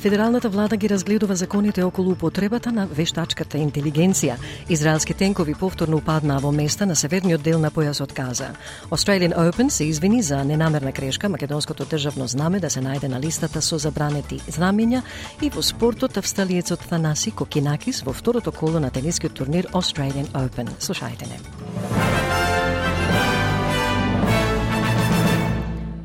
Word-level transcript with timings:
Федералната 0.00 0.48
влада 0.48 0.76
ги 0.76 0.88
разгледува 0.88 1.36
законите 1.36 1.82
околу 1.82 2.12
употребата 2.12 2.72
на 2.72 2.86
вештачката 2.86 3.58
интелигенција. 3.58 4.36
Израелски 4.68 5.14
тенкови 5.14 5.54
повторно 5.54 5.96
упаднаа 5.96 6.38
во 6.38 6.52
места 6.52 6.86
на 6.86 6.96
северниот 6.96 7.42
дел 7.42 7.58
на 7.58 7.70
појасот 7.70 8.12
Каза. 8.12 8.54
Australian 8.90 9.34
Open 9.34 9.68
се 9.68 9.84
извини 9.84 10.22
за 10.22 10.44
ненамерна 10.44 10.92
грешка 10.92 11.28
македонското 11.28 11.84
државно 11.84 12.28
знаме 12.28 12.60
да 12.60 12.70
се 12.70 12.80
најде 12.80 13.08
на 13.08 13.20
листата 13.20 13.62
со 13.62 13.78
забранети 13.78 14.40
знамења 14.46 15.02
и 15.42 15.50
во 15.50 15.62
спортот 15.62 16.16
австралиецот 16.16 16.86
Танаси 16.88 17.30
Кокинакис 17.30 18.02
во 18.02 18.12
второто 18.12 18.52
коло 18.52 18.80
на 18.80 18.90
тенискиот 18.90 19.34
турнир 19.34 19.66
Australian 19.72 20.30
Open. 20.32 20.68
Слушајте 20.78 21.26
не. 21.26 22.27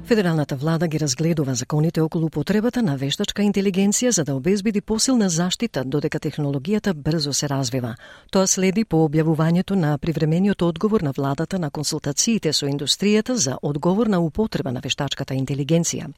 Федералната 0.06 0.56
влада 0.56 0.88
ги 0.88 1.00
разгледува 1.00 1.56
законите 1.56 2.02
околу 2.02 2.30
потребата 2.30 2.82
на 2.84 2.98
вештачка 2.98 3.42
интелигенција 3.42 4.10
за 4.10 4.24
да 4.24 4.36
обезбеди 4.36 4.82
посилна 4.82 5.30
заштита 5.30 5.84
додека 5.86 6.20
технологијата 6.20 6.94
брзо 6.94 7.34
се 7.34 7.50
развива. 7.50 7.96
Тоа 8.32 8.48
следи 8.48 8.84
по 8.84 9.08
објавувањето 9.08 9.76
на 9.80 9.98
привремениот 9.98 10.62
одговор 10.62 11.02
на 11.02 11.12
владата 11.12 11.60
на 11.60 11.70
консултациите 11.72 12.54
со 12.54 12.68
индустријата 12.68 13.34
за 13.34 13.58
одговор 13.62 14.08
на 14.08 14.20
употреба 14.20 14.72
на 14.72 14.82
вештачката 14.84 15.34
интелигенција. 15.34 16.12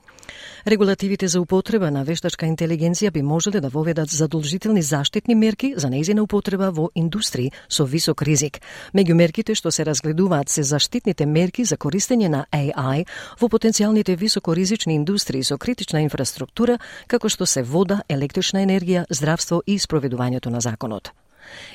Регулативите 0.68 1.28
за 1.28 1.42
употреба 1.42 1.92
на 1.92 2.04
вештачка 2.04 2.46
интелигенција 2.46 3.12
би 3.12 3.22
можеле 3.22 3.62
да 3.62 3.70
воведат 3.70 4.10
задолжителни 4.10 4.82
заштитни 4.82 5.36
мерки 5.36 5.74
за 5.78 5.88
нејзина 5.88 6.22
употреба 6.22 6.72
во 6.72 6.90
индустрии 6.96 7.52
со 7.70 7.86
висок 7.86 8.22
ризик. 8.22 8.62
Меѓу 8.96 9.14
мерките 9.14 9.56
што 9.56 9.72
се 9.72 9.86
разгледуваат 9.86 10.50
се 10.50 10.64
заштитните 10.64 11.26
мерки 11.26 11.66
за 11.66 11.78
користење 11.78 12.28
на 12.28 12.46
AI 12.52 13.06
во 13.40 13.50
потенцијалните 13.76 14.16
високоризични 14.16 14.96
индустрии 14.96 15.44
со 15.44 15.58
критична 15.58 16.00
инфраструктура, 16.02 16.80
како 17.08 17.28
што 17.30 17.46
се 17.46 17.64
вода, 17.64 18.04
електрична 18.08 18.64
енергија, 18.64 19.06
здравство 19.10 19.62
и 19.68 19.80
спроведувањето 19.80 20.50
на 20.50 20.62
законот. 20.62 21.12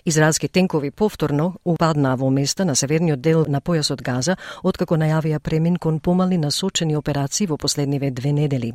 Израелски 0.05 0.49
тенкови 0.49 0.91
повторно 0.91 1.55
упаднаа 1.65 2.17
во 2.17 2.31
места 2.31 2.65
на 2.65 2.77
северниот 2.77 3.21
дел 3.21 3.45
на 3.49 3.61
појасот 3.61 4.03
Газа, 4.03 4.37
откако 4.63 4.97
најавија 4.97 5.39
премин 5.39 5.77
кон 5.77 6.01
помали 6.01 6.37
насочени 6.39 6.97
операции 6.97 7.47
во 7.47 7.57
последниве 7.57 8.11
две 8.11 8.33
недели. 8.33 8.73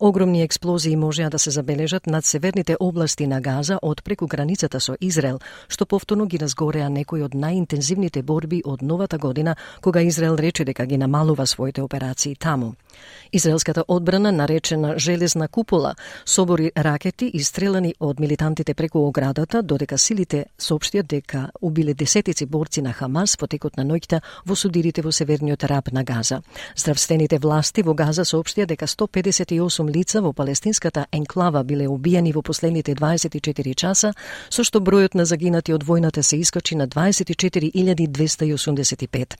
Огромни 0.00 0.42
експлозии 0.42 0.96
можеа 0.96 1.30
да 1.30 1.38
се 1.38 1.50
забележат 1.50 2.06
над 2.06 2.24
северните 2.24 2.76
области 2.80 3.26
на 3.26 3.40
Газа 3.40 3.78
од 3.82 4.02
преку 4.02 4.26
границата 4.26 4.80
со 4.80 4.96
Израел, 5.00 5.40
што 5.68 5.86
повторно 5.86 6.26
ги 6.26 6.38
разгореа 6.38 6.88
некои 6.88 7.22
од 7.22 7.34
најинтензивните 7.34 8.22
борби 8.22 8.62
од 8.64 8.82
новата 8.82 9.18
година, 9.18 9.56
кога 9.80 10.00
Израел 10.00 10.36
рече 10.36 10.64
дека 10.64 10.86
ги 10.86 10.96
намалува 10.96 11.46
своите 11.46 11.82
операции 11.82 12.34
таму. 12.34 12.74
Израелската 13.32 13.84
одбрана, 13.88 14.32
наречена 14.32 14.98
Железна 14.98 15.48
купола, 15.48 15.94
собори 16.26 16.72
ракети 16.76 17.30
истрелани 17.34 17.94
од 18.00 18.20
милитантите 18.20 18.74
преку 18.74 18.98
оградата, 19.08 19.62
додека 19.62 19.98
силите 19.98 20.44
соопштија 20.58 21.02
дека 21.02 21.50
убиле 21.60 21.94
десетици 21.94 22.46
борци 22.46 22.82
на 22.82 22.92
Хамас 22.92 23.36
во 23.40 23.46
текот 23.46 23.76
на 23.76 23.84
ноќта 23.84 24.20
во 24.46 24.56
судирите 24.56 25.02
во 25.02 25.12
северниот 25.12 25.64
раб 25.64 25.92
на 25.92 26.04
Газа. 26.04 26.42
Здравствените 26.76 27.38
власти 27.38 27.82
во 27.82 27.94
Газа 27.94 28.24
соопштија 28.24 28.66
дека 28.66 28.86
158 28.86 29.90
лица 29.90 30.22
во 30.22 30.32
палестинската 30.32 31.06
енклава 31.12 31.64
биле 31.64 31.88
убиени 31.88 32.32
во 32.32 32.42
последните 32.42 32.94
24 32.94 33.74
часа, 33.74 34.12
со 34.48 34.64
што 34.64 34.80
бројот 34.80 35.14
на 35.14 35.24
загинати 35.24 35.74
од 35.74 35.84
војната 35.84 36.22
се 36.22 36.36
искачи 36.36 36.76
на 36.76 36.88
24.285. 36.88 39.36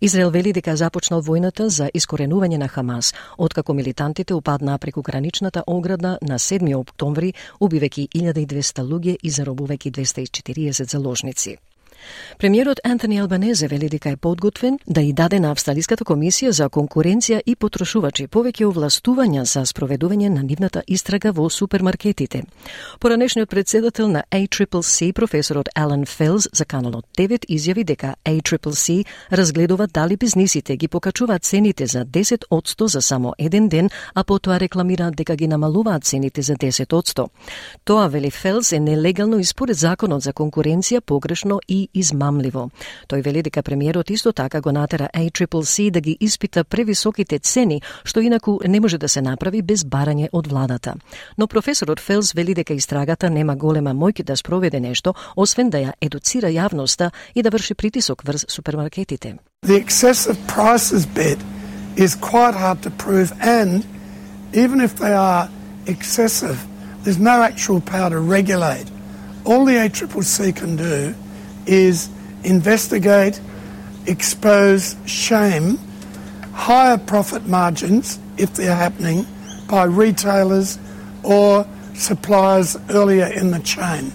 Израел 0.00 0.30
вели 0.30 0.52
дека 0.52 0.76
започнал 0.76 1.22
војната 1.22 1.66
за 1.66 1.88
искоренување 1.94 2.58
на 2.58 2.68
Хамас, 2.68 2.93
откако 3.38 3.74
милитантите 3.74 4.34
упаднаа 4.34 4.78
преку 4.78 5.02
граничната 5.02 5.64
ограда 5.66 6.18
на 6.22 6.38
7 6.38 6.74
октомври, 6.76 7.34
убивајќи 7.60 8.08
1200 8.14 8.82
луѓе 8.82 9.16
и 9.22 9.30
заробувајќи 9.30 9.90
240 9.90 10.90
заложници. 10.90 11.56
Премиерот 12.38 12.80
Антони 12.84 13.18
Албанезе 13.18 13.68
вели 13.68 13.88
дека 13.88 14.10
е 14.10 14.16
подготвен 14.16 14.78
да 14.86 15.00
и 15.00 15.12
даде 15.12 15.40
на 15.40 15.50
Австралиската 15.50 16.04
комисија 16.04 16.50
за 16.50 16.68
конкуренција 16.68 17.40
и 17.46 17.54
потрошувачи 17.56 18.26
повеќе 18.26 18.66
овластувања 18.68 19.44
за 19.44 19.62
спроведување 19.66 20.28
на 20.28 20.42
нивната 20.42 20.82
истрага 20.88 21.32
во 21.32 21.48
супермаркетите. 21.50 22.42
Поранешниот 23.00 23.48
председател 23.48 24.08
на 24.08 24.24
ACCC, 24.30 25.12
професорот 25.12 25.68
Алан 25.74 26.04
Фелз 26.06 26.48
за 26.52 26.64
каналот 26.64 27.06
9 27.18 27.46
изјави 27.48 27.84
дека 27.84 28.14
ACCC 28.24 29.04
разгледува 29.32 29.86
дали 29.86 30.16
бизнисите 30.16 30.76
ги 30.76 30.88
покачуваат 30.88 31.44
цените 31.44 31.86
за 31.86 32.04
10 32.04 32.44
одсто 32.50 32.88
за 32.88 33.02
само 33.02 33.34
еден 33.38 33.68
ден, 33.68 33.90
а 34.14 34.24
потоа 34.24 34.60
рекламираат 34.60 35.16
дека 35.16 35.36
ги 35.36 35.48
намалуваат 35.48 36.04
цените 36.04 36.42
за 36.42 36.56
10 36.56 36.92
одсто. 36.92 37.28
Тоа, 37.84 38.08
вели 38.08 38.30
Фелз 38.30 38.72
е 38.72 38.80
нелегално 38.80 39.38
и 39.38 39.44
според 39.44 39.76
законот 39.76 40.22
за 40.22 40.32
конкуренција 40.32 41.00
погрешно 41.00 41.60
и 41.68 41.88
измамливо. 41.94 42.70
Тој 43.08 43.22
вели 43.24 43.42
дека 43.42 43.62
премиерот 43.62 44.10
исто 44.10 44.32
така 44.32 44.60
го 44.60 44.72
натера 44.72 45.08
ACCC 45.14 45.90
да 45.90 46.00
ги 46.00 46.16
испита 46.20 46.64
превисоките 46.64 47.38
цени, 47.38 47.82
што 48.04 48.20
инаку 48.20 48.58
не 48.68 48.80
може 48.80 48.98
да 48.98 49.08
се 49.08 49.22
направи 49.22 49.62
без 49.62 49.84
барање 49.84 50.28
од 50.32 50.46
владата. 50.46 50.94
Но 51.38 51.46
професорот 51.46 52.00
Фелс 52.00 52.32
вели 52.32 52.54
дека 52.54 52.74
истрагата 52.74 53.30
нема 53.30 53.56
голема 53.56 53.94
мојки 53.94 54.24
да 54.24 54.36
спроведе 54.36 54.80
нешто, 54.80 55.14
освен 55.36 55.70
да 55.70 55.78
ја 55.78 55.92
едуцира 56.00 56.48
јавноста 56.48 57.10
и 57.34 57.42
да 57.42 57.50
врши 57.50 57.74
притисок 57.74 58.22
врз 58.24 58.46
супермаркетите. 58.48 59.36
The 59.66 59.76
excessive 59.76 60.36
prices 60.46 61.06
bit 61.06 61.38
is 61.96 62.14
quite 62.14 62.54
hard 62.54 62.82
to 62.82 62.90
prove 62.90 63.32
and 63.40 63.84
even 64.52 64.80
if 64.80 64.96
they 64.96 65.12
are 65.12 65.48
excessive, 65.86 66.58
there's 67.02 67.18
no 67.18 67.42
actual 67.42 67.80
power 67.80 68.10
to 68.10 68.20
regulate. 68.20 68.86
All 69.44 69.64
the 69.64 69.74
ACCC 69.74 70.56
can 70.56 70.76
do 70.76 71.14
is 71.66 72.08
investigate, 72.44 73.40
expose, 74.06 74.96
shame 75.06 75.78
higher 76.54 76.96
profit 76.96 77.46
margins 77.46 78.18
if 78.38 78.54
they're 78.54 78.76
happening 78.76 79.26
by 79.68 79.84
retailers 79.84 80.78
or 81.22 81.66
suppliers 81.94 82.76
earlier 82.90 83.26
in 83.26 83.50
the 83.50 83.58
chain. 83.60 84.12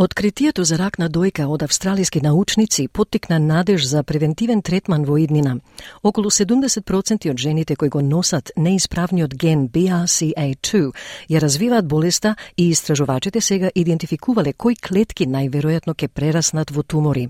Откритието 0.00 0.64
за 0.64 0.78
рак 0.78 0.94
на 0.98 1.10
дојка 1.12 1.44
од 1.44 1.60
австралиски 1.62 2.22
научници 2.24 2.86
поттикна 2.88 3.38
надеж 3.38 3.84
за 3.84 4.00
превентивен 4.02 4.62
третман 4.62 5.02
во 5.04 5.18
иднина. 5.20 5.58
Околу 6.02 6.30
70% 6.30 7.30
од 7.30 7.36
жените 7.36 7.76
кои 7.76 7.88
го 7.88 8.00
носат 8.00 8.48
неисправниот 8.56 9.34
ген 9.34 9.68
BRCA2 9.68 10.92
ја 11.28 11.40
развиваат 11.40 11.88
болеста 11.88 12.34
и 12.56 12.70
истражувачите 12.70 13.40
сега 13.40 13.70
идентификувале 13.74 14.52
кои 14.52 14.76
клетки 14.76 15.26
најверојатно 15.26 15.92
ќе 15.92 16.08
прераснат 16.08 16.70
во 16.70 16.82
тумори. 16.82 17.28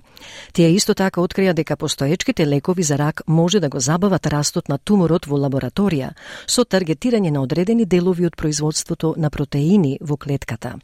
Тие 0.53 0.71
исто 0.71 0.95
така 0.95 1.21
открија 1.21 1.53
дека 1.53 1.77
постоечките 1.77 2.47
лекови 2.47 2.83
за 2.83 2.99
рак 2.99 3.23
може 3.27 3.61
да 3.61 3.69
го 3.69 3.81
забават 3.81 4.27
растот 4.27 4.69
на 4.69 4.79
туморот 4.79 5.27
во 5.27 5.43
лабораторија 5.43 6.15
со 6.47 6.63
таргетирање 6.63 7.35
на 7.35 7.43
одредени 7.43 7.85
делови 7.85 8.27
од 8.27 8.37
производството 8.37 9.15
на 9.17 9.31
протеини 9.31 9.99
во 10.01 10.17
клетката. 10.17 10.79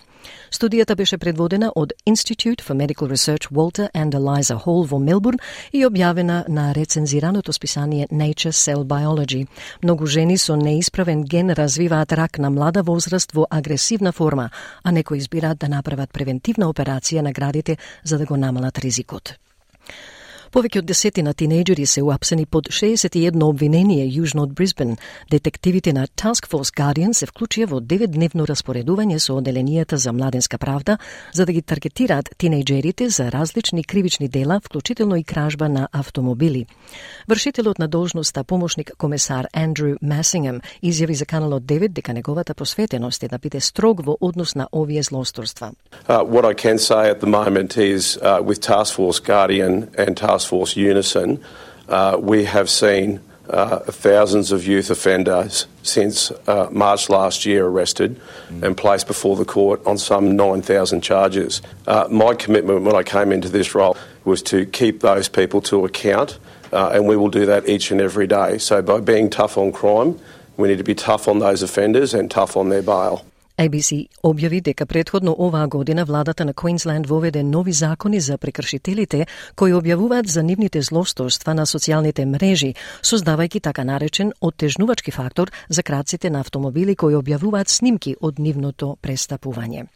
Студијата 0.50 0.94
беше 0.94 1.18
предводена 1.18 1.72
од 1.76 1.92
Institute 2.06 2.62
for 2.62 2.74
Medical 2.74 3.08
Research 3.08 3.50
Walter 3.52 3.88
and 3.94 4.14
Eliza 4.14 4.56
Hall 4.64 4.86
во 4.86 4.98
Мелбурн 4.98 5.38
и 5.72 5.86
објавена 5.86 6.48
на 6.48 6.72
рецензираното 6.74 7.52
списание 7.52 8.06
Nature 8.10 8.52
Cell 8.52 8.84
Biology. 8.84 9.46
Многу 9.82 10.06
жени 10.06 10.38
со 10.38 10.56
неисправен 10.56 11.24
ген 11.24 11.50
развиваат 11.50 12.12
рак 12.12 12.38
на 12.38 12.50
млада 12.50 12.82
возраст 12.82 13.32
во 13.32 13.46
агресивна 13.50 14.12
форма, 14.12 14.50
а 14.82 14.92
некои 14.92 15.18
избираат 15.18 15.58
да 15.58 15.68
направат 15.68 16.12
превентивна 16.12 16.66
операција 16.66 17.20
на 17.20 17.32
градите 17.32 17.76
за 18.04 18.18
да 18.18 18.24
го 18.24 18.36
намалат 18.36 18.78
ризикот. 18.78 19.45
Повеќе 20.56 20.80
од 20.80 20.86
десетина 20.88 21.34
тинејџери 21.36 21.84
се 21.84 22.00
уапсени 22.00 22.46
под 22.48 22.70
61 22.72 23.42
обвинение 23.44 24.06
јужно 24.08 24.46
од 24.46 24.54
Брисбен. 24.56 24.94
Детективите 25.28 25.92
на 25.92 26.06
Task 26.06 26.46
Force 26.48 26.72
Guardian 26.72 27.12
се 27.12 27.26
вклучија 27.28 27.66
во 27.68 27.80
9-дневно 27.84 28.46
распоредување 28.48 29.18
со 29.20 29.36
Оделенијата 29.36 29.98
за 30.00 30.14
младенска 30.16 30.56
правда 30.56 30.96
за 31.34 31.44
да 31.44 31.52
ги 31.52 31.60
таргетираат 31.60 32.30
тинејџерите 32.40 33.08
за 33.08 33.28
различни 33.30 33.84
кривични 33.84 34.28
дела, 34.28 34.56
вклучително 34.64 35.16
и 35.16 35.24
кражба 35.24 35.68
на 35.68 35.88
автомобили. 35.92 36.64
Вршителот 37.28 37.78
на 37.78 37.88
должноста 37.88 38.44
помошник 38.44 38.92
комесар 38.96 39.48
Андрю 39.52 39.96
Масингем 40.00 40.62
изјави 40.82 41.12
за 41.12 41.26
каналот 41.26 41.64
9 41.64 41.88
дека 41.88 42.14
неговата 42.14 42.54
посветеност 42.54 43.22
е 43.22 43.28
да 43.28 43.38
биде 43.38 43.60
строг 43.60 44.00
во 44.00 44.16
однос 44.20 44.54
на 44.54 44.68
овие 44.72 45.02
злосторства. 45.02 45.72
Uh, 46.08 46.24
what 46.24 46.46
I 46.46 46.54
can 46.54 46.78
say 46.78 47.10
at 47.10 47.20
the 47.20 47.28
moment 47.28 47.76
is 47.76 48.16
uh, 48.22 48.40
with 48.40 48.60
Task 48.62 48.94
Force 48.94 49.20
Guardian 49.20 49.92
and 49.98 50.16
Task 50.16 50.45
Force 50.46 50.76
Unison, 50.76 51.42
uh, 51.88 52.16
we 52.20 52.44
have 52.44 52.70
seen 52.70 53.20
uh, 53.48 53.78
thousands 53.78 54.50
of 54.50 54.66
youth 54.66 54.90
offenders 54.90 55.66
since 55.82 56.30
uh, 56.48 56.68
March 56.72 57.08
last 57.08 57.46
year 57.46 57.66
arrested 57.66 58.20
mm. 58.48 58.62
and 58.62 58.76
placed 58.76 59.06
before 59.06 59.36
the 59.36 59.44
court 59.44 59.84
on 59.86 59.98
some 59.98 60.36
9,000 60.36 61.00
charges. 61.00 61.62
Uh, 61.86 62.08
my 62.10 62.34
commitment 62.34 62.82
when 62.82 62.96
I 62.96 63.02
came 63.02 63.30
into 63.32 63.48
this 63.48 63.74
role 63.74 63.96
was 64.24 64.42
to 64.42 64.66
keep 64.66 65.00
those 65.00 65.28
people 65.28 65.60
to 65.62 65.84
account, 65.84 66.38
uh, 66.72 66.90
and 66.92 67.06
we 67.06 67.16
will 67.16 67.30
do 67.30 67.46
that 67.46 67.68
each 67.68 67.90
and 67.90 68.00
every 68.00 68.26
day. 68.26 68.58
So, 68.58 68.82
by 68.82 69.00
being 69.00 69.30
tough 69.30 69.56
on 69.56 69.70
crime, 69.70 70.18
we 70.56 70.68
need 70.68 70.78
to 70.78 70.84
be 70.84 70.94
tough 70.94 71.28
on 71.28 71.38
those 71.38 71.62
offenders 71.62 72.14
and 72.14 72.30
tough 72.30 72.56
on 72.56 72.70
their 72.70 72.82
bail. 72.82 73.24
ABC 73.58 74.08
објави 74.22 74.60
дека 74.60 74.86
предходно 74.86 75.32
оваа 75.38 75.66
година 75.66 76.04
владата 76.04 76.44
на 76.44 76.52
Квинсленд 76.54 77.06
воведе 77.06 77.42
нови 77.42 77.72
закони 77.72 78.20
за 78.20 78.36
прекршителите 78.38 79.26
кои 79.54 79.72
објавуваат 79.72 80.28
за 80.28 80.42
нивните 80.42 80.82
злосторства 80.82 81.54
на 81.54 81.64
социјалните 81.66 82.24
мрежи, 82.24 82.74
создавајќи 83.02 83.60
така 83.60 83.84
наречен 83.84 84.32
оттежнувачки 84.40 85.10
фактор 85.10 85.52
за 85.68 85.82
крадците 85.82 86.30
на 86.30 86.40
автомобили 86.40 86.96
кои 86.96 87.16
објавуваат 87.16 87.68
снимки 87.68 88.16
од 88.20 88.38
нивното 88.38 88.96
престапување. 89.02 89.86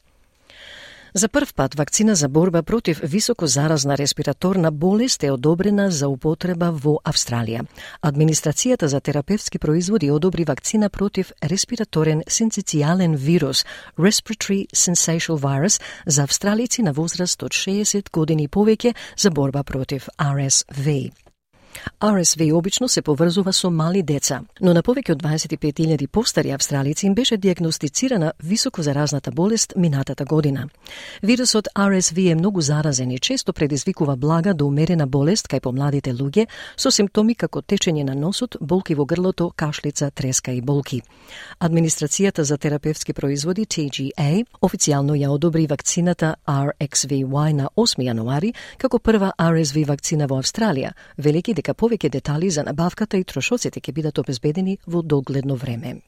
За 1.14 1.28
прв 1.28 1.54
пат 1.54 1.74
вакцина 1.74 2.14
за 2.14 2.28
борба 2.28 2.62
против 2.62 3.00
високо 3.02 3.46
заразна 3.46 3.98
респираторна 3.98 4.70
болест 4.70 5.24
е 5.24 5.30
одобрена 5.30 5.90
за 5.90 6.08
употреба 6.08 6.70
во 6.70 7.00
Австралија. 7.04 7.66
Администрацијата 8.02 8.86
за 8.86 9.00
терапевтски 9.00 9.58
производи 9.58 10.10
одобри 10.10 10.44
вакцина 10.44 10.90
против 10.90 11.32
респираторен 11.42 12.22
синцицијален 12.26 13.16
вирус 13.16 13.64
Respiratory 13.98 14.66
Syncytial 14.70 15.38
Virus 15.38 15.80
за 16.06 16.22
австралици 16.22 16.82
на 16.82 16.92
возраст 16.92 17.42
од 17.42 17.50
60 17.52 18.10
години 18.12 18.48
повеќе 18.48 18.94
за 19.16 19.30
борба 19.30 19.62
против 19.62 20.08
RSV. 20.18 21.29
RSV 22.00 22.52
обично 22.52 22.88
се 22.88 23.02
поврзува 23.02 23.52
со 23.52 23.70
мали 23.70 24.02
деца, 24.02 24.40
но 24.60 24.72
на 24.72 24.82
повеќе 24.82 25.12
од 25.12 25.22
25.000 25.22 26.06
постари 26.06 26.50
австралици 26.50 27.06
им 27.06 27.14
беше 27.14 27.36
диагностицирана 27.36 28.32
високо 28.42 28.82
заразната 28.82 29.30
болест 29.30 29.72
минатата 29.76 30.24
година. 30.24 30.68
Вирусот 31.22 31.68
RSV 31.74 32.32
е 32.32 32.34
многу 32.34 32.60
заразен 32.60 33.10
и 33.10 33.18
често 33.18 33.52
предизвикува 33.52 34.16
блага 34.16 34.54
до 34.54 34.66
умерена 34.66 35.06
болест 35.06 35.48
кај 35.48 35.60
помладите 35.60 36.12
луѓе 36.12 36.46
со 36.76 36.90
симптоми 36.90 37.34
како 37.34 37.60
течење 37.62 38.04
на 38.04 38.14
носот, 38.14 38.56
болки 38.60 38.94
во 38.94 39.04
грлото, 39.04 39.52
кашлица, 39.56 40.10
треска 40.10 40.52
и 40.52 40.60
болки. 40.60 41.02
Администрацијата 41.60 42.40
за 42.42 42.58
терапевтски 42.58 43.12
производи 43.12 43.66
TGA 43.66 44.44
официјално 44.62 45.14
ја 45.14 45.28
одобри 45.28 45.66
вакцината 45.66 46.34
RXVY 46.46 47.52
на 47.52 47.68
8 47.76 48.04
јануари 48.08 48.54
како 48.78 48.98
прва 48.98 49.32
RSV 49.38 49.86
вакцина 49.86 50.26
во 50.26 50.40
Австралија, 50.40 50.92
велики 51.18 51.54
дека 51.60 51.74
повеќе 51.74 52.10
детали 52.10 52.50
за 52.50 52.64
набавката 52.64 53.20
и 53.20 53.24
трошоците 53.24 53.80
ќе 53.80 53.92
бидат 53.92 54.18
обезбедени 54.18 54.78
во 54.86 55.02
догледно 55.02 55.56
време. 55.56 56.00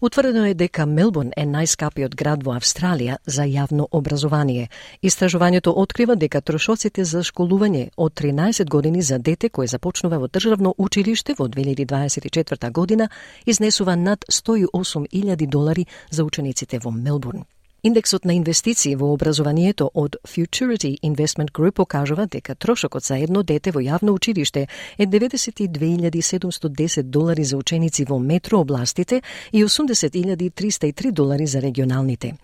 Утврдено 0.00 0.44
е 0.46 0.54
дека 0.54 0.84
Мелбурн 0.86 1.30
е 1.36 1.46
најскапиот 1.48 2.16
град 2.18 2.42
во 2.44 2.56
Австралија 2.58 3.16
за 3.26 3.46
јавно 3.48 3.86
образование. 3.90 4.68
Истражувањето 5.02 5.72
открива 5.82 6.16
дека 6.16 6.40
трошоците 6.40 7.04
за 7.04 7.22
школување 7.22 7.86
од 7.96 8.12
13 8.20 8.68
години 8.68 9.02
за 9.02 9.18
дете 9.18 9.48
кое 9.48 9.66
започнува 9.66 10.18
во 10.18 10.28
државно 10.28 10.74
училиште 10.78 11.34
во 11.38 11.48
2024 11.48 12.70
година 12.70 13.08
изнесува 13.46 13.96
над 13.96 14.24
108.000 14.28 15.46
долари 15.46 15.86
за 16.10 16.24
учениците 16.24 16.78
во 16.78 16.90
Мелбурн. 16.90 17.44
Индексот 17.86 18.24
на 18.24 18.32
инвестиции 18.32 18.96
во 18.96 19.12
образованието 19.12 19.90
од 19.94 20.16
Futurity 20.24 20.98
Investment 21.02 21.52
Group 21.52 21.70
покажува 21.70 22.26
дека 22.26 22.54
трошокот 22.54 23.04
за 23.04 23.18
едно 23.18 23.42
дете 23.42 23.70
во 23.76 23.80
јавно 23.80 24.10
училиште 24.16 24.68
е 24.98 25.06
92.710 25.06 27.02
долари 27.02 27.44
за 27.44 27.56
ученици 27.56 28.04
во 28.08 28.18
метро 28.18 28.60
областите 28.60 29.22
и 29.52 29.64
80.303 29.64 31.10
долари 31.10 31.46
за 31.46 31.60
регионалните. 31.62 32.34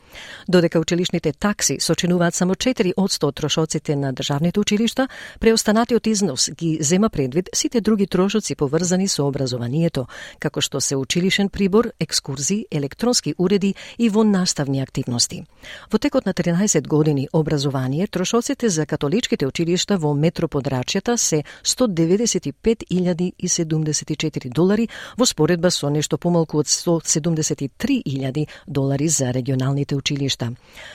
Додека 0.49 0.81
училишните 0.81 1.33
такси 1.33 1.81
сочинуваат 1.81 2.35
само 2.35 2.55
4 2.55 2.93
од 2.97 3.11
100 3.11 3.35
трошоците 3.35 3.97
на 3.97 4.13
државните 4.13 4.61
училишта, 4.61 5.09
преостанатиот 5.41 6.07
износ 6.07 6.51
ги 6.51 6.79
зема 6.81 7.09
предвид 7.11 7.49
сите 7.55 7.81
други 7.81 8.07
трошоци 8.07 8.55
поврзани 8.55 9.09
со 9.09 9.25
образованието, 9.25 10.07
како 10.39 10.61
што 10.61 10.81
се 10.81 10.97
училишен 10.97 11.49
прибор, 11.49 11.93
екскурзии, 12.01 12.67
електронски 12.71 13.35
уреди 13.39 13.75
и 13.99 14.09
во 14.09 14.25
наставни 14.25 14.81
активности 14.83 15.30
области. 15.31 15.45
Во 15.91 15.99
текот 15.99 16.27
на 16.27 16.33
13 16.33 16.89
години 16.89 17.29
образование, 17.33 18.07
трошоците 18.07 18.69
за 18.69 18.87
католичките 18.87 19.47
училишта 19.47 19.99
во 19.99 20.15
метроподрачјата 20.15 21.17
се 21.17 21.45
195.074 21.65 24.53
долари 24.53 24.89
во 25.19 25.27
споредба 25.27 25.71
со 25.71 25.91
нешто 25.91 26.19
помалку 26.19 26.59
од 26.59 26.67
173.000 26.67 28.47
долари 28.67 29.09
за 29.09 29.33
регионалните 29.33 29.97
училишта. 29.97 30.53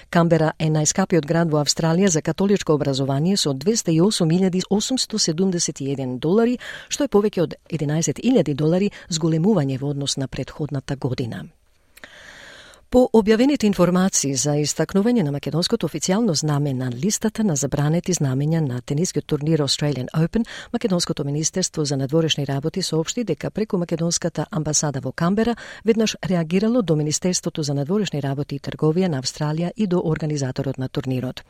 Камбера 0.10 0.54
е 0.60 0.70
најскапиот 0.70 1.26
град 1.26 1.52
во 1.52 1.58
Австралија 1.64 2.08
за 2.08 2.22
католичко 2.22 2.74
образование 2.74 3.38
со 3.38 3.54
208.871 3.54 6.20
долари, 6.20 6.60
што 6.90 7.04
е 7.04 7.08
повеќе 7.08 7.42
од 7.42 7.54
11.000 7.70 8.54
долари 8.54 8.92
зголемување 9.10 9.80
во 9.80 9.90
однос 9.90 10.18
на 10.18 10.28
предходната 10.28 10.96
година. 10.96 11.46
По 12.95 13.01
објавените 13.12 13.68
информации 13.68 14.38
за 14.39 14.53
истакнување 14.56 15.25
на 15.27 15.31
македонското 15.36 15.83
официјално 15.89 16.31
знаме 16.31 16.71
на 16.74 16.86
листата 17.03 17.44
на 17.44 17.57
забранети 17.59 18.13
знамења 18.15 18.62
на 18.63 18.77
тенискиот 18.81 19.25
турнир 19.27 19.59
Australian 19.59 20.07
Open, 20.15 20.45
македонското 20.74 21.25
министерство 21.25 21.83
за 21.86 21.97
надворешни 21.97 22.45
работи 22.47 22.81
соопшти 22.81 23.24
дека 23.24 23.51
преку 23.51 23.77
македонската 23.77 24.45
амбасада 24.51 25.01
во 25.03 25.12
Камбера 25.12 25.56
веднаш 25.86 26.15
реагирало 26.24 26.81
до 26.81 26.95
Министерството 26.95 27.63
за 27.63 27.74
надворешни 27.74 28.21
работи 28.21 28.56
и 28.56 28.59
трговија 28.59 29.07
на 29.07 29.19
Австралија 29.21 29.71
и 29.75 29.88
до 29.88 30.00
организаторот 30.06 30.77
на 30.77 30.88
турнирот. 30.88 31.44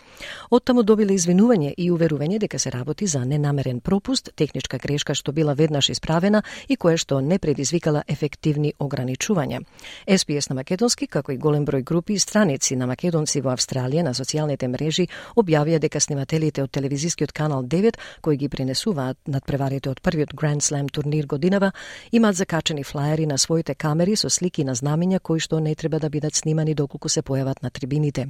Оттаму 0.49 0.83
добиле 0.83 1.13
извинување 1.13 1.75
и 1.77 1.91
уверување 1.91 2.39
дека 2.39 2.59
се 2.59 2.71
работи 2.71 3.05
за 3.05 3.21
ненамерен 3.25 3.79
пропуст, 3.81 4.31
техничка 4.35 4.77
грешка 4.77 5.13
што 5.13 5.31
била 5.31 5.53
веднаш 5.53 5.89
исправена 5.89 6.41
и 6.67 6.75
која 6.75 6.97
што 6.97 7.21
не 7.21 7.37
предизвикала 7.37 8.03
ефективни 8.07 8.73
ограничувања. 8.79 9.61
СПС 10.09 10.49
на 10.49 10.55
македонски 10.55 11.07
како 11.07 11.34
и 11.35 11.37
голем 11.37 11.65
број 11.67 11.83
групи 11.83 12.15
и 12.15 12.19
страници 12.19 12.75
на 12.79 12.87
македонци 12.87 13.41
во 13.43 13.51
Австралија 13.53 14.03
на 14.07 14.13
социјалните 14.15 14.67
мрежи 14.71 15.07
објавија 15.35 15.79
дека 15.83 15.99
снимателите 15.99 16.63
од 16.63 16.71
телевизискиот 16.71 17.33
канал 17.35 17.63
9 17.63 17.99
кои 18.21 18.37
ги 18.37 18.49
пренесуваат 18.49 19.17
над 19.27 19.45
преварите 19.45 19.91
од 19.91 20.01
првиот 20.01 20.33
Grand 20.33 20.63
Slam 20.63 20.91
турнир 20.91 21.27
годинава 21.27 21.71
имаат 22.11 22.35
закачени 22.35 22.83
флаери 22.83 23.25
на 23.25 23.37
своите 23.37 23.75
камери 23.75 24.15
со 24.15 24.29
слики 24.29 24.63
на 24.63 24.75
знамења 24.75 25.19
кои 25.19 25.39
што 25.39 25.59
не 25.59 25.75
треба 25.75 25.99
да 25.99 26.09
бидат 26.09 26.35
снимани 26.35 26.75
доколку 26.75 27.09
се 27.09 27.21
појават 27.21 27.63
на 27.63 27.69
трибините. 27.69 28.27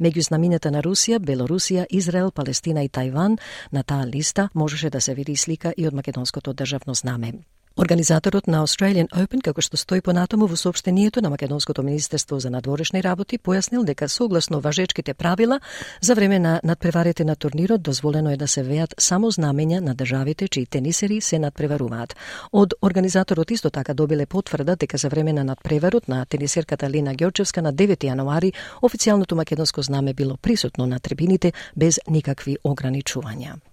Меѓу 0.00 0.28
знамињата 0.28 0.70
на 0.70 0.82
Русија, 0.82 1.18
Белорусија, 1.18 1.86
Израел, 1.90 2.30
Палестина 2.30 2.84
и 2.84 2.88
Тајван 2.88 3.38
на 3.72 3.82
таа 3.82 4.06
листа 4.06 4.48
можеше 4.54 4.90
да 4.90 5.00
се 5.00 5.14
види 5.14 5.36
слика 5.36 5.72
и 5.76 5.86
од 5.86 5.94
македонското 5.94 6.52
државно 6.52 6.94
знаме. 6.94 7.32
Организаторот 7.76 8.46
на 8.46 8.60
Australian 8.60 9.08
Open, 9.16 9.40
како 9.40 9.62
што 9.64 9.78
стои 9.80 10.02
понатаму 10.04 10.44
во 10.46 10.56
сообщението 10.60 11.22
на 11.22 11.30
Македонското 11.30 11.82
министерство 11.82 12.36
за 12.40 12.50
надворешни 12.50 13.00
работи, 13.00 13.38
појаснил 13.38 13.84
дека 13.84 14.08
согласно 14.08 14.60
важечките 14.60 15.14
правила, 15.14 15.60
за 16.00 16.14
време 16.14 16.38
на 16.38 16.60
надпреварите 16.64 17.24
на 17.24 17.36
турнирот 17.36 17.82
дозволено 17.82 18.30
е 18.30 18.36
да 18.36 18.48
се 18.48 18.62
веат 18.62 18.94
само 18.98 19.32
знамења 19.32 19.80
на 19.80 19.94
државите 19.94 20.48
чии 20.48 20.66
тенисери 20.66 21.20
се 21.20 21.38
надпреваруваат. 21.38 22.14
Од 22.52 22.74
организаторот 22.82 23.50
исто 23.50 23.70
така 23.70 23.94
добиле 23.94 24.26
потврда 24.26 24.76
дека 24.76 24.98
за 24.98 25.08
време 25.08 25.32
на 25.32 25.44
надпреварот 25.44 26.08
на 26.08 26.26
тенисерката 26.26 26.90
Лина 26.90 27.14
Ѓорчевска 27.14 27.60
на 27.60 27.72
9 27.72 28.04
јануари 28.04 28.52
официјалното 28.82 29.34
македонско 29.34 29.82
знаме 29.82 30.12
било 30.14 30.36
присутно 30.36 30.86
на 30.86 31.00
трибините 31.00 31.52
без 31.76 32.00
никакви 32.06 32.58
ограничувања. 32.64 33.71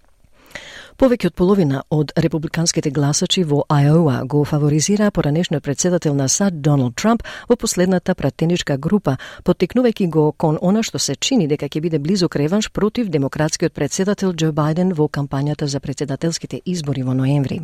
Повеќе 1.00 1.30
од 1.30 1.34
половина 1.34 1.82
од 1.90 2.12
републиканските 2.16 2.90
гласачи 2.92 3.44
во 3.44 3.62
Ајоа 3.72 4.26
го 4.28 4.44
фаворизира 4.44 5.10
поранешниот 5.10 5.62
председател 5.64 6.14
на 6.14 6.28
САД 6.28 6.60
Доналд 6.60 6.94
Трамп 6.94 7.22
во 7.48 7.56
последната 7.56 8.14
пратеничка 8.14 8.76
група, 8.76 9.16
поттикнувајќи 9.44 10.08
го 10.08 10.32
кон 10.32 10.58
она 10.60 10.82
што 10.82 10.98
се 10.98 11.16
чини 11.16 11.48
дека 11.48 11.68
ќе 11.72 11.80
биде 11.80 11.98
близок 11.98 12.36
реванш 12.36 12.70
против 12.70 13.08
демократскиот 13.08 13.72
председател 13.72 14.32
Џо 14.32 14.52
Бајден 14.52 14.92
во 14.92 15.08
кампањата 15.08 15.64
за 15.64 15.80
председателските 15.80 16.60
избори 16.66 17.02
во 17.02 17.14
ноември. 17.14 17.62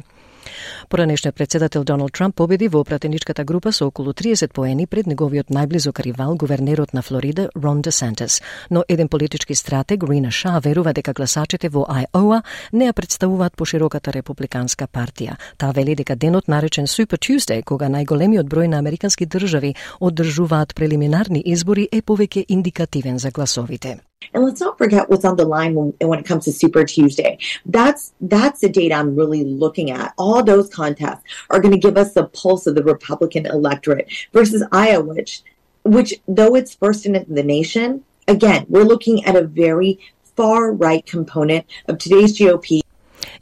Поранешниот 0.88 1.34
председател 1.34 1.84
Доналд 1.84 2.12
Трамп 2.12 2.34
победи 2.34 2.68
во 2.68 2.84
пратеничката 2.84 3.44
група 3.44 3.72
со 3.72 3.86
околу 3.86 4.12
30 4.12 4.52
поени 4.52 4.86
пред 4.86 5.06
неговиот 5.06 5.50
најблизок 5.50 6.00
ривал, 6.02 6.34
гувернерот 6.36 6.92
на 6.92 7.02
Флорида, 7.02 7.50
Рон 7.54 7.82
Десантес. 7.82 8.42
Но 8.70 8.84
еден 8.88 9.08
политички 9.08 9.54
стратег, 9.54 10.04
Рина 10.04 10.30
Ша, 10.30 10.60
верува 10.60 10.92
дека 10.92 11.12
гласачите 11.12 11.68
во 11.68 11.86
Айоа 11.88 12.42
не 12.72 12.86
ја 12.86 12.92
представуваат 12.92 13.56
пошироката 13.56 14.12
републиканска 14.12 14.86
партија. 14.86 15.36
Таа 15.58 15.72
вели 15.72 15.94
дека 15.94 16.16
денот 16.16 16.48
наречен 16.48 16.86
Super 16.86 17.18
Tuesday, 17.18 17.62
кога 17.62 17.88
најголемиот 17.88 18.46
број 18.46 18.68
на 18.68 18.78
американски 18.78 19.26
држави 19.26 19.74
одржуваат 20.00 20.74
прелиминарни 20.74 21.42
избори, 21.46 21.88
е 21.92 22.02
повеќе 22.02 22.44
индикативен 22.48 23.18
за 23.18 23.30
гласовите. 23.30 24.05
And 24.32 24.44
let's 24.44 24.60
not 24.60 24.78
forget 24.78 25.08
what's 25.10 25.24
on 25.24 25.36
the 25.36 25.44
line 25.44 25.74
when, 25.74 25.94
when, 26.00 26.18
it 26.18 26.24
comes 26.24 26.44
to 26.44 26.52
Super 26.52 26.84
Tuesday. 26.84 27.38
That's 27.66 28.12
that's 28.20 28.60
the 28.60 28.68
data 28.68 28.94
I'm 28.94 29.14
really 29.14 29.44
looking 29.44 29.90
at. 29.90 30.14
All 30.16 30.42
those 30.42 30.68
contests 30.68 31.22
are 31.50 31.60
going 31.60 31.72
to 31.72 31.80
give 31.80 31.96
us 31.96 32.14
the 32.14 32.24
pulse 32.24 32.66
of 32.66 32.74
the 32.74 32.84
Republican 32.84 33.46
electorate 33.46 34.10
versus 34.32 34.64
Iowa, 34.72 35.14
which 35.14 35.42
which 35.84 36.14
though 36.26 36.54
it's 36.54 36.74
first 36.74 37.06
in 37.06 37.24
the 37.28 37.42
nation, 37.42 38.04
again, 38.26 38.66
we're 38.68 38.84
looking 38.84 39.24
at 39.24 39.36
a 39.36 39.42
very 39.42 39.98
far 40.36 40.72
right 40.72 41.04
component 41.06 41.66
of 41.88 41.98
today's 41.98 42.38
GOP 42.38 42.80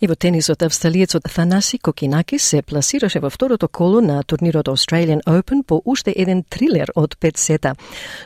И 0.01 0.07
во 0.07 0.15
тенисот 0.15 0.63
австралиецот 0.63 1.29
Фанаси 1.29 1.79
Кокинаки 1.79 2.39
се 2.39 2.63
пласираше 2.63 3.21
во 3.21 3.31
второто 3.31 3.69
коло 3.69 4.01
на 4.01 4.23
турнирот 4.23 4.69
Australian 4.69 5.23
Open 5.25 5.63
по 5.63 5.83
уште 5.85 6.13
еден 6.17 6.43
трилер 6.43 6.91
од 6.95 7.17
пет 7.19 7.39
сета. 7.39 7.75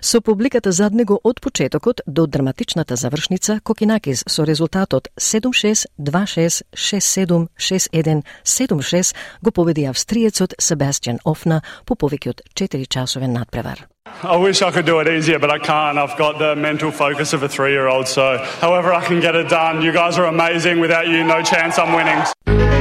Со 0.00 0.20
публиката 0.20 0.72
зад 0.72 0.94
него 0.94 1.20
од 1.24 1.40
почетокот 1.40 2.00
до 2.06 2.26
драматичната 2.26 2.96
завршница 2.96 3.60
Кокинакис 3.60 4.24
со 4.26 4.44
резултатот 4.44 5.08
7-6, 5.16 5.86
2-6, 5.98 6.62
6-7, 6.72 7.48
6-1, 7.58 8.22
7-6 8.44 9.14
го 9.42 9.50
победи 9.50 9.84
австриецот 9.84 10.54
Себастиан 10.58 11.18
Офна 11.24 11.62
по 11.84 11.94
повеќе 11.94 12.30
од 12.30 12.42
4 12.54 12.86
часовен 12.88 13.32
надпревар. 13.32 13.88
I 14.22 14.36
wish 14.36 14.62
I 14.62 14.72
could 14.72 14.84
do 14.84 14.98
it 14.98 15.06
easier, 15.06 15.38
but 15.38 15.50
I 15.50 15.58
can't. 15.58 15.96
I've 15.96 16.18
got 16.18 16.40
the 16.40 16.56
mental 16.56 16.90
focus 16.90 17.32
of 17.32 17.44
a 17.44 17.48
three 17.48 17.70
year 17.70 17.86
old, 17.86 18.08
so 18.08 18.38
however 18.60 18.92
I 18.92 19.04
can 19.04 19.20
get 19.20 19.36
it 19.36 19.48
done. 19.48 19.80
You 19.80 19.92
guys 19.92 20.18
are 20.18 20.26
amazing. 20.26 20.80
Without 20.80 21.06
you, 21.06 21.22
no 21.22 21.40
chance 21.40 21.78
I'm 21.78 21.94
winning. 21.94 22.77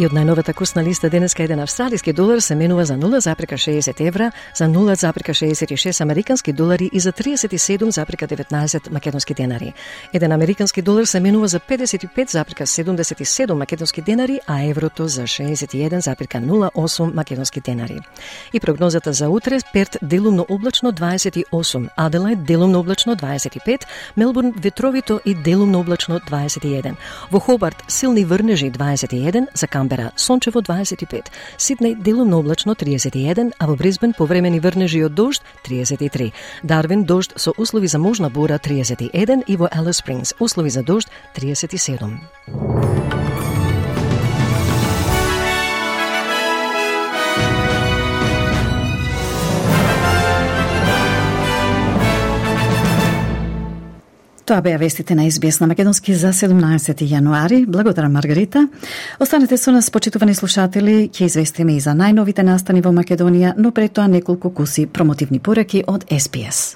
И 0.00 0.06
од 0.08 0.14
најновата 0.16 0.54
курсна 0.56 0.80
листа 0.80 1.10
денеска 1.12 1.42
еден 1.44 1.60
австралиски 1.60 2.12
долар 2.16 2.40
се 2.40 2.54
менува 2.56 2.84
за 2.88 2.94
0,60 2.96 4.00
евра, 4.00 4.30
за 4.56 4.64
0,66 4.64 6.00
американски 6.00 6.52
долари 6.52 6.90
и 6.92 7.00
за 7.00 7.12
37,19 7.12 8.90
македонски 8.90 9.34
денари. 9.34 9.72
Еден 10.12 10.32
американски 10.32 10.82
долар 10.82 11.04
се 11.04 11.20
менува 11.20 11.48
за 11.48 11.60
55,77 11.60 13.52
македонски 13.52 14.02
денари, 14.02 14.40
а 14.46 14.64
еврото 14.64 15.08
за 15.08 15.22
61,08 15.22 17.14
македонски 17.14 17.60
денари. 17.60 17.98
И 18.54 18.60
прогнозата 18.60 19.12
за 19.12 19.28
утре 19.28 19.58
Перт 19.72 19.96
делумно 20.02 20.46
облачно 20.48 20.92
28, 20.92 21.88
Аделајд 21.98 22.36
делумно 22.36 22.80
облачно 22.80 23.16
25, 23.16 23.84
Мелбурн 24.16 24.52
ветровито 24.56 25.20
и 25.24 25.34
делумно 25.34 25.80
облачно 25.80 26.20
21. 26.20 26.94
Во 27.30 27.38
Хобарт 27.38 27.84
силни 27.88 28.24
врнежи 28.24 28.70
21, 28.70 29.46
за 29.54 29.66
Камбер 29.66 29.89
Камбера 29.90 30.12
сончево 30.16 30.62
25, 30.62 31.32
Сиднеј 31.58 31.94
делумно 32.02 32.38
облачно 32.38 32.74
31, 32.74 33.52
а 33.58 33.66
во 33.66 33.74
Брисбен 33.74 34.14
повремени 34.14 34.60
врнежи 34.60 35.02
од 35.04 35.14
дожд 35.14 35.42
33. 35.66 36.32
Дарвин 36.62 37.04
дожд 37.04 37.32
со 37.36 37.50
услови 37.56 37.88
за 37.88 37.98
можна 37.98 38.30
бура 38.30 38.58
31 38.58 39.42
и 39.46 39.56
во 39.56 39.66
Алис 39.66 39.96
Спрингс 39.96 40.34
услови 40.38 40.70
за 40.70 40.82
дожд 40.82 41.08
37. 41.34 43.19
Тоа 54.50 54.64
беа 54.66 54.78
вестите 54.78 55.14
на 55.14 55.24
Избес 55.24 55.60
на 55.60 55.66
Македонски 55.70 56.14
за 56.14 56.32
17 56.32 57.04
јануари. 57.06 57.66
Благодарам 57.66 58.12
Маргарита. 58.12 58.68
Останете 59.20 59.56
со 59.56 59.70
нас, 59.70 59.90
почитувани 59.90 60.34
слушатели, 60.34 61.06
ќе 61.06 61.30
известиме 61.30 61.76
и 61.76 61.80
за 61.80 61.94
најновите 61.94 62.42
настани 62.42 62.82
во 62.82 62.90
Македонија, 62.90 63.54
но 63.56 63.70
пред 63.70 63.94
тоа 63.94 64.08
неколку 64.10 64.50
куси 64.50 64.88
промотивни 64.90 65.38
пораки 65.38 65.84
од 65.86 66.02
СПС. 66.10 66.74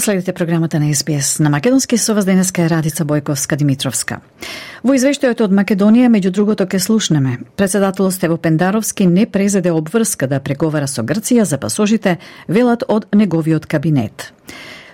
СБС. 0.00 0.04
следите 0.04 0.32
програмата 0.32 0.80
на 0.80 0.94
СПС 0.94 1.38
на 1.38 1.50
Македонски 1.50 1.98
со 1.98 2.14
вас 2.14 2.24
денеска 2.24 2.62
е 2.62 2.68
Радица 2.68 3.04
Бојковска 3.04 3.56
Димитровска. 3.56 4.20
Во 4.82 4.94
извештајот 4.96 5.44
од 5.44 5.52
Македонија, 5.52 6.08
меѓу 6.08 6.30
другото 6.30 6.66
ке 6.66 6.78
слушнеме, 6.78 7.38
председателот 7.56 8.14
Стево 8.14 8.36
Пендаровски 8.36 9.06
не 9.06 9.26
презеде 9.26 9.70
обврска 9.70 10.26
да 10.26 10.40
преговара 10.40 10.88
со 10.88 11.02
Грција 11.02 11.42
за 11.42 11.58
пасожите, 11.58 12.18
велат 12.48 12.84
од 12.88 13.06
неговиот 13.12 13.66
кабинет. 13.66 14.32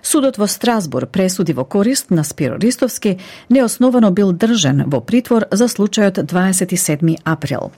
Судот 0.02 0.38
во 0.38 0.46
Страсбур 0.46 1.06
пресуди 1.06 1.52
во 1.52 1.64
корист 1.64 2.10
на 2.10 2.25
Спиро 2.25 2.58
Ристовски, 2.58 3.18
неосновано 3.48 4.10
бил 4.10 4.32
држен 4.32 4.84
во 4.86 5.00
притвор 5.00 5.46
за 5.52 5.68
случајот 5.68 6.26
27 6.26 7.16
април. 7.25 7.70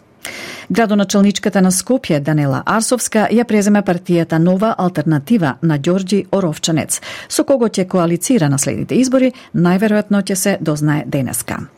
Градоначалничката 0.68 1.60
на 1.60 1.70
Скопје 1.70 2.20
Данела 2.20 2.62
Арсовска 2.66 3.28
ја 3.32 3.44
преземе 3.44 3.82
партијата 3.82 4.38
Нова 4.38 4.74
алтернатива 4.78 5.56
на 5.62 5.78
Ѓорѓи 5.78 6.26
Оровчанец, 6.32 7.00
со 7.28 7.44
кого 7.44 7.68
ќе 7.68 7.88
коалицира 7.88 8.48
на 8.48 8.58
следните 8.58 8.94
избори, 8.94 9.32
најверојатно 9.54 10.22
ќе 10.22 10.34
се 10.34 10.56
дознае 10.60 11.04
денеска. 11.06 11.77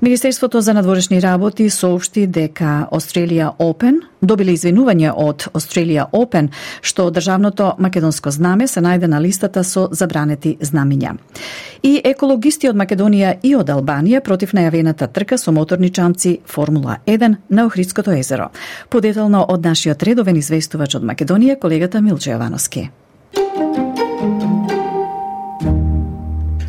Министерството 0.00 0.60
за 0.60 0.74
надворешни 0.74 1.22
работи 1.22 1.70
соопшти 1.70 2.26
дека 2.26 2.88
Australia 2.92 3.52
Open 3.58 4.00
добиле 4.22 4.54
извинување 4.54 5.12
од 5.16 5.48
Australia 5.54 6.06
Open 6.12 6.48
што 6.80 7.10
државното 7.10 7.74
македонско 7.78 8.30
знаме 8.30 8.68
се 8.68 8.80
најде 8.80 9.10
на 9.10 9.20
листата 9.20 9.64
со 9.64 9.88
забранети 9.90 10.56
знамиња. 10.60 11.16
И 11.82 12.00
екологисти 12.04 12.70
од 12.70 12.78
Македонија 12.78 13.36
и 13.42 13.54
од 13.58 13.70
Албанија 13.70 14.20
против 14.20 14.54
најавената 14.54 15.10
трка 15.12 15.38
со 15.38 15.52
моторни 15.52 15.90
чамци 15.90 16.38
Формула 16.46 16.98
1 17.06 17.36
на 17.50 17.66
Охридското 17.66 18.10
езеро. 18.10 18.50
Подетално 18.88 19.44
од 19.48 19.64
нашиот 19.64 20.02
редовен 20.02 20.36
известувач 20.36 20.94
од 20.94 21.02
Македонија, 21.02 21.58
колегата 21.58 22.00
Милче 22.00 22.30
Јовановски. 22.30 23.01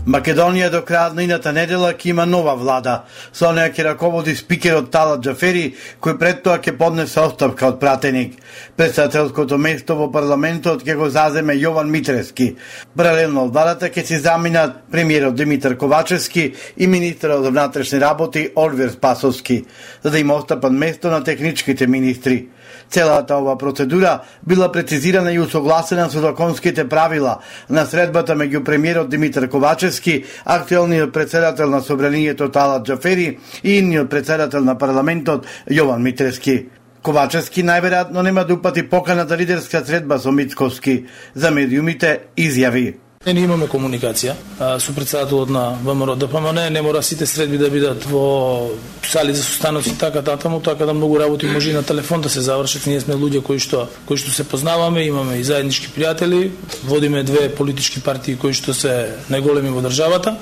Македонија 0.03 0.67
до 0.67 0.81
крајот 0.83 1.13
на 1.15 1.23
ината 1.23 1.53
недела 1.55 1.93
ќе 1.95 2.09
има 2.11 2.25
нова 2.27 2.57
влада. 2.59 2.93
Со 3.31 3.53
неја 3.55 3.71
ќе 3.71 3.85
раководи 3.87 4.33
спикерот 4.35 4.89
Талат 4.91 5.21
Джафери, 5.23 5.77
кој 6.03 6.17
пред 6.19 6.41
тоа 6.43 6.57
ќе 6.59 6.73
поднесе 6.75 7.21
оставка 7.21 7.69
од 7.69 7.77
пратеник. 7.79 8.33
Председателското 8.75 9.57
место 9.57 9.95
во 9.95 10.09
парламентот 10.11 10.83
ќе 10.83 10.97
го 10.99 11.07
заземе 11.09 11.55
Јован 11.55 11.87
Митрески. 11.87 12.49
Паралелно 12.97 13.45
од 13.47 13.53
владата 13.55 13.87
ќе 13.87 14.03
се 14.03 14.19
заминат 14.19 14.81
премиерот 14.91 15.39
Димитар 15.39 15.77
Ковачевски 15.79 16.51
и 16.77 16.87
министерот 16.87 17.45
за 17.47 17.51
внатрешни 17.55 18.01
работи 18.03 18.49
Олвер 18.57 18.89
Спасовски, 18.91 19.63
за 20.03 20.11
да 20.11 20.19
има 20.19 20.35
остапат 20.35 20.73
место 20.73 21.07
на 21.07 21.23
техничките 21.23 21.87
министри. 21.87 22.49
Целата 22.89 23.35
ова 23.37 23.57
процедура 23.57 24.19
била 24.47 24.71
прецизирана 24.71 25.33
и 25.33 25.39
усогласена 25.39 26.09
со 26.09 26.19
законските 26.19 26.89
правила 26.89 27.39
на 27.69 27.85
средбата 27.85 28.35
меѓу 28.35 28.63
премиерот 28.63 29.09
Димитар 29.09 29.49
Ковачевски, 29.49 30.23
актуелниот 30.45 31.13
председател 31.13 31.69
на 31.69 31.81
Собранието 31.81 32.49
Талат 32.49 32.85
Джафери 32.85 33.39
и 33.63 33.77
иниот 33.77 34.09
председател 34.09 34.63
на 34.63 34.77
парламентот 34.77 35.45
Јован 35.69 36.01
Митрески. 36.01 36.65
Ковачевски 37.03 37.63
најверојатно 37.67 38.21
нема 38.23 38.45
да 38.47 38.53
упати 38.53 38.83
покана 38.89 39.25
за 39.27 39.37
лидерска 39.37 39.85
средба 39.85 40.19
со 40.19 40.31
Мицковски. 40.31 41.05
За 41.35 41.51
медиумите 41.51 42.19
изјави. 42.37 43.02
Не 43.23 43.39
имаме 43.39 43.69
комуникација 43.71 44.33
а, 44.59 44.79
со 44.83 44.91
председателот 44.91 45.49
на 45.49 45.77
ВМРО 45.79 46.17
ДПМН, 46.19 46.65
не 46.75 46.81
мора 46.83 46.99
сите 47.03 47.25
средби 47.25 47.57
да 47.57 47.69
бидат 47.71 48.03
во 48.03 48.73
сали 49.07 49.31
за 49.33 49.43
состаноци 49.43 49.93
така 49.97 50.19
да, 50.19 50.35
татаму, 50.35 50.59
така 50.59 50.85
да 50.85 50.93
многу 50.93 51.19
работи 51.19 51.47
може 51.47 51.69
и 51.69 51.73
на 51.73 51.83
телефон 51.83 52.21
да 52.21 52.29
се 52.29 52.41
завршат. 52.41 52.85
Ние 52.85 52.99
сме 52.99 53.15
луѓе 53.15 53.41
кои 53.41 53.63
што 53.63 53.87
кои 54.05 54.19
што 54.19 54.35
се 54.35 54.43
познаваме, 54.43 55.05
имаме 55.07 55.39
и 55.39 55.43
заеднички 55.43 55.87
пријатели, 55.95 56.51
водиме 56.83 57.23
две 57.23 57.47
политички 57.47 58.03
партии 58.03 58.35
кои 58.35 58.51
што 58.51 58.75
се 58.75 59.15
најголеми 59.31 59.71
во 59.71 59.87
државата 59.87 60.35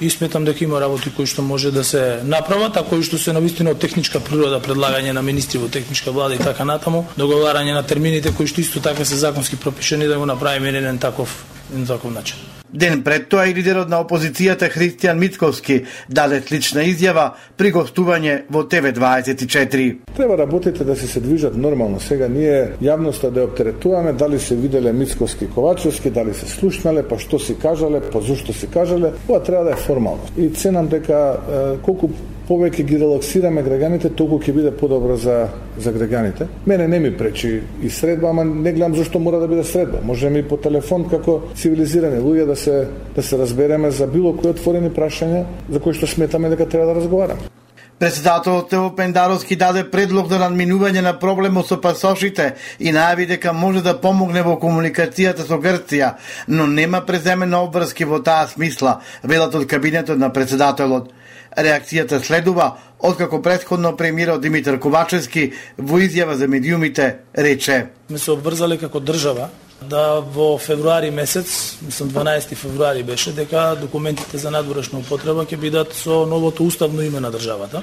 и 0.00 0.10
сметам 0.10 0.44
дека 0.44 0.64
има 0.64 0.80
работи 0.80 1.08
кои 1.16 1.24
што 1.24 1.40
може 1.40 1.72
да 1.72 1.84
се 1.84 2.20
направат, 2.20 2.76
а 2.76 2.84
кои 2.84 3.00
што 3.00 3.16
се 3.16 3.32
навистина 3.32 3.72
од 3.72 3.80
техничка 3.80 4.20
природа, 4.20 4.60
предлагање 4.60 5.16
на 5.16 5.24
министри 5.24 5.56
во 5.56 5.72
техничка 5.72 6.12
влада 6.12 6.36
и 6.36 6.44
така 6.44 6.68
натаму, 6.68 7.06
договарање 7.16 7.72
на 7.72 7.82
термините 7.82 8.36
кои 8.36 8.44
што 8.44 8.60
исто 8.60 8.84
така 8.84 9.08
се 9.08 9.16
законски 9.16 9.56
пропишени 9.56 10.04
да 10.04 10.18
го 10.18 10.26
направиме 10.26 10.68
еден 10.68 10.98
таков 10.98 11.55
на 11.74 11.86
таков 11.86 12.14
начин. 12.14 12.36
Ден 12.74 13.02
пред 13.02 13.28
тоа 13.28 13.46
и 13.46 13.54
лидерот 13.54 13.88
на 13.88 14.00
опозицијата 14.02 14.68
Христијан 14.68 15.18
Мицковски 15.18 15.84
даде 16.10 16.40
слична 16.42 16.82
изјава 16.82 17.30
при 17.56 17.70
гостување 17.72 18.42
во 18.50 18.64
ТВ24. 18.66 19.96
Треба 20.16 20.38
работите 20.38 20.84
да 20.84 20.96
се 20.96 21.06
се 21.06 21.20
движат 21.20 21.56
нормално. 21.56 22.00
Сега 22.00 22.28
ние 22.28 22.74
јавноста 22.82 23.30
да 23.30 23.44
оптеретуваме 23.44 24.12
дали 24.12 24.40
се 24.40 24.56
виделе 24.56 24.92
Мицковски 24.92 25.46
Ковачевски, 25.54 26.10
дали 26.10 26.34
се 26.34 26.46
слушнале, 26.46 27.02
па 27.08 27.18
што 27.18 27.38
си 27.38 27.54
кажале, 27.54 28.02
па 28.12 28.20
зошто 28.20 28.52
си 28.52 28.66
кажале. 28.66 29.12
Ова 29.28 29.42
треба 29.42 29.64
да 29.64 29.70
е 29.70 29.76
формално. 29.76 30.26
И 30.36 30.50
ценам 30.50 30.88
дека 30.88 31.38
колку 31.82 32.10
повеќе 32.48 32.84
ги 32.86 32.98
релаксираме 33.00 33.64
граѓаните, 33.66 34.14
толку 34.14 34.38
ќе 34.38 34.54
биде 34.54 34.70
подобро 34.70 35.16
за 35.16 35.48
за 35.78 35.92
граѓаните. 35.92 36.46
Мене 36.66 36.88
не 36.88 37.00
ми 37.00 37.16
пречи 37.16 37.60
и 37.82 37.90
средба, 37.90 38.30
ама 38.30 38.44
не 38.44 38.72
гледам 38.72 38.94
зашто 38.94 39.18
мора 39.18 39.38
да 39.38 39.48
биде 39.48 39.64
средба. 39.64 39.98
Може 40.04 40.30
ми 40.30 40.42
по 40.42 40.56
телефон 40.56 41.08
како 41.10 41.40
цивилизирани 41.54 42.22
луѓе 42.22 42.46
да 42.46 42.56
се 42.56 42.88
да 43.14 43.22
се 43.22 43.38
разбереме 43.38 43.90
за 43.90 44.06
било 44.06 44.36
кои 44.36 44.50
отворени 44.50 44.90
прашања 44.90 45.44
за 45.68 45.80
кои 45.80 45.94
што 45.94 46.06
сметаме 46.06 46.48
дека 46.48 46.68
треба 46.68 46.86
да 46.86 47.00
разговараме. 47.00 47.52
Председателот 47.98 48.68
Тео 48.68 48.90
Пендаровски 48.96 49.56
даде 49.56 49.82
предлог 49.90 50.28
за 50.28 50.36
надминување 50.36 51.00
на 51.00 51.14
проблемот 51.16 51.64
со 51.64 51.78
пасошите 51.80 52.50
и 52.78 52.92
најави 52.92 53.24
дека 53.30 53.54
може 53.56 53.80
да 53.80 53.94
помогне 54.00 54.42
во 54.44 54.58
комуникацијата 54.60 55.46
со 55.48 55.56
Грција, 55.56 56.10
но 56.48 56.66
нема 56.66 57.00
преземена 57.06 57.62
обврски 57.64 58.04
во 58.04 58.20
таа 58.20 58.50
смисла, 58.52 59.00
велат 59.24 59.54
од 59.54 59.64
кабинетот 59.64 60.18
на 60.18 60.28
председателот. 60.28 61.08
Реакцијата 61.56 62.20
следува 62.20 62.76
откако 62.98 63.42
предходно 63.42 63.96
премиерот 63.96 64.42
Димитар 64.42 64.78
Ковачевски 64.78 65.52
во 65.78 66.00
изјава 66.00 66.36
за 66.36 66.48
медиумите 66.48 67.16
рече: 67.36 67.86
Ме 68.10 68.18
се 68.18 68.30
обврзале 68.30 68.78
како 68.78 69.00
држава 69.00 69.48
да 69.80 70.20
во 70.20 70.56
февруари 70.58 71.10
месец, 71.10 71.76
мислам 71.82 72.10
12 72.10 72.54
февруари 72.54 73.02
беше, 73.02 73.32
дека 73.32 73.76
документите 73.80 74.38
за 74.38 74.50
надворешна 74.50 74.98
употреба 74.98 75.44
ќе 75.44 75.56
бидат 75.60 75.92
со 75.94 76.24
новото 76.26 76.64
уставно 76.64 77.02
име 77.02 77.20
на 77.20 77.30
државата. 77.30 77.82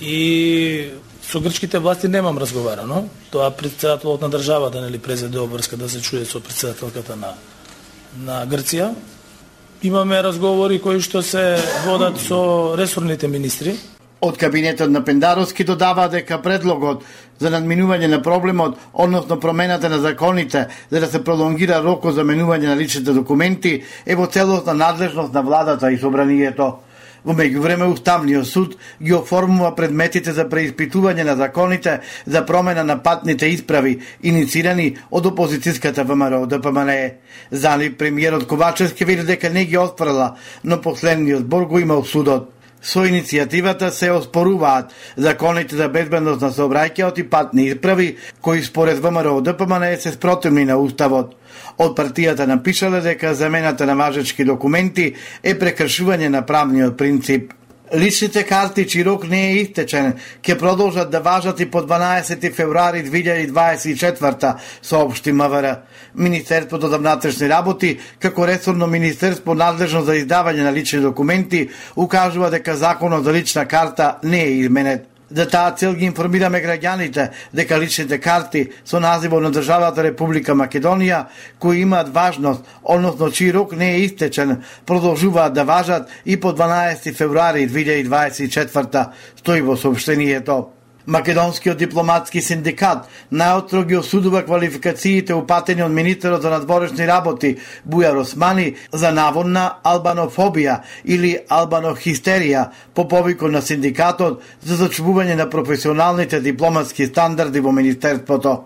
И 0.00 0.90
со 1.22 1.40
грчките 1.40 1.78
власти 1.78 2.08
немам 2.08 2.38
разговарано. 2.38 3.08
Тоа 3.30 3.50
председателот 3.50 4.22
на 4.22 4.30
државата 4.30 4.80
нели 4.80 4.98
презеде 4.98 5.38
обврска 5.38 5.76
да 5.76 5.88
се 5.88 6.00
чуе 6.00 6.24
со 6.24 6.40
председателката 6.40 7.16
на 7.16 7.34
на 8.18 8.42
Грција 8.46 8.90
имаме 9.82 10.22
разговори 10.22 10.80
кои 10.80 11.00
што 11.00 11.22
се 11.22 11.56
водат 11.86 12.18
со 12.20 12.76
ресорните 12.78 13.28
министри. 13.28 13.74
Од 14.20 14.36
кабинетот 14.36 14.90
на 14.92 15.00
Пендаровски 15.04 15.64
додава 15.64 16.08
дека 16.12 16.42
предлогот 16.44 17.04
за 17.40 17.48
надминување 17.48 18.10
на 18.12 18.20
проблемот, 18.22 18.76
односно 18.92 19.40
промената 19.40 19.88
на 19.88 19.98
законите 19.98 20.66
за 20.90 21.00
да 21.00 21.06
се 21.06 21.24
пролонгира 21.24 21.80
рокот 21.80 22.14
за 22.14 22.24
менување 22.24 22.68
на 22.68 22.76
личните 22.76 23.16
документи, 23.16 23.82
е 24.06 24.16
во 24.16 24.26
целосна 24.26 24.74
надлежност 24.74 25.32
на 25.32 25.42
владата 25.42 25.92
и 25.92 25.98
собранието. 25.98 26.74
Во 27.24 27.34
меѓувреме 27.36 27.88
Уставниот 27.92 28.46
суд 28.46 28.76
ги 29.02 29.12
оформува 29.12 29.74
предметите 29.76 30.32
за 30.32 30.46
преиспитување 30.48 31.24
на 31.28 31.36
законите 31.36 32.00
за 32.26 32.44
промена 32.46 32.84
на 32.84 32.96
патните 33.02 33.50
исправи, 33.52 33.98
иницирани 34.22 34.96
од 35.10 35.26
опозицијската 35.26 36.04
ВМРО 36.04 36.46
ДПМН. 36.46 36.94
Зали 37.50 37.92
премиерот 37.92 38.46
Ковачевски 38.46 39.04
вели 39.04 39.26
дека 39.26 39.50
не 39.50 39.64
ги 39.64 39.78
отфрла, 39.78 40.36
но 40.64 40.80
последниот 40.80 41.44
збор 41.44 41.64
го 41.64 41.78
имал 41.78 42.04
судот. 42.04 42.50
Со 42.82 43.04
иницијативата 43.04 43.90
се 43.90 44.10
оспоруваат 44.10 44.94
законите 45.16 45.76
за 45.76 45.88
безбедност 45.88 46.40
на 46.40 46.48
сообраќајот 46.56 47.18
и 47.20 47.26
патни 47.28 47.66
исправи, 47.68 48.16
кои 48.40 48.64
според 48.64 48.98
ВМРО 48.98 49.40
ДПМН 49.40 49.96
се 50.00 50.12
спротивни 50.12 50.64
на 50.64 50.78
Уставот. 50.80 51.36
Од 51.78 51.96
партијата 51.96 52.46
напишале 52.46 53.00
дека 53.00 53.34
замената 53.34 53.86
на 53.86 53.94
важечки 53.94 54.44
документи 54.44 55.14
е 55.42 55.54
прекршување 55.58 56.28
на 56.28 56.46
правниот 56.46 56.96
принцип. 56.96 57.52
Личните 57.94 58.44
карти 58.46 58.86
Чирок 58.88 59.24
не 59.28 59.40
е 59.48 59.54
истечен, 59.64 60.12
ќе 60.46 60.54
продолжат 60.58 61.10
да 61.10 61.18
важат 61.20 61.60
и 61.60 61.66
по 61.70 61.82
12 61.82 62.52
февруари 62.54 63.02
2024 63.04 64.54
соопшти 64.82 65.32
МВР. 65.32 65.76
Министерството 66.14 66.88
за 66.88 66.98
внатрешни 66.98 67.48
работи, 67.48 67.98
како 68.18 68.46
ресурно 68.46 68.86
министерство 68.86 69.54
надлежно 69.54 70.04
за 70.06 70.14
издавање 70.14 70.62
на 70.62 70.72
лични 70.72 71.00
документи, 71.02 71.68
укажува 71.96 72.50
дека 72.50 72.76
законот 72.76 73.24
за 73.24 73.32
лична 73.32 73.66
карта 73.66 74.18
не 74.22 74.42
е 74.42 74.50
изменет. 74.62 75.09
За 75.30 75.46
таа 75.48 75.70
цел 75.78 75.94
ги 75.94 76.08
информираме 76.10 76.58
граѓаните 76.58 77.28
дека 77.54 77.78
личните 77.78 78.18
карти 78.18 78.64
со 78.84 78.98
називот 79.00 79.42
на 79.42 79.52
државата 79.54 80.02
Република 80.02 80.56
Македонија, 80.58 81.26
кои 81.58 81.84
имаат 81.86 82.10
важност, 82.14 82.66
односно 82.82 83.30
чиј 83.30 83.52
рок 83.54 83.72
не 83.72 83.92
е 83.94 84.00
истечен, 84.08 84.62
продолжуваат 84.86 85.54
да 85.54 85.64
важат 85.64 86.10
и 86.26 86.40
по 86.40 86.52
12 86.52 87.14
февруари 87.14 87.68
2024 87.68 89.08
стои 89.36 89.62
во 89.62 89.76
сообщението. 89.76 90.79
Македонскиот 91.06 91.78
дипломатски 91.80 92.42
синдикат 92.44 93.06
најотро 93.32 93.86
ги 93.88 93.96
осудува 93.96 94.42
квалификациите 94.44 95.34
упатени 95.34 95.82
од 95.82 95.92
министерот 95.96 96.42
за 96.42 96.50
надворешни 96.52 97.06
работи 97.08 97.54
Бујар 97.88 98.20
Османи 98.20 98.74
за 98.92 99.12
наводна 99.12 99.80
албанофобија 99.84 100.80
или 101.04 101.38
албанохистерија 101.48 102.66
по 102.94 103.08
повикот 103.08 103.52
на 103.52 103.62
синдикатот 103.62 104.42
за 104.62 104.76
зачувување 104.76 105.38
на 105.40 105.48
професионалните 105.50 106.40
дипломатски 106.40 107.06
стандарди 107.06 107.60
во 107.60 107.72
министерството. 107.72 108.64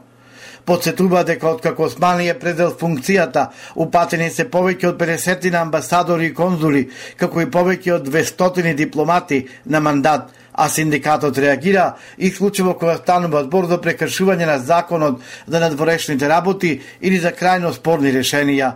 Подсетува 0.65 1.25
дека 1.25 1.49
откако 1.49 1.85
Османи 1.85 2.29
е 2.29 2.39
предел 2.39 2.73
функцијата, 2.81 3.51
упатени 3.77 4.31
се 4.31 4.49
повеќе 4.51 4.89
од 4.89 4.99
50 4.99 5.55
амбасадори 5.61 6.27
и 6.27 6.35
конзули, 6.35 6.89
како 7.17 7.41
и 7.41 7.47
повеќе 7.47 7.93
од 8.01 8.09
200 8.09 8.75
дипломати 8.75 9.47
на 9.67 9.81
мандат– 9.81 10.33
а 10.55 10.69
синдикатот 10.69 11.39
реагира 11.39 11.95
и 12.19 12.31
случајно 12.31 12.79
кога 12.79 12.97
станува 12.97 13.43
збор 13.45 13.67
за 13.67 13.81
прекршување 13.83 14.47
на 14.47 14.59
законот 14.59 15.21
за 15.47 15.61
надворешните 15.61 16.29
работи 16.29 16.81
или 17.01 17.19
за 17.19 17.35
крајно 17.35 17.73
спорни 17.75 18.13
решенија. 18.15 18.73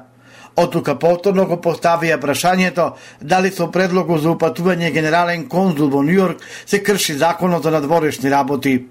Од 0.58 0.72
тука 0.74 0.96
повторно 0.98 1.44
го 1.46 1.60
поставија 1.62 2.18
прашањето 2.18 2.90
дали 3.20 3.50
со 3.54 3.70
предлогот 3.70 4.22
за 4.22 4.34
упатување 4.34 4.90
генерален 4.90 5.46
конзул 5.48 5.90
во 5.90 6.02
Нью-Йорк 6.02 6.42
се 6.66 6.82
крши 6.82 7.14
законот 7.14 7.62
за 7.62 7.70
надворешни 7.70 8.30
работи. 8.30 8.88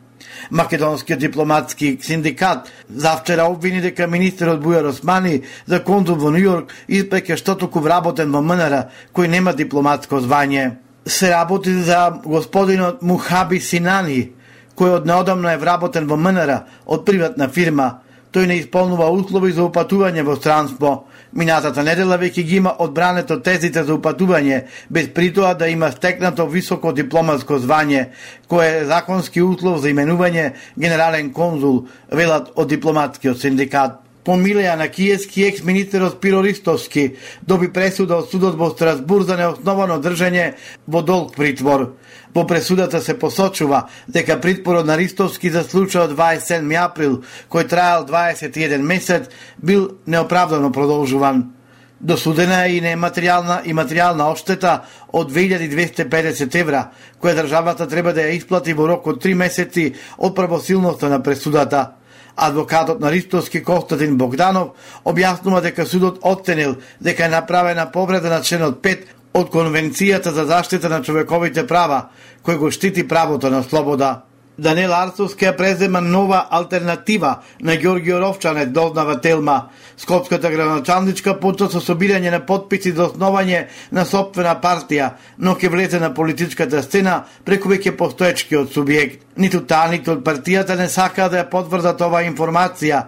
Македонскиот 0.52 1.20
дипломатски 1.20 1.98
синдикат 2.02 2.72
завчера 2.90 3.44
обвини 3.52 3.82
дека 3.82 4.08
министерот 4.08 4.64
Бујар 4.64 4.88
Османи 4.88 5.42
за 5.66 5.84
конзул 5.84 6.16
во 6.16 6.32
Нью-Йорк 6.32 6.72
испеќе 6.88 7.36
што 7.36 7.60
току 7.60 7.84
вработен 7.84 8.32
во 8.32 8.42
МНР 8.42 8.88
кој 9.14 9.28
нема 9.28 9.54
дипломатско 9.54 10.24
звање 10.24 10.87
се 11.08 11.32
работи 11.32 11.74
за 11.74 12.14
господинот 12.26 13.02
Мухаби 13.02 13.60
Синани, 13.60 14.32
кој 14.78 15.00
од 15.00 15.08
неодамно 15.10 15.50
е 15.50 15.58
вработен 15.58 16.08
во 16.08 16.18
МНР 16.18 16.54
од 16.86 17.06
приватна 17.06 17.50
фирма. 17.50 18.02
тој 18.38 18.46
не 18.48 18.58
исполнува 18.62 19.08
услови 19.10 19.52
за 19.52 19.64
упатување 19.66 20.22
во 20.28 20.36
странство. 20.36 21.08
Минатата 21.34 21.84
недела 21.84 22.18
веќе 22.22 22.44
ги 22.44 22.58
има 22.58 22.74
одбрането 22.80 23.40
тезите 23.42 23.84
за 23.84 23.96
упатување, 23.96 24.64
без 24.90 25.08
притоа 25.14 25.54
да 25.54 25.70
има 25.70 25.92
стекнато 25.92 26.46
високо 26.46 26.94
дипломатско 26.94 27.60
звање, 27.64 28.08
кое 28.48 28.68
е 28.68 28.86
законски 28.86 29.42
услов 29.42 29.80
за 29.82 29.90
именување 29.90 30.52
генерален 30.78 31.32
конзул, 31.34 31.88
велат 32.12 32.52
од 32.56 32.70
дипломатскиот 32.70 33.40
синдикат 33.42 34.07
помилеја 34.28 34.76
на 34.76 34.90
Киевски 34.92 35.46
екс 35.48 35.64
министер 35.64 36.04
од 36.04 36.20
Ристовски 36.22 37.16
доби 37.48 37.72
пресуда 37.74 38.18
од 38.18 38.30
судот 38.30 38.58
во 38.60 38.70
Страсбур 38.70 39.24
за 39.24 39.38
неосновано 39.38 40.02
држање 40.04 40.54
во 40.88 41.02
долг 41.02 41.36
притвор. 41.36 41.94
Во 42.36 42.44
пресудата 42.48 43.02
се 43.02 43.18
посочува 43.20 43.88
дека 44.08 44.40
притворот 44.42 44.86
на 44.86 44.98
Ристовски 44.98 45.50
за 45.50 45.64
случајот 45.64 46.16
27 46.16 46.76
април, 46.76 47.24
кој 47.50 47.68
траел 47.68 48.06
21 48.06 48.84
месец, 48.84 49.30
бил 49.58 49.98
неоправдано 50.06 50.72
продолжуван. 50.72 51.54
Досудена 52.00 52.66
е 52.68 52.78
и 52.78 52.82
нематеријална 52.82 53.64
и 53.66 53.74
материјална 53.74 54.28
оштета 54.30 54.84
од 55.08 55.32
2250 55.32 56.60
евра, 56.60 56.92
која 57.22 57.42
државата 57.42 57.88
треба 57.88 58.14
да 58.14 58.28
ја 58.28 58.36
исплати 58.38 58.74
во 58.74 58.88
рок 58.88 59.08
од 59.08 59.24
3 59.24 59.34
месеци 59.34 59.94
од 60.18 60.36
правосилноста 60.36 61.10
на 61.10 61.24
пресудата. 61.24 61.98
Адвокатот 62.38 63.00
на 63.02 63.12
Ристовски 63.12 63.64
Константин 63.66 64.18
Богданов 64.18 64.78
објаснува 65.06 65.62
дека 65.66 65.86
судот 65.86 66.20
оценил 66.22 66.76
дека 67.02 67.26
е 67.26 67.34
направена 67.34 67.88
повреда 67.92 68.30
на 68.30 68.44
членот 68.46 68.78
5 68.84 69.10
од 69.34 69.50
Конвенцијата 69.50 70.34
за 70.34 70.46
заштита 70.46 70.90
на 70.90 71.02
човековите 71.02 71.66
права, 71.68 72.10
кој 72.46 72.58
го 72.58 72.72
штити 72.72 73.08
правото 73.08 73.50
на 73.50 73.64
слобода. 73.64 74.28
Данел 74.58 74.94
Арсовски 74.94 75.46
ја 75.46 75.54
презема 75.58 76.00
нова 76.02 76.40
алтернатива 76.50 77.36
на 77.62 77.76
Ѓорѓио 77.78 78.18
Ровчанет, 78.22 78.72
дознава 78.74 79.20
Телма. 79.22 79.70
Скопската 79.98 80.50
граначалничка 80.50 81.36
почна 81.40 81.70
со 81.70 81.82
собирање 81.82 82.34
на 82.34 82.40
подписи 82.46 82.92
за 82.98 83.06
основање 83.06 83.68
на 83.92 84.06
собствена 84.06 84.56
партија, 84.62 85.12
но 85.38 85.54
ќе 85.54 85.70
влезе 85.70 86.02
на 86.02 86.14
политичката 86.14 86.82
сцена 86.82 87.24
преку 87.46 87.70
веќе 87.70 87.98
постоечкиот 87.98 88.74
субјект. 88.74 89.27
Ниту 89.38 89.62
таа, 89.70 89.86
ниту 89.92 90.16
партијата 90.26 90.76
не 90.78 90.88
сака 90.90 91.28
да 91.30 91.44
ја 91.44 91.50
потврдат 91.50 92.02
оваа 92.02 92.26
информација, 92.26 93.04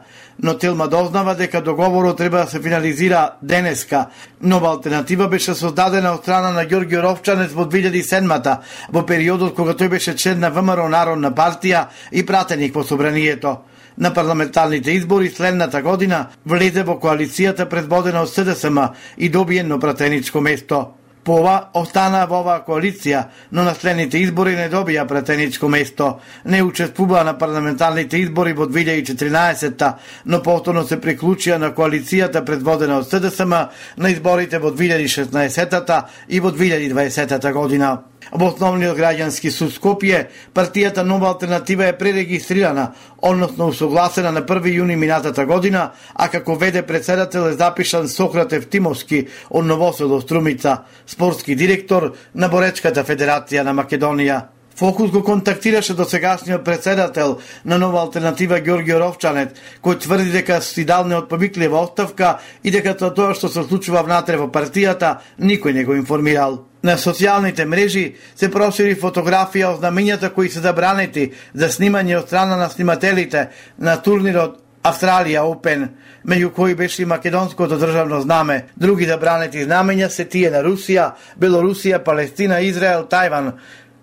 но 0.46 0.54
Телма 0.54 0.86
дознава 0.88 1.34
дека 1.36 1.62
договорот 1.62 2.18
треба 2.18 2.44
да 2.44 2.48
се 2.48 2.60
финализира 2.62 3.32
денеска. 3.42 4.06
Нова 4.42 4.70
алтернатива 4.70 5.28
беше 5.28 5.56
создадена 5.56 6.14
од 6.14 6.22
страна 6.22 6.52
на 6.54 6.68
Ѓорѓио 6.70 7.02
Ровчанец 7.02 7.52
во 7.52 7.66
2007-та, 7.66 8.60
во 8.94 9.04
периодот 9.06 9.56
кога 9.56 9.74
тој 9.74 9.90
беше 9.90 10.14
член 10.16 10.40
на 10.40 10.54
ВМРО 10.54 10.86
Народна 10.90 11.34
партија 11.34 11.88
и 12.12 12.26
пратеник 12.26 12.76
во 12.76 12.84
собранието. 12.84 13.58
На 13.98 14.14
парламентарните 14.14 14.92
избори 14.92 15.30
следната 15.30 15.82
година 15.82 16.28
влезе 16.46 16.84
во 16.84 17.00
коалицијата 17.02 17.66
предводена 17.66 18.22
од 18.22 18.30
СДСМ 18.30 18.80
и 19.18 19.30
добиено 19.30 19.80
пратеничко 19.80 20.42
место. 20.42 20.99
По 21.30 21.36
ова 21.44 21.70
остана 21.78 22.24
во 22.26 22.40
оваа 22.42 22.64
коалиција, 22.66 23.20
но 23.54 23.62
на 23.62 23.76
следните 23.78 24.18
избори 24.18 24.56
не 24.58 24.64
добија 24.72 25.04
претеничко 25.06 25.70
место. 25.70 26.08
Не 26.50 26.64
учествува 26.66 27.22
на 27.24 27.36
парламентарните 27.38 28.18
избори 28.18 28.56
во 28.58 28.66
2014-та, 28.66 29.92
но 30.26 30.42
повторно 30.42 30.82
се 30.90 30.98
приклучија 30.98 31.60
на 31.62 31.70
коалицијата 31.78 32.42
предводена 32.46 32.98
од 33.04 33.14
СДСМ 33.14 33.54
на 33.98 34.10
изборите 34.10 34.58
во 34.58 34.74
2016-та 34.74 36.08
и 36.30 36.40
во 36.40 36.50
2020-та 36.50 37.54
година. 37.54 38.00
Во 38.32 38.52
основниот 38.52 38.98
граѓански 38.98 39.50
суд 39.50 39.72
Скопје, 39.74 40.28
партијата 40.54 41.02
Нова 41.04 41.32
алтернатива 41.32 41.88
е 41.90 41.98
пререгистрирана, 41.98 42.92
односно 43.18 43.72
усогласена 43.74 44.32
на 44.32 44.44
1 44.46 44.70
јуни 44.76 44.96
минатата 44.96 45.46
година, 45.46 45.92
а 46.14 46.28
како 46.30 46.56
веде 46.56 46.86
председател 46.86 47.50
е 47.50 47.58
запишан 47.58 48.08
Сократ 48.08 48.54
Евтимовски 48.54 49.26
од 49.50 49.66
Новосело 49.66 50.22
Струмица, 50.22 50.84
спортски 51.08 51.56
директор 51.56 52.14
на 52.36 52.50
Боречката 52.50 53.04
федерација 53.04 53.64
на 53.64 53.74
Македонија. 53.74 54.42
Фокус 54.80 55.12
го 55.12 55.24
контактираше 55.24 55.94
до 55.94 56.06
сегашниот 56.06 56.64
председател 56.64 57.40
на 57.66 57.78
нова 57.78 58.00
алтернатива 58.06 58.62
Ѓорѓио 58.62 59.02
Ровчанет, 59.02 59.58
кој 59.84 60.00
тврди 60.00 60.32
дека 60.32 60.62
си 60.64 60.86
дал 60.86 61.04
неотповиклива 61.04 61.82
оставка 61.82 62.38
и 62.64 62.72
дека 62.72 62.96
тоа 62.96 63.34
што 63.36 63.50
се 63.52 63.66
случува 63.68 64.06
внатре 64.08 64.38
во 64.40 64.48
партијата 64.48 65.18
никој 65.36 65.74
не 65.74 65.84
го 65.84 66.00
информирал. 66.00 66.69
На 66.84 66.96
социјалните 66.96 67.66
мрежи 67.68 68.06
се 68.40 68.48
прошири 68.52 68.96
фотографија 68.96 69.74
од 69.74 69.82
знамењата 69.82 70.30
кои 70.32 70.50
се 70.50 70.62
забранети 70.64 71.32
за 71.54 71.68
снимање 71.68 72.18
од 72.22 72.28
страна 72.28 72.56
на 72.56 72.70
снимателите 72.70 73.50
на 73.78 73.98
турнирот 74.02 74.60
Австралија 74.84 75.44
Опен, 75.44 75.90
меѓу 76.24 76.54
кои 76.56 76.76
беше 76.76 77.02
и 77.04 77.06
македонското 77.06 77.78
државно 77.78 78.22
знаме. 78.22 78.70
Други 78.78 79.06
забранети 79.06 79.66
знамења 79.68 80.08
се 80.08 80.26
тие 80.26 80.52
на 80.52 80.64
Русија, 80.64 81.12
Белорусија, 81.40 82.00
Палестина, 82.04 82.62
Израел, 82.64 83.04
Тајван, 83.12 83.52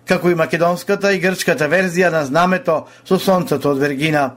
како 0.05 0.29
и 0.29 0.37
македонската 0.37 1.13
и 1.13 1.19
грчката 1.19 1.65
верзија 1.67 2.11
на 2.13 2.25
знамето 2.25 2.83
со 3.03 3.17
сонцето 3.17 3.73
од 3.73 3.81
Вергина. 3.81 4.29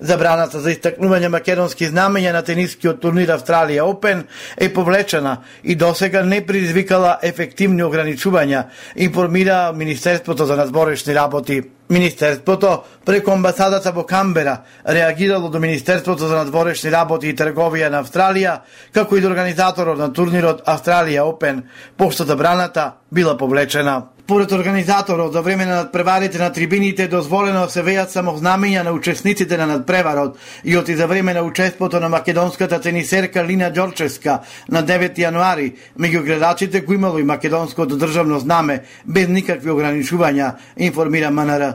Забраната 0.00 0.60
за 0.62 0.70
истакнување 0.70 1.26
македонски 1.32 1.88
знамења 1.90 2.30
на 2.36 2.42
тенискиот 2.46 3.00
турнир 3.02 3.32
Австралија 3.34 3.82
Опен 3.82 4.22
е 4.56 4.68
повлечена 4.74 5.38
и 5.64 5.74
досега 5.74 6.22
не 6.22 6.38
предизвикала 6.46 7.16
ефективни 7.22 7.82
ограничувања, 7.82 8.64
информира 8.96 9.72
Министерството 9.72 10.46
за 10.46 10.56
надборешни 10.56 11.14
работи. 11.14 11.62
Министерството, 11.88 12.84
преку 13.04 13.32
амбасадата 13.32 13.92
во 13.92 14.04
Камбера, 14.06 14.58
реагирало 14.88 15.48
до 15.48 15.58
Министерството 15.58 16.28
за 16.28 16.36
надворешни 16.36 16.92
работи 16.92 17.32
и 17.32 17.34
трговија 17.34 17.88
на 17.88 18.04
Австралија, 18.04 18.60
како 18.94 19.16
и 19.16 19.20
до 19.24 19.32
организаторот 19.32 19.98
на 19.98 20.12
турнирот 20.12 20.62
Австралија 20.66 21.24
Опен, 21.26 21.64
пошто 21.96 22.24
забраната 22.24 22.92
била 23.10 23.36
повлечена. 23.36 24.02
Според 24.28 24.52
организаторот, 24.52 25.32
за 25.32 25.42
време 25.42 25.66
на 25.66 25.76
надпреварите 25.76 26.38
на 26.38 26.52
трибините 26.52 27.02
е 27.02 27.08
дозволено 27.08 27.60
да 27.64 27.72
се 27.72 27.80
вејат 27.80 28.12
само 28.12 28.34
знамења 28.36 28.82
на 28.84 28.92
учесниците 28.92 29.56
на 29.56 29.66
надпреварот 29.66 30.36
и 30.64 30.76
оти 30.76 30.96
за 30.96 31.06
време 31.06 31.32
на 31.34 31.42
учеството 31.42 32.00
на 32.00 32.08
македонската 32.08 32.80
тенисерка 32.80 33.44
Лина 33.44 33.70
Ѓорчевска 33.72 34.38
на 34.68 34.82
9 34.84 35.16
јануари, 35.16 35.72
меѓу 35.98 36.20
гледачите 36.26 36.80
го 36.80 36.92
имало 36.92 37.18
и 37.18 37.24
македонското 37.24 37.96
државно 37.96 38.38
знаме, 38.38 38.82
без 39.06 39.28
никакви 39.28 39.70
ограничувања, 39.70 40.52
информира 40.76 41.30
МНР. 41.30 41.72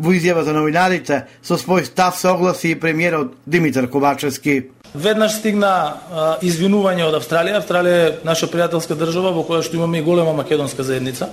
Во 0.00 0.16
изјава 0.16 0.40
за 0.48 0.56
новинарите, 0.56 1.26
со 1.42 1.60
свој 1.60 1.84
став 1.84 2.16
се 2.16 2.32
огласи 2.32 2.70
и 2.70 2.80
премиерот 2.80 3.36
Димитар 3.46 3.90
Ковачевски. 3.90 4.62
Веднаш 4.94 5.36
стигна 5.36 5.68
а, 5.68 6.32
извинување 6.40 7.04
од 7.04 7.20
Австралија. 7.20 7.60
Австралија 7.60 8.08
е 8.08 8.18
наша 8.24 8.48
пријателска 8.48 8.96
држава 8.96 9.36
во 9.36 9.44
која 9.44 9.60
што 9.60 9.76
имаме 9.76 10.00
и 10.00 10.08
голема 10.08 10.32
македонска 10.32 10.82
заедница. 10.82 11.28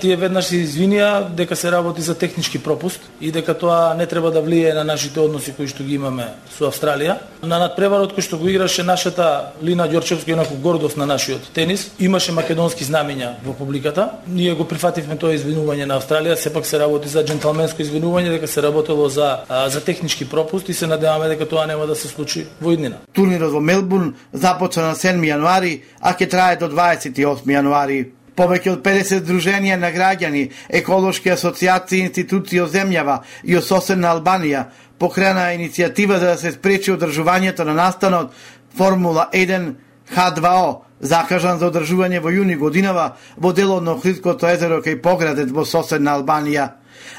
Тие 0.00 0.14
веднаш 0.16 0.46
се 0.46 0.60
извинија 0.62 1.08
дека 1.34 1.56
се 1.58 1.70
работи 1.74 2.02
за 2.02 2.14
технички 2.14 2.58
пропуст 2.62 3.00
и 3.20 3.32
дека 3.34 3.54
тоа 3.58 3.94
не 3.98 4.06
треба 4.06 4.30
да 4.30 4.40
влие 4.40 4.74
на 4.74 4.84
нашите 4.84 5.20
односи 5.20 5.52
кои 5.56 5.66
што 5.66 5.82
ги 5.82 5.96
имаме 5.98 6.28
со 6.54 6.68
Австралија. 6.70 7.16
На 7.42 7.58
надпреварот 7.58 8.14
кој 8.14 8.22
што 8.22 8.38
го 8.38 8.46
играше 8.46 8.86
нашата 8.86 9.50
Лина 9.62 9.88
Ѓорчевска, 9.90 10.30
еднакво 10.30 10.60
гордост 10.62 10.96
на 10.96 11.06
нашиот 11.06 11.50
тенис, 11.54 11.90
имаше 11.98 12.32
македонски 12.32 12.86
знамења 12.86 13.32
во 13.42 13.56
публиката. 13.58 14.08
Ние 14.26 14.54
го 14.54 14.68
прифативме 14.70 15.18
тоа 15.18 15.34
извинување 15.34 15.90
на 15.90 15.98
Австралија, 15.98 16.38
сепак 16.38 16.66
се 16.66 16.78
работи 16.78 17.10
за 17.10 17.26
джентлменско 17.26 17.82
извинување 17.82 18.38
дека 18.38 18.46
се 18.46 18.62
работело 18.62 19.08
за 19.08 19.42
за 19.66 19.84
технички 19.84 20.28
пропуст 20.28 20.68
и 20.68 20.74
се 20.74 20.86
надеваме 20.86 21.28
дека 21.28 21.48
тоа 21.48 21.66
нема 21.66 21.86
да 21.90 21.98
се 21.98 22.08
случи 22.08 22.46
во 22.60 22.70
иднина. 22.70 23.02
Турнирот 23.12 23.50
во 23.50 23.60
Мелбурн 23.60 24.14
започна 24.32 24.92
на 24.92 24.94
7 24.94 25.18
јануари, 25.26 25.80
а 26.00 26.14
ќе 26.14 26.30
трае 26.30 26.56
до 26.56 26.70
28 26.70 27.42
јануари. 27.50 28.21
Повеќе 28.36 28.72
од 28.72 28.80
50 28.84 29.26
друженија 29.28 29.76
на 29.76 29.90
граѓани, 29.92 30.46
еколошки 30.68 31.30
асоциации 31.30 31.98
и 32.00 32.06
институции 32.06 32.62
од 32.64 32.72
земјава 32.72 33.20
и 33.44 33.56
од 33.56 33.64
соседна 33.66 34.14
Албанија 34.14 34.64
покрена 34.98 35.50
иницијатива 35.56 36.18
за 36.18 36.32
да 36.32 36.36
се 36.38 36.52
спречи 36.52 36.92
одржувањето 36.92 37.64
на 37.64 37.74
настанот 37.74 38.32
Формула 38.76 39.28
1 39.32 39.74
H2O, 40.14 40.82
закажан 41.00 41.58
за 41.58 41.68
одржување 41.68 42.20
во 42.24 42.30
јуни 42.32 42.56
годинава 42.56 43.16
во 43.36 43.52
делот 43.52 43.82
на 43.84 43.96
Охридското 43.96 44.48
езеро 44.48 44.80
кај 44.84 45.00
поградец 45.02 45.50
во 45.52 45.64
соседна 45.64 46.16
Албанија. 46.16 46.68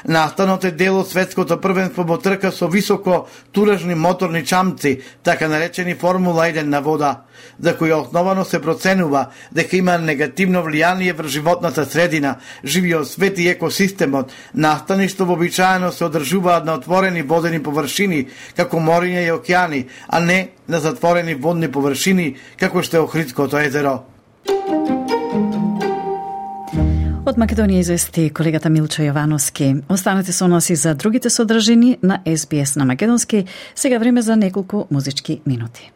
Настанот 0.04 0.64
е 0.64 0.70
дел 0.70 0.98
од 1.00 1.08
светското 1.08 1.60
првенство 1.60 2.04
во 2.04 2.18
трка 2.18 2.52
со 2.52 2.68
високо 2.68 3.26
туражни 3.52 3.94
моторни 3.94 4.44
чамци, 4.44 5.00
така 5.22 5.48
наречени 5.48 5.94
Формула 5.94 6.46
1 6.46 6.62
на 6.62 6.80
вода, 6.80 7.24
за 7.60 7.76
која 7.76 8.02
основано 8.02 8.44
се 8.44 8.60
проценува 8.60 9.26
дека 9.52 9.76
има 9.76 9.98
негативно 9.98 10.62
влијание 10.64 11.12
врз 11.12 11.30
животната 11.30 11.84
средина, 11.86 12.36
живиот 12.64 13.08
свет 13.08 13.38
и 13.38 13.48
екосистемот. 13.48 14.32
Настаништо 14.54 15.26
вообичаено 15.26 15.92
се 15.92 16.04
одржуваат 16.04 16.64
на 16.64 16.74
отворени 16.74 17.22
водени 17.22 17.62
површини, 17.62 18.26
како 18.56 18.76
мориња 18.76 19.26
и 19.26 19.32
океани, 19.32 19.86
а 20.08 20.20
не 20.20 20.48
на 20.68 20.80
затворени 20.80 21.34
водни 21.34 21.68
површини, 21.68 22.36
како 22.56 22.82
што 22.82 22.96
е 22.96 23.00
Охридското 23.00 23.58
езеро. 23.58 24.02
Од 27.24 27.38
Македонија 27.40 27.80
извести 27.80 28.26
колегата 28.36 28.68
Милчо 28.68 29.00
Јовановски. 29.06 29.70
Останете 29.88 30.32
со 30.36 30.44
нас 30.48 30.68
и 30.70 30.76
за 30.76 30.92
другите 30.94 31.30
содржини 31.30 31.96
на 32.02 32.20
SBS 32.26 32.76
на 32.76 32.84
Македонски. 32.84 33.44
Сега 33.74 33.98
време 33.98 34.22
за 34.22 34.36
неколку 34.36 34.84
музички 34.90 35.40
минути. 35.46 35.93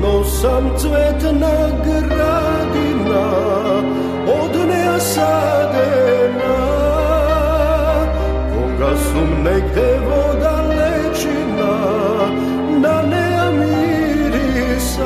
Но 0.00 0.24
сам 0.24 0.76
цвета 0.76 1.32
на 1.32 1.70
градина 1.84 3.24
Од 4.30 4.54
неа 4.70 4.98
садена 5.00 6.58
Кога 8.52 8.90
сум 9.06 9.30
негде 9.42 9.90
во 10.06 10.22
далечина 10.42 11.74
На 12.84 12.96
неа 13.12 13.46
мирисам 13.58 15.04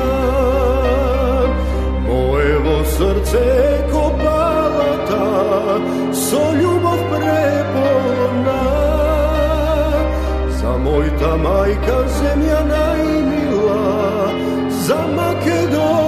Моево 2.07 2.77
срце 2.85 3.45
е 3.65 3.77
копалата 3.91 5.25
Со 6.13 6.43
љубов 6.59 7.01
преполна 7.13 8.61
За 10.61 10.71
мојта 10.85 11.31
мајка 11.47 11.97
земја 12.19 12.61
најми 12.69 13.42
no. 15.73 16.02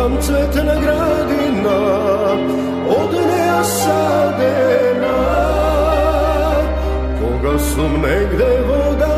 samcetna 0.00 0.74
gradina 0.84 1.78
od 2.88 3.12
neasadena, 3.30 5.16
koga 7.18 7.58
su 7.58 7.82
negde 7.82 8.52
voda 8.68 9.09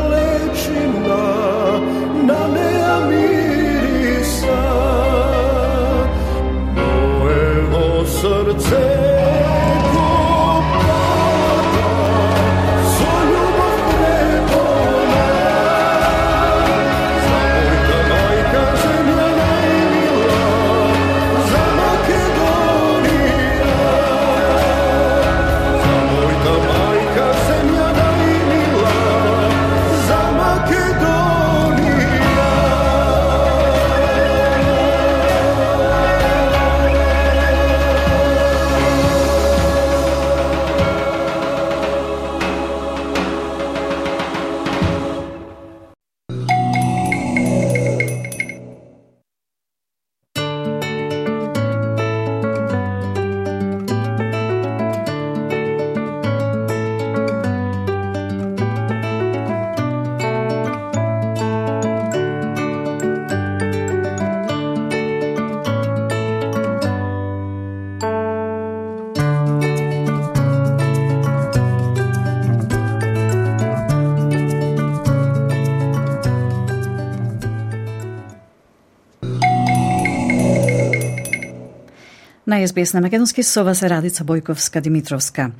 СБС 82.61 82.93
на 82.93 83.01
Македонски 83.01 83.43
со 83.43 83.63
вас 83.63 83.81
е 83.81 83.89
Радица 83.89 84.23
Бојковска 84.23 84.81
Димитровска. 84.81 85.51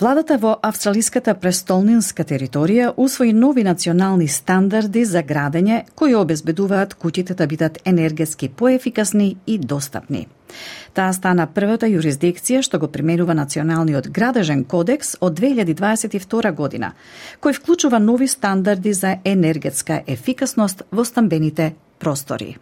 Владата 0.00 0.38
во 0.38 0.54
австралиската 0.62 1.34
престолнинска 1.34 2.24
територија 2.24 2.92
усвои 2.96 3.32
нови 3.32 3.64
национални 3.64 4.28
стандарди 4.28 5.04
за 5.04 5.22
градење 5.22 5.82
кои 5.94 6.14
обезбедуваат 6.14 6.94
куќите 6.94 7.34
да 7.34 7.46
бидат 7.46 7.78
енергетски 7.84 8.48
поефикасни 8.48 9.36
и 9.46 9.58
достапни. 9.58 10.28
Таа 10.94 11.12
стана 11.12 11.46
првата 11.46 11.86
јурисдикција 11.86 12.62
што 12.62 12.78
го 12.78 12.88
применува 12.88 13.34
Националниот 13.34 14.08
градежен 14.08 14.64
кодекс 14.64 15.16
од 15.20 15.36
2022 15.40 16.54
година, 16.54 16.94
кој 17.40 17.58
вклучува 17.60 17.98
нови 17.98 18.28
стандарди 18.28 18.92
за 18.92 19.18
енергетска 19.24 20.02
ефикасност 20.06 20.82
во 20.90 21.04
стамбените 21.04 21.74
простори. 21.98 22.56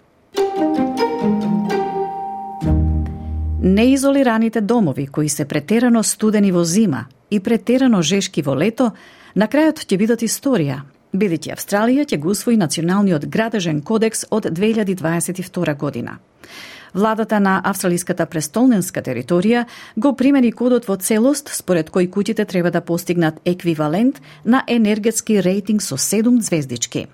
Неизолираните 3.66 4.60
домови 4.60 5.06
кои 5.06 5.28
се 5.28 5.44
претерано 5.44 6.02
студени 6.02 6.52
во 6.52 6.62
зима 6.64 7.06
и 7.30 7.40
претерано 7.40 8.02
жешки 8.02 8.42
во 8.42 8.54
лето, 8.54 8.92
на 9.34 9.48
крајот 9.50 9.82
ќе 9.82 9.98
бидат 9.98 10.22
историја, 10.22 10.84
бидејќи 11.10 11.50
Австралија 11.50 12.04
ќе 12.06 12.20
го 12.22 12.30
усвои 12.30 12.54
националниот 12.60 13.26
градежен 13.26 13.80
кодекс 13.82 14.22
од 14.30 14.46
2022 14.46 15.74
година. 15.76 16.18
Владата 16.94 17.40
на 17.40 17.58
австралиската 17.64 18.26
престолненска 18.26 19.02
територија 19.02 19.64
го 19.96 20.14
примени 20.14 20.52
кодот 20.52 20.86
во 20.86 20.94
целост 20.96 21.50
според 21.50 21.90
кој 21.90 22.06
куќите 22.06 22.46
треба 22.46 22.70
да 22.70 22.86
постигнат 22.86 23.42
еквивалент 23.44 24.22
на 24.44 24.62
енергетски 24.68 25.42
рейтинг 25.42 25.82
со 25.82 25.98
7 25.98 26.38
звездички. 26.38 27.08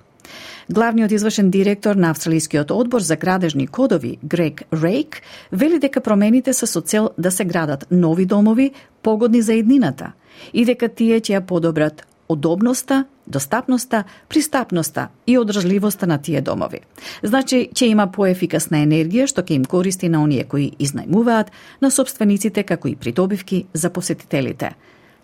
Главниот 0.72 1.12
извршен 1.12 1.50
директор 1.50 1.96
на 1.96 2.10
Австралискиот 2.10 2.70
одбор 2.70 3.00
за 3.00 3.16
градежни 3.16 3.66
кодови, 3.66 4.18
Грег 4.24 4.62
Рейк, 4.72 5.22
вели 5.52 5.78
дека 5.78 6.00
промените 6.00 6.52
се 6.52 6.66
со 6.66 6.80
цел 6.80 7.10
да 7.18 7.30
се 7.30 7.44
градат 7.44 7.86
нови 7.90 8.24
домови 8.26 8.70
погодни 9.02 9.42
за 9.42 9.54
еднината 9.54 10.12
и 10.52 10.64
дека 10.64 10.88
тие 10.88 11.20
ќе 11.20 11.36
ја 11.36 11.40
подобрат 11.44 12.06
удобноста, 12.28 13.04
достапноста, 13.26 14.04
пристапноста 14.28 15.08
и 15.26 15.38
одржливоста 15.38 16.06
на 16.06 16.18
тие 16.18 16.40
домови. 16.40 16.80
Значи, 17.22 17.68
ќе 17.68 17.92
има 17.92 18.08
поефикасна 18.08 18.80
енергија 18.80 19.28
што 19.28 19.44
ќе 19.44 19.60
им 19.60 19.68
користи 19.68 20.08
на 20.08 20.22
оние 20.24 20.48
кои 20.48 20.72
изнајмуваат, 20.80 21.52
на 21.82 21.90
собствениците 21.90 22.62
како 22.62 22.88
и 22.88 22.96
придобивки 22.96 23.66
за 23.74 23.90
посетителите. 23.90 24.72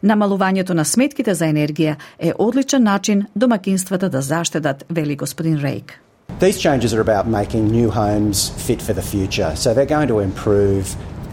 Намалувањето 0.02 0.74
на 0.78 0.84
сметките 0.84 1.34
за 1.34 1.48
енергија 1.50 1.96
е 2.18 2.32
одличен 2.38 2.82
начин 2.82 3.26
домакинствата 3.34 4.08
да 4.08 4.22
заштедат, 4.22 4.84
вели 4.90 5.16
господин 5.16 5.58
Рейк. 5.58 6.00
These 6.40 6.58
changes 6.58 6.94
are 6.94 7.00
about 7.00 7.26
making 7.26 7.64
new 7.72 7.90
homes 7.90 8.52
fit 8.66 8.80
for 8.82 8.94
the 8.94 9.02
future. 9.02 9.56
So 9.56 9.74
they're 9.74 9.96
going 9.96 10.08
to 10.08 10.20
improve 10.20 10.84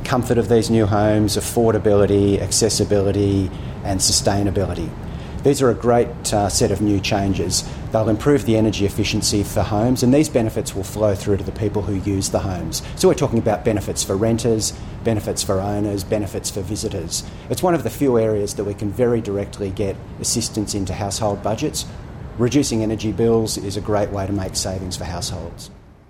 comfort 0.03 0.37
of 0.37 0.47
these 0.49 0.71
new 0.71 0.85
homes, 0.85 1.37
affordability, 1.37 2.41
accessibility, 2.41 3.49
and 3.85 3.99
sustainability. 3.99 4.89
These 5.45 5.61
are 5.61 5.69
a 5.69 5.75
great 5.75 6.33
uh, 6.33 6.49
set 6.49 6.71
of 6.71 6.81
new 6.81 6.99
changes. 6.99 7.69
They'll 7.91 8.09
improve 8.09 8.47
the 8.47 8.57
energy 8.57 8.83
efficiency 8.83 9.43
for 9.43 9.61
homes, 9.61 10.01
and 10.01 10.11
these 10.11 10.27
benefits 10.27 10.73
will 10.73 10.83
flow 10.83 11.13
through 11.13 11.37
to 11.37 11.43
the 11.43 11.51
people 11.51 11.83
who 11.83 11.93
use 11.93 12.31
the 12.31 12.39
homes. 12.39 12.81
So, 12.95 13.07
we're 13.07 13.13
talking 13.13 13.37
about 13.37 13.63
benefits 13.63 14.03
for 14.03 14.17
renters, 14.17 14.73
benefits 15.03 15.43
for 15.43 15.61
owners, 15.61 16.03
benefits 16.03 16.49
for 16.49 16.61
visitors. 16.61 17.23
It's 17.51 17.61
one 17.61 17.75
of 17.75 17.83
the 17.83 17.91
few 17.91 18.17
areas 18.17 18.55
that 18.55 18.63
we 18.63 18.73
can 18.73 18.91
very 18.91 19.21
directly 19.21 19.69
get 19.69 19.95
assistance 20.19 20.73
into 20.73 20.95
household 20.95 21.43
budgets. 21.43 21.85
Reducing 22.39 22.81
energy 22.81 23.11
bills 23.11 23.55
is 23.55 23.77
a 23.77 23.81
great 23.81 24.09
way 24.09 24.25
to 24.25 24.33
make 24.33 24.55
savings 24.55 24.97
for 24.97 25.03
households. 25.03 25.69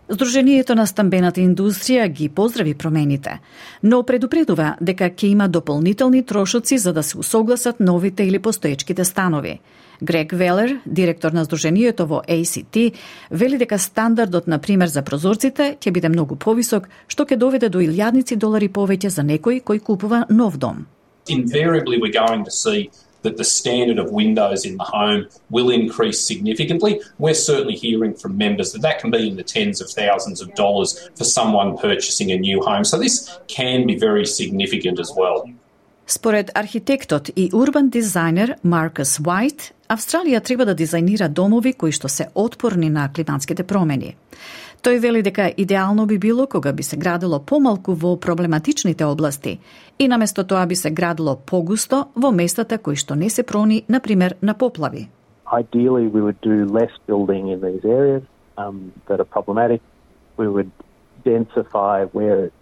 Здружението 0.10 0.76
на 0.78 0.84
стамбената 0.86 1.42
индустрија 1.42 2.06
ги 2.14 2.28
поздрави 2.30 2.76
промените, 2.78 3.40
но 3.84 4.04
предупредува 4.06 4.76
дека 4.82 5.10
ќе 5.10 5.32
има 5.34 5.48
дополнителни 5.50 6.22
трошоци 6.24 6.78
за 6.78 6.94
да 6.94 7.04
се 7.04 7.18
усогласат 7.18 7.80
новите 7.80 8.24
или 8.24 8.40
постоечките 8.40 9.06
станови. 9.06 9.60
Грег 10.04 10.32
Велер, 10.32 10.80
директор 10.86 11.32
на 11.32 11.44
Здружението 11.44 12.06
во 12.08 12.22
ACT, 12.28 12.94
вели 13.32 13.58
дека 13.58 13.80
стандардот, 13.80 14.48
на 14.48 14.60
пример, 14.60 14.88
за 14.88 15.02
прозорците 15.02 15.78
ќе 15.82 15.92
биде 15.92 16.10
многу 16.10 16.36
повисок, 16.36 16.90
што 17.08 17.26
ќе 17.26 17.38
доведе 17.38 17.70
до 17.70 17.82
илјадници 17.82 18.38
долари 18.38 18.70
повеќе 18.70 19.08
за 19.08 19.24
некој 19.24 19.64
кој 19.64 19.80
купува 19.82 20.26
нов 20.30 20.58
дом. 20.58 20.86
Invariably 21.30 21.98
we're 21.98 22.14
going 22.14 22.46
to 22.46 22.52
see 22.52 22.92
that 23.25 23.37
the 23.37 23.45
standard 23.45 23.99
of 23.99 24.11
windows 24.11 24.65
in 24.65 24.77
the 24.77 24.85
home 24.85 25.27
will 25.51 25.71
increase 25.71 26.21
significantly. 26.21 27.01
We're 27.19 27.35
certainly 27.35 27.77
hearing 27.77 28.15
from 28.15 28.37
members 28.37 28.73
that 28.73 28.83
that 28.83 29.01
can 29.01 29.11
be 29.11 29.29
in 29.29 29.37
the 29.37 29.43
tens 29.43 29.81
of 29.81 29.91
thousands 29.91 30.41
of 30.41 30.55
dollars 30.55 31.09
for 31.17 31.25
someone 31.25 31.77
purchasing 31.77 32.33
a 32.33 32.39
new 32.39 32.63
home. 32.63 32.85
So 32.85 32.99
this 32.99 33.29
can 33.49 33.87
be 33.87 33.97
very 33.97 34.27
significant 34.27 34.99
as 34.99 35.13
well. 35.17 35.45
Според 36.07 36.51
архитектот 36.55 37.31
и 37.37 37.51
урбан 37.53 37.91
дизајнер 37.91 38.57
Маркус 38.63 39.21
Уайт, 39.21 39.73
Австралија 39.89 40.43
треба 40.43 40.65
да 40.67 40.75
дизајнира 40.75 41.29
домови 41.29 41.73
кои 41.73 41.93
што 41.93 42.09
се 42.09 42.27
отпорни 42.35 42.91
на 42.91 43.13
климатските 43.15 43.63
промени. 43.63 44.17
Тој 44.86 45.00
вели 45.02 45.24
дека 45.26 45.48
идеално 45.58 46.06
би 46.06 46.20
било 46.22 46.46
кога 46.48 46.72
би 46.74 46.84
се 46.84 46.98
градило 46.98 47.40
помалку 47.40 47.94
во 47.94 48.20
проблематичните 48.22 49.06
области 49.06 49.60
и 50.00 50.08
наместо 50.08 50.44
тоа 50.44 50.68
би 50.68 50.76
се 50.76 50.92
градило 50.92 51.36
погусто 51.36 52.06
во 52.16 52.30
местата 52.32 52.78
кои 52.78 52.96
што 52.96 53.16
не 53.16 53.30
се 53.30 53.44
прони, 53.44 53.86
например, 53.90 54.36
на 54.42 54.54
поплави. 54.54 55.10
Ideally, 55.48 56.06
we 56.14 56.22
would 56.22 56.40
do 56.42 56.70
less 56.70 56.94
building 57.08 57.50
in 57.54 57.62
these 57.66 57.84
areas 57.84 58.22
um, 58.58 58.94
that 59.08 59.20
are 59.20 59.32
problematic. 59.38 59.82
We 60.38 60.48
would 60.48 60.70
densify 61.26 62.06
where 62.14 62.46
it's 62.46 62.62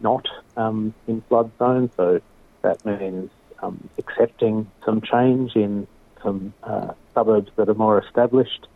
not 0.00 0.24
um, 0.56 0.94
in 1.08 1.20
flood 1.28 1.50
zones. 1.58 1.90
so 1.96 2.20
that 2.62 2.78
means 2.86 3.28
um, 3.62 3.76
accepting 3.98 4.66
some 4.84 5.00
change 5.00 5.56
in 5.56 5.88
some 6.22 6.54
uh, 6.62 6.92
suburbs 7.12 7.50
that 7.56 7.68
are 7.68 7.80
more 7.86 7.98
established 7.98 8.68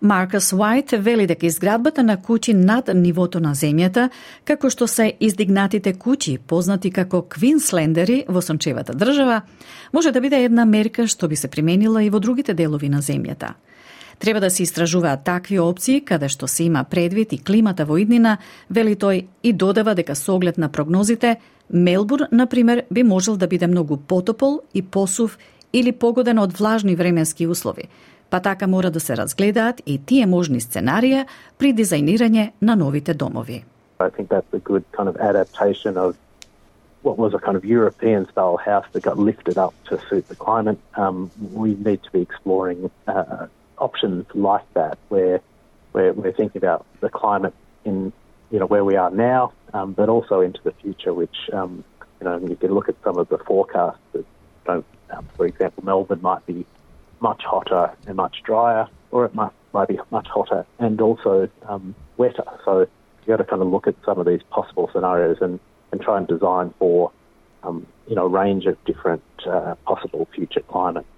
Маркус 0.00 0.52
Уайт 0.52 0.90
вели 0.90 1.26
дека 1.26 1.46
изградбата 1.46 2.02
на 2.02 2.16
куќи 2.16 2.52
над 2.52 2.90
нивото 2.94 3.40
на 3.40 3.54
земјата, 3.56 4.08
како 4.44 4.70
што 4.70 4.86
се 4.86 5.12
издигнатите 5.20 5.94
куќи, 5.94 6.38
познати 6.38 6.90
како 6.90 7.22
Квинслендери 7.22 8.24
во 8.28 8.42
сончевата 8.42 8.92
држава, 8.92 9.42
може 9.92 10.12
да 10.12 10.20
биде 10.20 10.44
една 10.44 10.64
мерка 10.64 11.06
што 11.06 11.28
би 11.28 11.36
се 11.36 11.48
применила 11.48 12.02
и 12.04 12.10
во 12.10 12.20
другите 12.20 12.54
делови 12.54 12.88
на 12.88 13.00
земјата. 13.02 13.54
Треба 14.18 14.40
да 14.40 14.50
се 14.50 14.62
истражуваат 14.62 15.24
такви 15.24 15.58
опции 15.60 16.00
каде 16.00 16.28
што 16.28 16.48
се 16.48 16.64
има 16.64 16.84
предвид 16.84 17.32
и 17.32 17.38
климата 17.38 17.84
во 17.84 17.96
иднина, 17.96 18.38
вели 18.70 18.96
тој 18.96 19.26
и 19.42 19.52
додава 19.52 19.94
дека 19.94 20.14
со 20.14 20.36
оглед 20.36 20.58
на 20.58 20.68
прогнозите, 20.68 21.36
Мелбурн, 21.70 22.28
на 22.32 22.46
пример, 22.46 22.84
би 22.90 23.02
можел 23.02 23.36
да 23.36 23.46
биде 23.46 23.66
многу 23.66 23.96
потопол 23.96 24.60
и 24.74 24.82
посув 24.82 25.38
или 25.72 25.92
погоден 25.92 26.38
од 26.38 26.52
влажни 26.58 26.94
временски 26.96 27.46
услови, 27.46 27.88
па 28.29 28.39
така 28.39 28.67
мора 28.67 28.91
да 28.91 28.99
се 28.99 29.17
разгледаат 29.17 29.81
и 29.85 29.97
тие 30.05 30.25
можни 30.25 30.59
сценарија 30.59 31.25
при 31.57 31.73
дизајнирање 31.73 32.51
на 32.61 32.75
новите 32.75 33.13
домови. 33.13 33.63
I 33.99 34.09
think 34.09 34.29
that's 34.29 34.53
a 34.53 34.59
good 34.59 34.83
kind 34.97 35.07
of 35.09 35.15
adaptation 35.17 35.97
of 35.97 36.15
what 37.03 37.17
was 37.17 37.33
a 37.33 37.39
kind 37.39 37.57
of 37.57 37.63
European 37.65 38.27
style 38.31 38.57
house 38.57 38.85
that 38.93 39.03
got 39.03 39.17
lifted 39.17 39.57
up 39.57 39.73
to 39.89 39.99
suit 40.07 40.27
the 40.27 40.35
climate. 40.35 40.79
Um, 40.95 41.31
we 41.53 41.69
need 41.87 42.01
to 42.03 42.11
be 42.11 42.21
exploring 42.21 42.89
uh, 43.07 43.47
options 43.77 44.25
like 44.33 44.67
that 44.73 44.97
where 45.09 45.41
we're, 45.93 46.13
we're 46.13 46.31
thinking 46.31 46.59
about 46.63 46.85
the 46.99 47.09
climate 47.09 47.53
in 47.83 48.13
you 48.51 48.59
know 48.59 48.65
where 48.65 48.83
we 48.83 48.95
are 48.97 49.09
now, 49.11 49.53
um, 49.73 49.93
but 49.93 50.09
also 50.09 50.41
into 50.41 50.61
the 50.63 50.73
future. 50.73 51.13
Which 51.13 51.37
um, 51.53 51.83
you 52.19 52.25
know 52.25 52.37
you 52.37 52.55
can 52.55 52.71
look 52.73 52.89
at 52.89 52.95
some 53.03 53.17
of 53.17 53.29
the 53.29 53.37
forecasts. 53.37 53.99
That, 54.13 54.83
um, 55.09 55.27
for 55.35 55.45
example, 55.45 55.83
Melbourne 55.83 56.21
might 56.21 56.45
be 56.45 56.65
much 57.20 57.42
hotter 57.44 57.92
and 58.06 58.16
much 58.16 58.42
drier, 58.44 58.88
or 59.10 59.24
it 59.24 59.34
might, 59.34 59.52
might 59.72 59.88
be 59.88 59.98
much 60.10 60.28
hotter 60.28 60.66
and 60.78 61.00
also 61.00 61.48
um, 61.68 61.94
wetter. 62.16 62.44
So 62.64 62.80
you've 62.80 63.26
got 63.26 63.36
to 63.38 63.44
kind 63.44 63.62
of 63.62 63.68
look 63.68 63.86
at 63.86 63.94
some 64.04 64.18
of 64.18 64.26
these 64.26 64.42
possible 64.50 64.90
scenarios 64.92 65.38
and, 65.40 65.58
and 65.92 66.00
try 66.00 66.18
and 66.18 66.26
design 66.26 66.74
for 66.78 67.10
um, 67.62 67.86
you 68.06 68.14
know 68.14 68.26
a 68.26 68.28
range 68.28 68.66
of 68.66 68.82
different 68.84 69.22
uh, 69.46 69.74
possible 69.86 70.28
future 70.34 70.60
climates. 70.60 71.08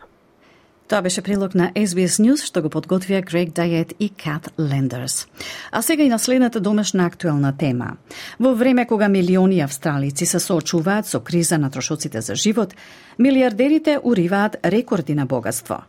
Тоа 0.89 1.03
беше 1.03 1.23
прилог 1.23 1.55
на 1.55 1.67
SBS 1.77 2.17
News 2.17 2.47
што 2.49 2.63
го 2.65 2.71
подготвија 2.73 3.21
Грег 3.21 3.51
Дайет 3.53 3.93
и 4.01 4.09
Кат 4.09 4.49
Лендерс. 4.57 5.27
А 5.71 5.83
сега 5.83 6.03
и 6.03 6.09
на 6.09 6.19
следната 6.19 6.61
домашна 6.61 7.05
актуелна 7.07 7.53
тема. 7.57 7.97
Во 8.41 8.55
време 8.55 8.87
кога 8.87 9.09
милиони 9.09 9.61
австралици 9.61 10.27
се 10.27 10.41
соочуваат 10.41 11.07
со 11.07 11.21
криза 11.21 11.59
на 11.59 11.71
трошоците 11.71 12.21
за 12.21 12.35
живот, 12.35 12.75
милиардерите 13.19 13.99
уриваат 14.03 14.57
рекорди 14.65 15.15
на 15.15 15.27
богатство. 15.27 15.85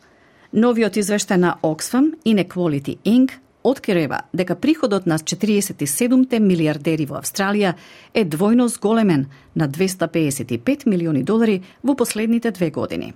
Новиот 0.54 1.00
извештај 1.00 1.38
на 1.38 1.56
Oxfam 1.64 2.12
Inequality 2.26 2.98
Inc. 3.06 3.32
открива 3.64 4.22
дека 4.34 4.56
приходот 4.56 5.06
на 5.06 5.20
47 5.20 6.40
милиардери 6.40 7.06
во 7.06 7.24
Австралија 7.24 7.74
е 8.14 8.26
двојно 8.26 8.68
зголемен 8.68 9.26
на 9.56 9.70
255 9.70 10.86
милиони 10.86 11.24
долари 11.24 11.62
во 11.84 11.96
последните 11.96 12.52
две 12.52 12.70
години. 12.70 13.14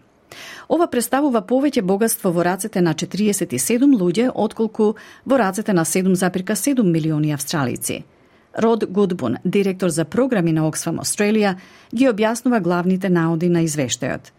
Ова 0.70 0.88
представува 0.88 1.42
повеќе 1.42 1.82
богатство 1.82 2.32
во 2.32 2.44
рацете 2.44 2.82
на 2.82 2.94
47 2.94 3.86
луѓе 4.00 4.32
отколку 4.34 4.96
во 5.26 5.38
рацете 5.38 5.74
на 5.74 5.86
7,7 5.86 6.84
милиони 6.84 7.34
австралици. 7.34 8.04
Род 8.58 8.86
Гудбун, 8.90 9.38
директор 9.44 9.90
за 9.90 10.06
програми 10.06 10.52
на 10.52 10.68
Оксфам 10.68 11.00
Австралија, 11.00 11.56
ги 11.92 12.08
објаснува 12.10 12.62
главните 12.62 13.10
наоди 13.10 13.50
на 13.50 13.64
извештајот. 13.66 14.30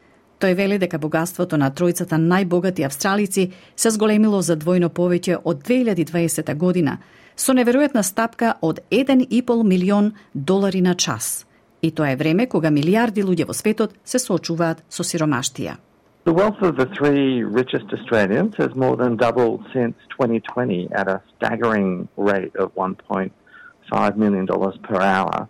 Тој 0.41 0.55
вели 0.55 0.79
дека 0.79 0.99
богатството 0.99 1.57
на 1.57 1.71
тројцата 1.71 2.19
најбогати 2.19 2.85
австралици 2.87 3.51
се 3.77 3.91
зголемило 3.91 4.43
за 4.43 4.57
двојно 4.57 4.89
повеќе 4.89 5.41
од 5.45 5.65
2020 5.67 6.55
година, 6.55 6.99
со 7.37 7.53
неверојатна 7.53 8.03
стапка 8.03 8.55
од 8.61 8.81
1,5 8.91 9.63
милион 9.65 10.13
долари 10.35 10.81
на 10.81 10.95
час– 10.95 11.45
И 11.84 11.92
тоа 11.92 12.12
е 12.12 12.16
време 12.16 12.48
кога 12.48 12.70
милиарди 12.72 13.24
луѓе 13.24 13.48
во 13.48 13.54
светот 13.54 13.94
се 14.04 14.20
соочуваат 14.20 14.84
со 14.90 15.04
сиромаштија. 15.04 15.78
The 16.26 16.34
wealth 16.34 16.62
of 16.62 16.76
the 16.76 16.86
three 16.98 17.44
richest 17.44 17.94
Australians 17.94 18.54
has 18.58 18.76
more 18.76 18.98
than 18.98 19.16
doubled 19.16 19.64
since 19.74 19.96
2020 20.10 20.90
at 20.92 21.08
a 21.08 21.22
staggering 21.36 22.10
rate 22.18 22.56
of 22.58 22.76
$1.5 22.76 24.18
million 24.18 24.46
per 24.46 25.02
hour. 25.02 25.48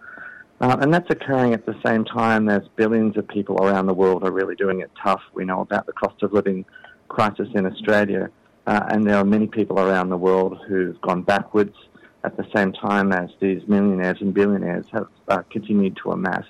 Uh, 0.61 0.77
and 0.79 0.93
that's 0.93 1.09
occurring 1.09 1.53
at 1.53 1.65
the 1.65 1.75
same 1.85 2.05
time 2.05 2.47
as 2.49 2.61
billions 2.75 3.17
of 3.17 3.27
people 3.27 3.57
around 3.65 3.87
the 3.87 3.93
world 3.93 4.23
are 4.23 4.31
really 4.31 4.55
doing 4.55 4.81
it 4.81 4.91
tough. 5.03 5.21
We 5.33 5.43
know 5.43 5.61
about 5.61 5.87
the 5.87 5.93
cost 5.93 6.21
of 6.21 6.33
living 6.33 6.65
crisis 7.07 7.47
in 7.55 7.65
Australia, 7.65 8.29
uh, 8.67 8.83
and 8.89 9.07
there 9.07 9.17
are 9.17 9.25
many 9.25 9.47
people 9.47 9.79
around 9.79 10.09
the 10.09 10.17
world 10.17 10.59
who've 10.67 10.99
gone 11.01 11.23
backwards 11.23 11.75
at 12.23 12.35
the 12.37 12.45
same 12.55 12.71
time 12.73 13.11
as 13.11 13.29
these 13.39 13.61
millionaires 13.67 14.17
and 14.21 14.33
billionaires 14.33 14.85
have 14.91 15.07
uh, 15.27 15.41
continued 15.51 15.97
to 16.03 16.11
amass 16.11 16.45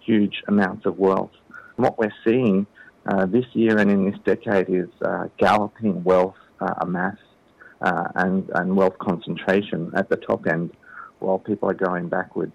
huge 0.00 0.42
amounts 0.48 0.86
of 0.86 0.98
wealth. 0.98 1.34
And 1.76 1.84
what 1.84 1.98
we're 1.98 2.18
seeing 2.24 2.66
uh, 3.06 3.26
this 3.26 3.46
year 3.52 3.78
and 3.78 3.90
in 3.90 4.10
this 4.10 4.18
decade 4.24 4.68
is 4.68 4.88
uh, 5.02 5.28
galloping 5.38 6.02
wealth 6.04 6.36
uh, 6.60 6.74
amassed 6.80 7.20
uh, 7.80 8.08
and, 8.14 8.48
and 8.54 8.76
wealth 8.76 8.98
concentration 8.98 9.90
at 9.94 10.08
the 10.08 10.16
top 10.16 10.46
end 10.46 10.70
while 11.18 11.38
people 11.38 11.68
are 11.70 11.74
going 11.74 12.08
backwards. 12.08 12.52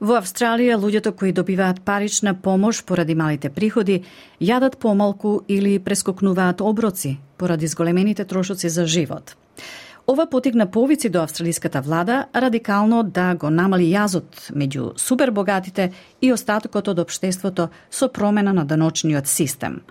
Во 0.00 0.18
Австралија, 0.18 0.74
луѓето 0.76 1.14
кои 1.16 1.32
добиваат 1.32 1.78
парична 1.80 2.34
помош 2.34 2.82
поради 2.84 3.14
малите 3.14 3.48
приходи, 3.48 4.02
јадат 4.40 4.76
помалку 4.76 5.44
или 5.48 5.78
прескокнуваат 5.78 6.60
оброци 6.60 7.20
поради 7.38 7.66
зголемените 7.66 8.24
трошоци 8.24 8.68
за 8.68 8.86
живот. 8.86 9.36
Ова 10.09 10.25
потигна 10.25 10.71
повици 10.71 11.09
до 11.09 11.21
австралиската 11.23 11.81
влада 11.81 12.25
радикално 12.35 13.03
да 13.03 13.35
го 13.35 13.49
намали 13.53 13.91
јазот 13.93 14.47
меѓу 14.57 14.97
супербогатите 14.97 15.91
и 16.21 16.31
остатокот 16.33 16.87
од 16.89 17.01
обштеството 17.03 17.67
со 17.91 18.09
промена 18.09 18.53
на 18.53 18.65
даночниот 18.65 19.27
систем. 19.27 19.81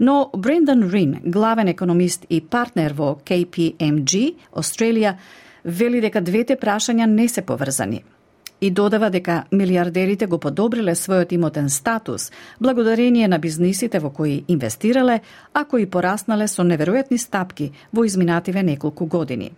Но 0.00 0.30
Брендан 0.36 0.90
Рин, 0.90 1.20
главен 1.24 1.68
економист 1.68 2.26
и 2.30 2.40
партнер 2.40 2.96
во 2.98 3.14
KPMG, 3.14 4.34
Австралија, 4.56 5.14
вели 5.64 6.00
дека 6.00 6.20
двете 6.20 6.56
прашања 6.56 7.06
не 7.06 7.28
се 7.28 7.46
поврзани– 7.46 8.02
и 8.64 8.70
додава 8.70 9.10
дека 9.10 9.42
милиардерите 9.52 10.26
го 10.26 10.38
подобриле 10.40 10.94
својот 10.96 11.32
имотен 11.36 11.66
статус 11.68 12.30
благодарение 12.60 13.28
на 13.28 13.38
бизнисите 13.38 13.98
во 14.00 14.08
кои 14.10 14.44
инвестирале, 14.48 15.20
а 15.52 15.64
кои 15.64 15.84
пораснале 15.86 16.46
со 16.48 16.64
неверојатни 16.64 17.18
стапки 17.20 17.72
во 17.92 18.04
изминативе 18.04 18.62
неколку 18.62 19.04
години. 19.06 19.52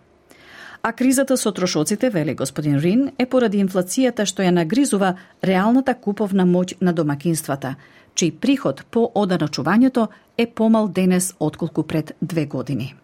А 0.83 0.91
кризата 0.91 1.37
со 1.37 1.51
трошоците, 1.51 2.09
вели 2.09 2.35
господин 2.35 2.79
Рин, 2.79 3.11
е 3.17 3.25
поради 3.25 3.63
инфлацијата 3.63 4.25
што 4.25 4.43
ја 4.43 4.51
нагризува 4.51 5.15
реалната 5.43 5.95
куповна 5.95 6.43
моќ 6.43 6.75
на 6.81 6.91
домакинствата, 6.91 7.75
чиј 8.13 8.35
приход 8.39 8.83
по 8.91 9.07
оданочувањето 9.15 10.07
е 10.37 10.47
помал 10.47 10.87
денес 10.87 11.33
отколку 11.39 11.83
пред 11.83 12.11
две 12.21 12.45
години. 12.45 12.95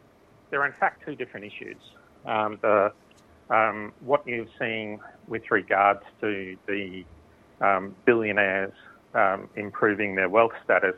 There 0.51 0.60
are 0.60 0.68
in 0.68 0.76
fact 0.84 0.99
two 1.08 1.16
different 1.16 1.45
issues. 1.47 1.80
Um, 2.26 2.60
the 2.62 2.91
um, 3.49 3.91
what 4.06 4.22
you've 4.28 4.51
seen 4.60 4.99
with 5.28 5.43
regards 5.51 6.01
to 6.21 6.57
the 6.67 7.03
um, 7.61 7.95
billionaires 8.05 8.74
um, 9.13 9.49
improving 9.55 10.15
their 10.15 10.30
wealth 10.30 10.51
status 10.63 10.95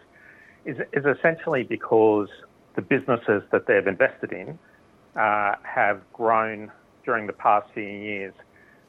is, 0.65 0.77
is 0.93 1.05
essentially 1.05 1.63
because 1.63 2.29
the 2.75 2.81
businesses 2.81 3.43
that 3.51 3.67
they've 3.67 3.87
invested 3.87 4.31
in 4.31 4.57
uh, 5.15 5.55
have 5.63 6.01
grown 6.11 6.71
during 7.03 7.27
the 7.27 7.33
past 7.33 7.67
few 7.73 7.83
years 7.83 8.33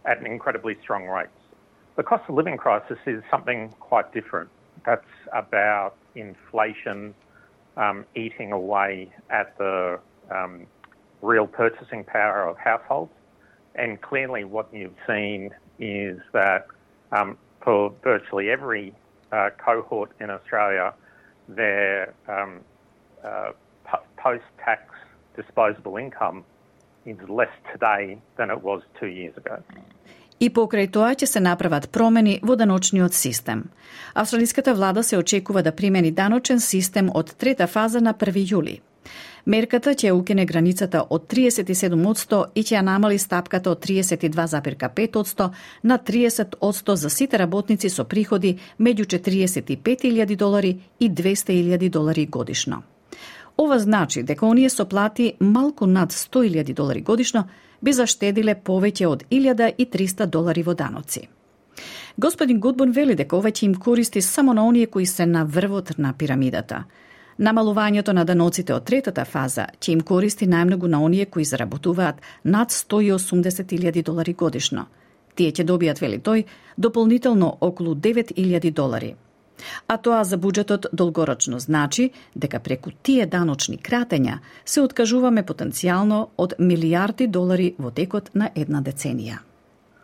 at 0.04 0.18
an 0.18 0.26
incredibly 0.26 0.76
strong 0.82 1.06
rates. 1.06 1.30
The 1.96 2.02
cost 2.02 2.24
of 2.28 2.34
living 2.34 2.56
crisis 2.56 2.98
is 3.06 3.22
something 3.30 3.74
quite 3.80 4.12
different. 4.12 4.50
That's 4.84 5.04
about 5.32 5.94
inflation 6.14 7.14
um, 7.76 8.04
eating 8.14 8.52
away 8.52 9.10
at 9.30 9.56
the 9.58 9.98
um, 10.30 10.66
real 11.22 11.46
purchasing 11.46 12.04
power 12.04 12.46
of 12.46 12.56
households 12.58 13.12
and 13.75 14.01
clearly, 14.01 14.43
what 14.43 14.67
you've 14.73 15.01
seen 15.07 15.51
is 15.79 16.19
that 16.33 16.67
um, 17.11 17.37
for 17.63 17.93
virtually 18.03 18.49
every 18.49 18.93
uh, 19.31 19.49
cohort 19.65 20.11
in 20.19 20.29
Australia, 20.29 20.93
their 21.47 22.13
um, 22.27 22.59
uh, 23.23 23.51
post 24.17 24.43
tax 24.63 24.81
disposable 25.35 25.97
income 25.97 26.43
is 27.05 27.17
less 27.29 27.53
today 27.71 28.17
than 28.37 28.49
it 28.49 28.61
was 28.61 28.81
two 28.99 29.07
years 29.07 29.35
ago. 29.37 29.57
И 30.39 30.49
покрај 30.49 30.87
тоа 30.89 31.13
ќе 31.13 31.27
се 31.29 31.39
направат 31.39 31.91
промени 31.93 32.39
во 32.41 32.55
даночниот 32.57 33.13
систем. 33.13 33.69
Австралиската 34.15 34.73
влада 34.73 35.03
се 35.03 35.17
очекува 35.17 35.61
да 35.63 35.71
примени 35.71 36.11
даночен 36.11 36.59
систем 36.59 37.09
од 37.13 37.35
трета 37.37 37.67
фаза 37.67 38.01
на 38.01 38.13
1 38.13 38.33
јули. 38.53 38.81
Мерката 39.46 39.92
ќе 39.94 40.10
укине 40.10 40.44
границата 40.44 41.04
од 41.10 41.28
37% 41.30 42.38
и 42.54 42.62
ќе 42.62 42.74
ја 42.74 42.80
намали 42.82 43.18
стапката 43.18 43.70
од 43.70 43.84
32,5% 43.84 45.46
на 45.82 45.98
30% 45.98 46.94
за 46.94 47.10
сите 47.10 47.38
работници 47.38 47.90
со 47.90 48.04
приходи 48.04 48.56
меѓу 48.80 49.06
45.000 49.06 50.36
долари 50.36 50.72
и 51.00 51.10
200.000 51.10 51.90
долари 51.90 52.26
годишно. 52.26 52.82
Ова 53.56 53.78
значи 53.78 54.22
дека 54.22 54.46
оние 54.46 54.70
со 54.70 54.84
плати 54.84 55.34
малку 55.40 55.86
над 55.86 56.12
100.000 56.12 56.74
долари 56.74 57.00
годишно 57.00 57.46
би 57.82 57.92
заштедиле 57.92 58.54
повеќе 58.54 59.06
од 59.06 59.24
1.300 59.30 60.26
долари 60.26 60.62
во 60.62 60.74
даноци. 60.74 61.28
Господин 62.18 62.60
Гудбун 62.60 62.90
вели 62.92 63.14
дека 63.14 63.36
ова 63.36 63.50
ќе 63.50 63.64
им 63.64 63.74
користи 63.74 64.22
само 64.22 64.52
на 64.52 64.66
оние 64.66 64.86
кои 64.86 65.06
се 65.06 65.26
на 65.26 65.44
врвот 65.44 65.98
на 65.98 66.12
пирамидата– 66.12 66.84
Намалувањето 67.38 68.12
на 68.12 68.24
даноците 68.24 68.72
од 68.74 68.84
третата 68.88 69.24
фаза 69.28 69.66
ќе 69.80 69.92
им 69.92 70.00
користи 70.00 70.46
најмногу 70.48 70.88
на 70.88 71.02
оние 71.04 71.26
кои 71.26 71.44
заработуваат 71.44 72.22
над 72.44 72.70
180.000 72.72 74.02
долари 74.02 74.32
годишно. 74.32 74.86
Тие 75.34 75.52
ќе 75.52 75.66
добијат, 75.68 76.00
вели 76.00 76.18
тој, 76.18 76.44
дополнително 76.76 77.58
околу 77.60 77.94
9.000 77.94 78.72
долари. 78.72 79.14
А 79.88 79.96
тоа 79.96 80.24
за 80.24 80.38
буџетот 80.38 80.86
долгорочно 80.92 81.58
значи 81.58 82.10
дека 82.34 82.60
преку 82.60 82.90
тие 83.02 83.26
даночни 83.26 83.76
кратења 83.76 84.38
се 84.64 84.80
откажуваме 84.80 85.44
потенцијално 85.44 86.28
од 86.36 86.54
милиарди 86.58 87.26
долари 87.26 87.74
во 87.78 87.90
текот 87.90 88.30
на 88.34 88.50
една 88.54 88.80
деценија. 88.80 89.38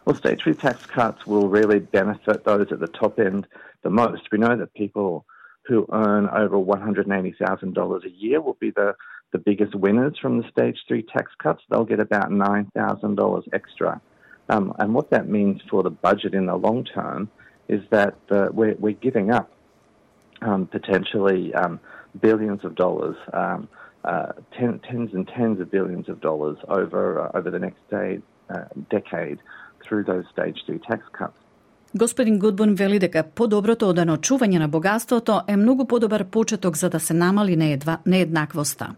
Well, 0.04 0.16
state 0.16 0.44
tax 0.60 0.84
cuts 0.86 1.26
will 1.26 1.48
really 1.48 1.80
benefit 1.80 2.44
those 2.44 2.72
at 2.72 2.80
the 2.80 2.92
top 3.00 3.18
end 3.18 3.46
the 3.84 3.90
most. 3.90 4.28
We 4.32 4.38
know 4.38 4.56
that 4.56 4.74
people 4.74 5.24
who 5.64 5.86
earn 5.92 6.28
over 6.28 6.56
$180,000 6.56 8.04
a 8.04 8.10
year 8.10 8.40
will 8.40 8.56
be 8.60 8.70
the, 8.70 8.94
the 9.32 9.38
biggest 9.38 9.74
winners 9.74 10.18
from 10.20 10.38
the 10.38 10.48
stage 10.50 10.78
three 10.88 11.02
tax 11.02 11.30
cuts. 11.42 11.62
They'll 11.70 11.84
get 11.84 12.00
about 12.00 12.30
$9,000 12.30 13.42
extra. 13.52 14.00
Um, 14.48 14.74
and 14.78 14.94
what 14.94 15.10
that 15.10 15.28
means 15.28 15.60
for 15.70 15.82
the 15.82 15.90
budget 15.90 16.34
in 16.34 16.46
the 16.46 16.56
long 16.56 16.84
term 16.84 17.30
is 17.68 17.80
that 17.90 18.16
uh, 18.30 18.48
we're, 18.52 18.74
we're 18.74 18.92
giving 18.92 19.30
up 19.30 19.50
um, 20.42 20.66
potentially 20.66 21.54
um, 21.54 21.80
billions 22.20 22.64
of 22.64 22.74
dollars, 22.74 23.16
um, 23.32 23.68
uh, 24.04 24.32
ten, 24.58 24.80
tens 24.80 25.10
and 25.14 25.28
tens 25.28 25.60
of 25.60 25.70
billions 25.70 26.08
of 26.08 26.20
dollars 26.20 26.58
over 26.68 27.20
uh, 27.20 27.30
over 27.38 27.50
the 27.50 27.58
next 27.58 27.78
day, 27.88 28.18
uh, 28.50 28.64
decade 28.90 29.38
through 29.82 30.04
those 30.04 30.24
stage 30.32 30.58
three 30.66 30.78
tax 30.78 31.02
cuts. 31.12 31.38
Господин 31.94 32.38
Гудбун 32.38 32.72
вели 32.74 32.96
дека 32.96 33.20
подоброто 33.22 33.90
оданочување 33.92 34.62
на 34.62 34.68
богатството 34.68 35.42
е 35.46 35.56
многу 35.60 35.84
подобар 35.84 36.24
почеток 36.24 36.76
за 36.76 36.88
да 36.88 37.00
се 37.00 37.12
намали 37.14 37.56
нееднаквоста. 38.06 38.94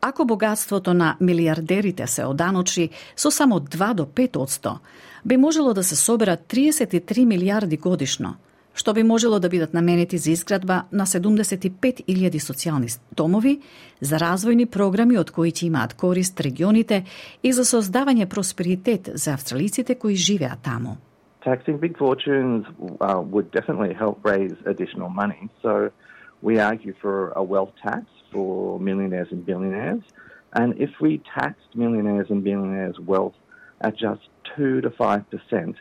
Ако 0.00 0.24
богатството 0.24 0.94
на 0.94 1.16
милиардерите 1.20 2.06
се 2.06 2.24
оданочи 2.24 2.90
со 3.16 3.30
само 3.30 3.58
2 3.60 3.94
до 3.94 4.04
5 4.06 4.78
би 5.24 5.36
можело 5.36 5.74
да 5.74 5.84
се 5.84 5.96
собера 5.96 6.36
33 6.36 7.24
милиарди 7.24 7.76
годишно, 7.76 8.36
што 8.74 8.94
би 8.94 9.02
можело 9.02 9.40
да 9.40 9.48
бидат 9.48 9.74
наменети 9.74 10.18
за 10.18 10.30
изградба 10.30 10.84
на 10.92 11.06
75.000 11.06 12.38
социјални 12.38 12.98
домови, 13.16 13.60
за 14.00 14.16
развојни 14.16 14.66
програми 14.66 15.18
од 15.18 15.30
кои 15.30 15.50
ќе 15.50 15.66
имаат 15.66 15.94
корист 15.94 16.40
регионите 16.40 17.04
и 17.42 17.52
за 17.52 17.64
создавање 17.64 18.26
просперитет 18.26 19.10
за 19.14 19.34
австралиците 19.34 19.94
кои 19.94 20.14
живеат 20.14 20.62
таму. 20.62 20.98
Taxing 21.42 21.78
big 21.78 21.96
fortunes 21.98 22.66
uh, 23.00 23.20
would 23.24 23.50
definitely 23.50 23.94
help 23.94 24.24
raise 24.24 24.54
additional 24.66 25.08
money. 25.08 25.48
So 25.62 25.90
we 26.42 26.58
argue 26.58 26.94
for 27.00 27.30
a 27.30 27.42
wealth 27.42 27.72
tax 27.82 28.06
for 28.32 28.78
millionaires 28.78 29.28
and 29.30 29.44
billionaires. 29.44 30.02
And 30.52 30.80
if 30.80 30.90
we 31.00 31.22
taxed 31.38 31.74
millionaires 31.74 32.28
and 32.30 32.42
billionaires' 32.42 32.98
wealth 32.98 33.34
at 33.80 33.96
just 33.96 34.22
2 34.56 34.80
to 34.80 34.90
5%, 34.90 35.74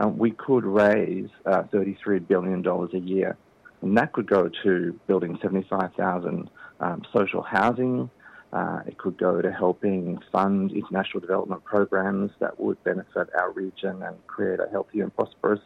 um, 0.00 0.18
we 0.18 0.30
could 0.30 0.64
raise 0.64 1.28
uh, 1.46 1.62
$33 1.72 2.26
billion 2.26 2.66
a 2.66 2.98
year. 2.98 3.36
And 3.82 3.96
that 3.96 4.12
could 4.12 4.26
go 4.26 4.50
to 4.64 5.00
building 5.06 5.38
75,000 5.40 6.50
um, 6.80 7.02
social 7.12 7.42
housing 7.42 8.10
uh, 8.52 8.80
it 8.86 8.96
could 8.98 9.16
go 9.18 9.42
to 9.42 9.50
helping 9.52 10.18
fund 10.32 10.72
international 10.72 11.20
development 11.20 11.64
programs 11.64 12.30
that 12.40 12.58
would 12.58 12.82
benefit 12.84 13.28
our 13.40 13.50
region 13.52 14.02
and 14.02 14.16
create 14.26 14.60
a 14.60 14.68
healthy 14.70 15.00
and 15.00 15.14
prosperous 15.14 15.60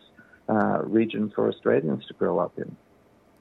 uh, 0.49 0.83
region 0.85 1.31
for 1.35 1.49
Australians 1.49 2.07
to 2.07 2.15
grow 2.15 2.39
up 2.39 2.59
in. 2.59 2.77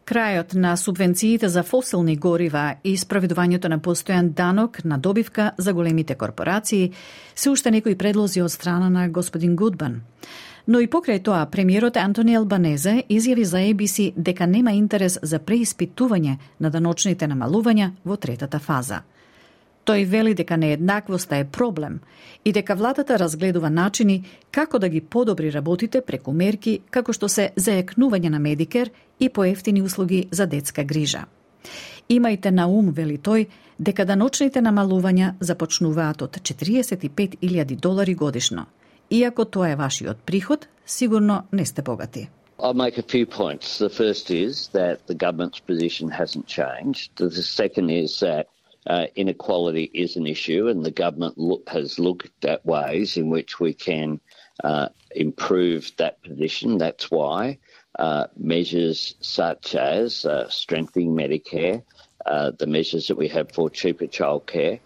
Крајот 0.05 0.53
на 0.53 0.77
субвенциите 0.77 1.49
за 1.49 1.63
фосилни 1.63 2.15
горива 2.17 2.75
и 2.83 2.97
справедувањето 2.97 3.69
на 3.69 3.79
постојан 3.79 4.29
данок 4.29 4.83
на 4.83 4.97
добивка 4.97 5.51
за 5.57 5.73
големите 5.73 6.15
корпорации 6.15 6.91
се 7.35 7.49
уште 7.49 7.71
некои 7.71 7.95
предлози 7.95 8.41
од 8.41 8.51
страна 8.51 8.89
на 8.89 9.09
господин 9.09 9.55
Гудбан. 9.55 10.01
Но 10.67 10.79
и 10.79 10.87
покрај 10.87 11.23
тоа, 11.23 11.45
премиерот 11.45 11.97
Антони 11.97 12.35
Албанезе 12.35 13.03
изјави 13.09 13.43
за 13.43 13.57
ABC 13.57 14.13
дека 14.17 14.47
нема 14.47 14.71
интерес 14.71 15.19
за 15.21 15.39
преиспитување 15.39 16.37
на 16.59 16.69
даночните 16.69 17.27
намалувања 17.27 17.91
во 18.05 18.17
третата 18.17 18.59
фаза– 18.59 19.01
Тој 19.86 20.05
вели 20.05 20.34
дека 20.38 20.57
нееднаквоста 20.57 21.38
е 21.41 21.45
проблем 21.45 21.99
и 22.45 22.51
дека 22.51 22.75
владата 22.75 23.19
разгледува 23.19 23.69
начини 23.69 24.23
како 24.51 24.79
да 24.79 24.89
ги 24.89 25.01
подобри 25.01 25.51
работите 25.51 26.01
преку 26.01 26.32
мерки 26.32 26.82
како 26.89 27.13
што 27.13 27.29
се 27.29 27.49
заекнување 27.55 28.29
на 28.29 28.39
Медикер 28.39 28.91
и 29.19 29.29
поевтини 29.29 29.82
услуги 29.82 30.27
за 30.32 30.45
детска 30.47 30.84
грижа. 30.84 31.25
Имајте 32.09 32.51
на 32.51 32.67
ум, 32.67 32.91
вели 32.91 33.17
тој, 33.17 33.47
дека 33.79 34.05
даночните 34.05 34.61
намалувања 34.61 35.34
започнуваат 35.39 36.21
од 36.21 36.38
45.000 36.41 37.75
долари 37.75 38.15
годишно. 38.15 38.65
Иако 39.09 39.45
тоа 39.45 39.71
е 39.71 39.75
вашиот 39.75 40.17
приход, 40.25 40.67
сигурно 40.86 41.43
не 41.51 41.65
сте 41.65 41.82
богати. 41.82 42.29
I'll 42.59 42.73
make 42.73 42.97
a 42.97 43.07
few 43.15 43.25
points. 43.25 43.79
The 43.79 43.89
first 43.89 44.29
is 44.29 44.69
that 44.73 45.07
the 45.07 45.15
government's 45.15 45.59
position 45.59 46.09
hasn't 46.09 46.45
changed. 46.45 47.09
The 47.17 47.43
second 47.61 47.89
is 47.89 48.19
that 48.19 48.45
uh, 48.88 49.07
inequality 49.15 49.89
is 49.93 50.15
an 50.15 50.27
issue, 50.27 50.67
and 50.67 50.84
the 50.84 50.91
government 50.91 51.38
look, 51.38 51.67
has 51.69 51.99
looked 51.99 52.45
at 52.45 52.65
ways 52.65 53.17
in 53.17 53.29
which 53.29 53.59
we 53.59 53.73
can 53.73 54.19
uh, 54.63 54.89
improve 55.15 55.91
that 55.97 56.21
position. 56.23 56.77
That's 56.77 57.11
why 57.11 57.59
uh, 57.99 58.27
measures 58.38 59.15
such 59.21 59.75
as 59.75 60.25
uh, 60.25 60.49
strengthening 60.49 61.15
Medicare, 61.15 61.84
uh, 62.25 62.51
the 62.57 62.67
measures 62.67 63.07
that 63.07 63.17
we 63.17 63.27
have 63.27 63.51
for 63.51 63.69
cheaper 63.69 64.05
childcare, 64.07 64.79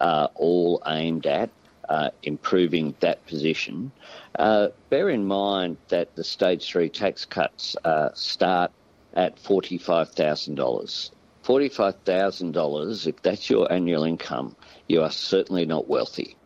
are 0.00 0.30
all 0.34 0.82
aimed 0.86 1.26
at 1.26 1.50
uh, 1.88 2.10
improving 2.22 2.94
that 3.00 3.24
position. 3.26 3.92
Uh, 4.38 4.68
bear 4.88 5.10
in 5.10 5.24
mind 5.24 5.76
that 5.88 6.14
the 6.16 6.24
stage 6.24 6.66
three 6.66 6.88
tax 6.88 7.24
cuts 7.24 7.76
uh, 7.84 8.08
start 8.14 8.70
at 9.14 9.36
$45,000. 9.36 11.10
$45,000, 11.44 13.06
if 13.06 13.16
that's 13.22 13.50
your 13.50 13.72
annual 13.72 14.04
income, 14.04 14.54
you 14.88 15.02
are 15.02 15.10
certainly 15.10 15.66
not 15.66 15.88
wealthy. 15.88 16.36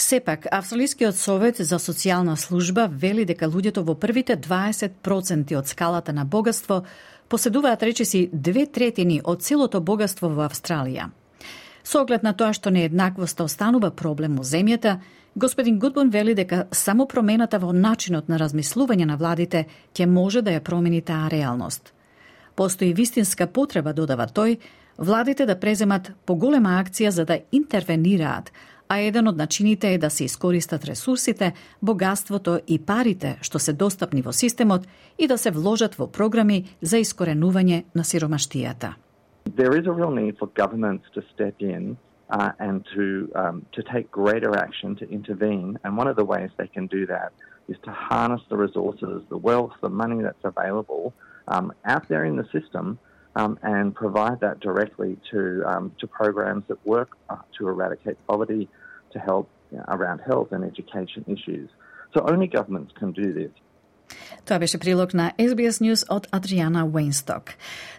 Сепак, 0.00 0.46
Австралискиот 0.50 1.16
совет 1.16 1.56
за 1.56 1.78
социјална 1.78 2.36
служба 2.36 2.86
вели 2.86 3.24
дека 3.24 3.48
луѓето 3.50 3.82
во 3.82 3.96
првите 3.98 4.36
20% 4.36 5.56
од 5.58 5.66
скалата 5.66 6.12
на 6.12 6.24
богатство 6.24 6.84
поседуваат 7.28 7.82
речиси 7.82 8.30
две 8.32 8.66
третини 8.66 9.20
од 9.24 9.42
целото 9.42 9.80
богатство 9.80 10.28
во 10.28 10.46
Австралија. 10.46 11.10
Со 11.82 12.02
оглед 12.02 12.22
на 12.22 12.32
тоа 12.32 12.52
што 12.52 12.70
нееднаквоста 12.70 13.42
останува 13.42 13.90
проблем 13.90 14.36
во 14.36 14.44
земјата, 14.44 15.00
господин 15.34 15.78
Гудбон 15.78 16.10
вели 16.10 16.34
дека 16.34 16.68
само 16.70 17.06
промената 17.06 17.58
во 17.58 17.72
начинот 17.72 18.28
на 18.28 18.38
размислување 18.38 19.04
на 19.04 19.16
владите 19.16 19.66
ќе 19.94 20.06
може 20.06 20.42
да 20.42 20.54
ја 20.54 20.60
промени 20.60 21.02
таа 21.02 21.26
реалност. 21.26 21.92
Постои 22.58 22.92
вистинска 22.92 23.46
потреба, 23.46 23.92
додава 23.94 24.24
тој, 24.26 24.56
владите 24.98 25.44
да 25.46 25.54
преземат 25.54 26.08
поголема 26.26 26.72
акција 26.82 27.12
за 27.14 27.24
да 27.24 27.36
интервенираат, 27.54 28.50
а 28.88 28.98
еден 28.98 29.28
од 29.30 29.36
начините 29.38 29.92
е 29.94 29.98
да 29.98 30.10
се 30.10 30.24
искористат 30.24 30.84
ресурсите, 30.84 31.52
богатството 31.82 32.58
и 32.66 32.78
парите 32.82 33.36
што 33.46 33.62
се 33.62 33.72
достапни 33.72 34.22
во 34.26 34.32
системот 34.32 34.88
и 35.18 35.28
да 35.30 35.38
се 35.38 35.54
вложат 35.54 35.94
во 35.94 36.08
програми 36.10 36.64
за 36.82 36.98
искоренување 36.98 37.84
на 37.94 38.02
сиромаштијата. 38.02 38.94
there 39.54 39.74
is 39.78 39.86
a 39.86 39.92
real 39.92 40.10
need 40.10 40.36
for 40.38 40.48
governments 40.62 41.06
to 41.14 41.22
step 41.34 41.54
in 41.60 41.96
uh, 42.30 42.50
and 42.58 42.84
to 42.94 43.30
um, 43.40 43.66
to 43.76 43.82
take 43.92 44.10
greater 44.10 44.52
action 44.56 44.96
to 44.96 45.04
intervene. 45.08 45.78
And 45.84 45.96
one 45.96 46.08
of 46.12 46.16
the 46.16 46.24
ways 46.24 46.50
they 46.58 46.70
can 46.76 46.86
do 46.88 47.06
that 47.06 47.30
is 47.68 47.76
to 47.84 47.92
harness 47.92 48.42
the 48.50 48.56
resources, 48.56 49.22
the 49.28 49.40
wealth, 49.50 49.74
the 49.80 49.94
money 50.02 50.20
that's 50.26 50.44
available 50.44 51.14
um, 51.47 51.73
out 51.85 52.07
there 52.09 52.25
in 52.25 52.35
the 52.35 52.47
system, 52.57 52.99
um, 53.35 53.57
and 53.61 53.93
provide 53.95 54.39
that 54.41 54.59
directly 54.59 55.17
to 55.31 55.63
um, 55.71 55.91
to 55.99 56.07
programs 56.07 56.63
that 56.69 56.79
work 56.85 57.09
uh, 57.29 57.37
to 57.57 57.67
eradicate 57.67 58.17
poverty, 58.27 58.69
to 59.13 59.19
help 59.19 59.49
you 59.71 59.77
know, 59.77 59.85
around 59.87 60.19
health 60.19 60.49
and 60.51 60.63
education 60.63 61.25
issues. 61.27 61.69
So 62.13 62.17
only 62.31 62.47
governments 62.47 62.91
can 62.99 63.11
do 63.11 63.33
this. 63.33 63.51
Тоа 64.45 64.59
беше 64.59 64.77
прилог 64.77 65.13
на 65.13 65.31
SBS 65.39 65.81
News 65.81 66.05
од 66.09 66.27
Адриана 66.31 66.85
Уейнсток. 66.85 67.43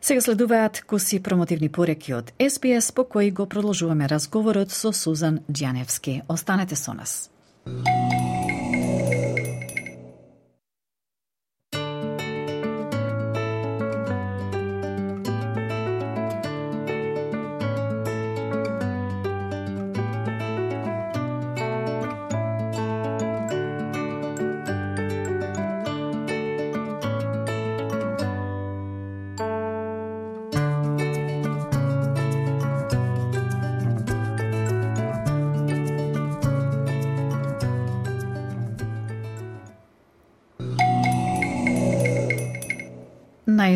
Сега 0.01 0.21
следуваат 0.21 0.85
куси 0.87 1.23
промотивни 1.23 1.69
пореки 1.69 2.15
од 2.15 2.33
SBS 2.39 2.95
по 2.95 3.05
кои 3.05 3.31
го 3.31 3.47
продолжуваме 3.47 4.09
разговорот 4.09 4.71
со 4.71 4.93
Сузан 4.93 5.39
Ѓаневски. 5.51 6.23
Останете 6.29 6.77
со 6.77 6.95
нас. 6.95 7.31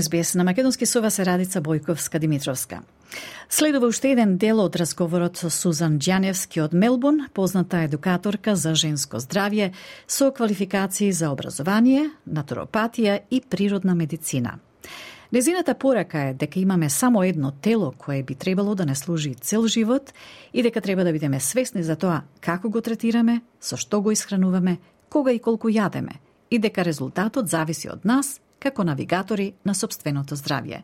SBS 0.03 0.23
СБС 0.23 0.35
на 0.35 0.43
Македонски 0.43 0.85
сова 0.85 1.11
се 1.11 1.25
Радица 1.25 1.61
Бојковска 1.61 2.19
Димитровска. 2.19 2.81
Следува 3.49 3.87
уште 3.87 4.11
еден 4.11 4.37
дел 4.37 4.59
од 4.59 4.75
разговорот 4.75 5.37
со 5.37 5.49
Сузан 5.49 5.99
Ѓаневски 5.99 6.61
од 6.63 6.73
Мелбурн, 6.73 7.29
позната 7.33 7.83
едукаторка 7.87 8.55
за 8.55 8.75
женско 8.75 9.17
здравје 9.17 9.71
со 10.07 10.31
квалификации 10.31 11.11
за 11.11 11.31
образование, 11.31 12.09
натуропатија 12.27 13.21
и 13.31 13.41
природна 13.41 13.95
медицина. 13.95 14.59
Незината 15.31 15.73
порака 15.73 16.19
е 16.19 16.33
дека 16.33 16.59
имаме 16.59 16.89
само 16.89 17.23
едно 17.23 17.51
тело 17.51 17.93
кое 17.97 18.23
би 18.23 18.35
требало 18.35 18.75
да 18.75 18.85
не 18.85 18.95
служи 18.95 19.35
цел 19.35 19.67
живот 19.67 20.13
и 20.53 20.63
дека 20.63 20.81
треба 20.81 21.03
да 21.03 21.11
бидеме 21.11 21.39
свесни 21.39 21.83
за 21.83 21.95
тоа 21.95 22.21
како 22.41 22.69
го 22.69 22.81
третираме, 22.81 23.41
со 23.61 23.77
што 23.77 24.01
го 24.01 24.11
исхрануваме, 24.11 24.77
кога 25.09 25.31
и 25.31 25.39
колку 25.39 25.69
јадеме 25.69 26.19
и 26.49 26.59
дека 26.59 26.83
резултатот 26.83 27.49
зависи 27.49 27.89
од 27.89 28.05
нас 28.05 28.39
како 28.63 28.83
навигатори 28.87 29.51
на 29.65 29.75
собственото 29.75 30.35
здравје. 30.39 30.83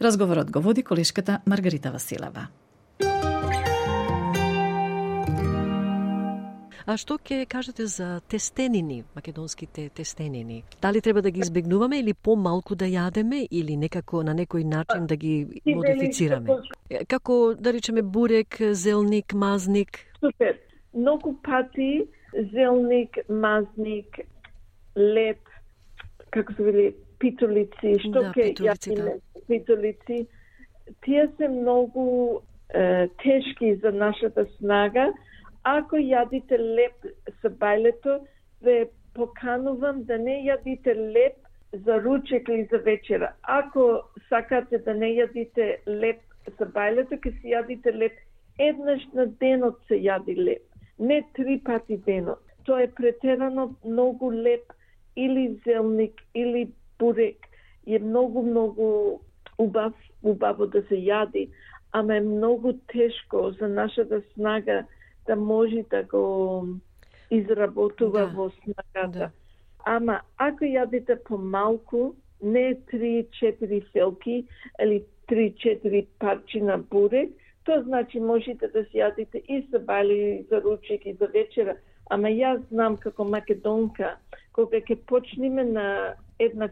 Разговорот 0.00 0.50
го 0.50 0.60
води 0.60 0.82
колешката 0.82 1.40
Маргарита 1.46 1.90
Василева. 1.90 2.46
А 6.86 6.94
што 6.94 7.16
ќе 7.18 7.48
кажете 7.50 7.88
за 7.90 8.20
тестенини, 8.30 9.00
македонските 9.16 9.88
тестенини? 9.90 10.62
Дали 10.82 11.00
треба 11.00 11.22
да 11.22 11.30
ги 11.30 11.40
избегнуваме 11.42 11.98
или 11.98 12.14
помалку 12.14 12.76
да 12.78 12.86
јадеме 12.86 13.40
или 13.50 13.76
некако 13.76 14.22
на 14.22 14.34
некој 14.38 14.62
начин 14.62 15.08
да 15.10 15.16
ги 15.16 15.48
модифицираме? 15.66 16.60
Како 17.08 17.56
да 17.58 17.72
речеме 17.74 18.02
бурек, 18.02 18.60
зелник, 18.70 19.34
мазник? 19.34 19.98
Супер. 20.20 20.60
Многу 20.94 21.34
пати 21.42 22.06
зелник, 22.54 23.18
мазник, 23.28 24.22
леп, 24.96 25.42
како 26.30 26.54
се 26.54 26.62
вели, 26.62 26.94
питолици, 27.18 27.94
што 28.04 28.22
Да, 28.22 28.32
питолици, 28.32 28.66
јадиме 28.68 29.04
да. 29.04 29.42
питолици, 29.48 30.26
тие 31.04 31.28
се 31.36 31.48
многу 31.48 32.40
е, 32.74 33.08
тешки 33.22 33.74
за 33.82 33.92
нашата 33.92 34.46
снага. 34.58 35.12
Ако 35.64 35.96
јадите 35.96 36.58
леп 36.58 37.08
со 37.42 37.50
бајлето, 37.50 38.20
ве 38.62 38.86
поканувам 39.14 40.04
да 40.04 40.18
не 40.18 40.44
јадите 40.46 40.94
леп 40.94 41.36
за 41.72 41.98
ручек 42.02 42.48
или 42.48 42.68
за 42.70 42.78
вечера. 42.78 43.32
Ако 43.42 44.02
сакате 44.28 44.78
да 44.78 44.94
не 44.94 45.10
јадите 45.16 45.78
леп 45.86 46.20
со 46.58 46.64
бајлето, 46.64 47.18
ќе 47.18 47.32
си 47.40 47.54
јадите 47.54 47.92
леп 47.94 48.12
еднаш 48.58 49.02
на 49.12 49.26
денот 49.26 49.80
се 49.88 49.98
јади 50.00 50.36
леп, 50.36 50.62
не 50.98 51.22
три 51.34 51.58
пати 51.64 51.96
денот. 52.06 52.40
Тоа 52.64 52.82
е 52.82 52.90
претерано 52.90 53.74
многу 53.84 54.30
леп 54.32 54.72
или 55.16 55.60
зелник 55.64 56.20
или 56.34 56.68
бурек 56.98 57.36
е 57.86 57.98
многу 57.98 58.42
многу 58.42 59.20
убав 59.58 59.94
убаво 60.22 60.66
да 60.66 60.82
се 60.82 60.94
јади, 60.94 61.48
ама 61.92 62.16
е 62.16 62.20
многу 62.20 62.72
тешко 62.92 63.50
за 63.50 63.68
нашата 63.68 64.22
снага 64.34 64.84
да 65.26 65.36
може 65.36 65.82
да 65.90 66.02
го 66.02 66.66
изработува 67.30 68.20
Да. 68.20 68.26
во 68.26 68.50
снагата. 68.50 69.18
Да. 69.18 69.30
Ама 69.84 70.20
ако 70.36 70.64
јадите 70.64 71.16
помалку, 71.24 72.14
не 72.42 72.74
3-4 72.92 73.92
фелки 73.92 74.46
или 74.82 75.04
3-4 75.28 76.06
парчи 76.18 76.60
на 76.60 76.78
бурек, 76.78 77.30
тоа 77.64 77.82
значи 77.82 78.20
можете 78.20 78.68
да 78.68 78.84
си 78.84 78.98
јадите 78.98 79.42
и 79.48 79.62
со 79.70 79.78
бали, 79.78 80.40
и 80.40 80.46
за 80.50 80.60
ручек, 80.60 81.06
и 81.06 81.14
за 81.14 81.26
вечера. 81.26 81.76
Ама 82.10 82.28
јас 82.28 82.62
знам 82.70 82.96
како 82.96 83.24
македонка, 83.24 84.16
кога 84.56 84.80
ќе 84.80 84.96
почнеме 85.06 85.64
на 85.64 86.14
една, 86.40 86.68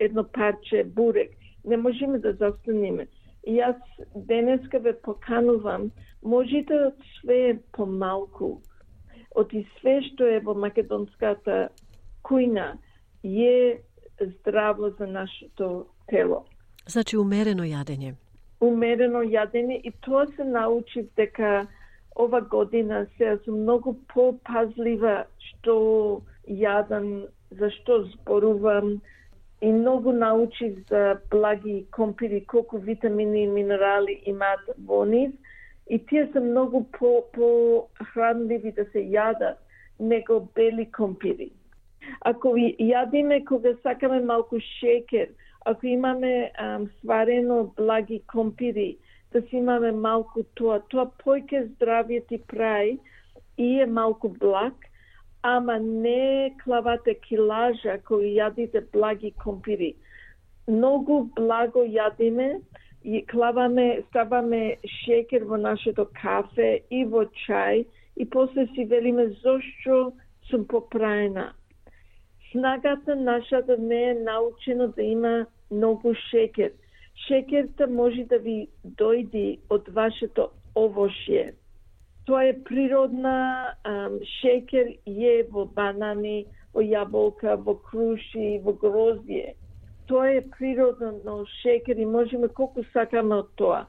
едно 0.00 0.24
парче 0.24 0.84
бурек, 0.84 1.30
не 1.64 1.76
можеме 1.76 2.18
да 2.18 2.32
застанеме. 2.32 3.06
Јас 3.44 3.80
денеска 4.14 4.78
ве 4.78 4.94
поканувам, 5.04 5.90
можете 6.22 6.78
од 6.88 7.08
све 7.18 7.58
помалку, 7.76 8.54
од 9.34 9.52
и 9.52 9.66
све 9.80 9.98
што 10.08 10.28
е 10.30 10.40
во 10.40 10.54
македонската 10.54 11.68
кујна, 12.24 12.78
е 13.24 13.80
здраво 14.20 14.90
за 14.98 15.06
нашето 15.06 15.86
тело. 16.06 16.44
Значи 16.86 17.16
умерено 17.16 17.64
јадење. 17.64 18.14
Умерено 18.60 19.20
јадење 19.24 19.80
и 19.84 19.92
тоа 20.04 20.26
се 20.36 20.44
научив 20.44 21.08
дека 21.16 21.66
ова 22.16 22.40
година 22.40 23.06
се 23.18 23.36
сум 23.44 23.62
многу 23.62 23.96
попазлива 24.14 25.24
што 25.48 26.22
јадам 26.48 27.26
зашто 27.50 28.04
зборувам 28.12 29.00
и 29.60 29.72
многу 29.72 30.12
научив 30.12 30.78
за 30.90 31.20
благи 31.30 31.86
компири, 31.90 32.44
колку 32.44 32.78
витамини 32.78 33.44
и 33.44 33.48
минерали 33.48 34.22
имаат 34.26 34.60
во 34.78 35.04
нив 35.04 35.32
и 35.90 35.98
тие 36.06 36.28
се 36.32 36.40
многу 36.40 36.84
по, 36.98 37.24
по 37.32 37.48
хранливи 38.12 38.72
да 38.72 38.84
се 38.84 38.98
јадат 38.98 39.56
него 40.00 40.48
бели 40.54 40.90
компири. 40.92 41.50
Ако 42.20 42.56
јадиме 42.58 43.44
кога 43.44 43.74
сакаме 43.82 44.20
малку 44.20 44.60
шекер, 44.60 45.28
ако 45.64 45.86
имаме 45.86 46.50
ам, 46.58 46.90
сварено 47.00 47.72
благи 47.76 48.22
компири, 48.26 48.98
да 49.32 49.42
си 49.42 49.56
имаме 49.56 49.92
малку 49.92 50.44
тоа, 50.54 50.80
тоа 50.90 51.08
појке 51.24 51.64
здравје 51.68 52.20
ти 52.28 52.38
прај 52.38 52.98
и 53.58 53.80
е 53.80 53.86
малку 53.86 54.28
благ, 54.28 54.74
ама 55.44 55.78
не 55.78 56.56
клавате 56.64 57.14
килажа 57.20 57.98
кои 58.08 58.30
јадите 58.38 58.80
благи 58.92 59.30
компири. 59.44 59.90
Многу 60.68 61.18
благо 61.36 61.82
јадиме 61.84 62.62
и 63.04 63.20
клаваме, 63.28 64.00
ставаме 64.08 64.78
шекер 65.04 65.44
во 65.44 65.58
нашето 65.60 66.06
кафе 66.20 66.70
и 66.90 67.04
во 67.04 67.26
чај 67.44 67.84
и 68.16 68.24
после 68.24 68.64
си 68.72 68.86
велиме 68.88 69.26
зошто 69.44 70.14
сум 70.48 70.64
попраена. 70.64 71.52
Снагата 72.52 73.16
нашата 73.16 73.76
не 73.78 74.02
е 74.10 74.14
научено 74.14 74.88
да 74.88 75.02
има 75.02 75.46
многу 75.70 76.14
шекер. 76.30 76.72
Шекерта 77.26 77.86
може 77.86 78.24
да 78.24 78.38
ви 78.38 78.68
дојди 78.84 79.58
од 79.68 79.92
вашето 79.92 80.48
овошје 80.74 81.52
Тоа 82.24 82.44
е 82.48 82.52
природна, 82.64 83.74
um, 83.84 84.16
шекер 84.40 84.94
е 85.04 85.34
во 85.52 85.66
банани, 85.76 86.46
во 86.72 86.80
јаболка, 86.80 87.56
во 87.60 87.74
круши, 87.88 88.60
во 88.64 88.72
гроздје. 88.80 89.52
Тоа 90.08 90.30
е 90.38 90.44
природно 90.56 91.44
шекер 91.60 92.00
и 92.00 92.06
можеме 92.08 92.48
колку 92.48 92.84
сакаме 92.92 93.42
од 93.42 93.50
тоа. 93.60 93.84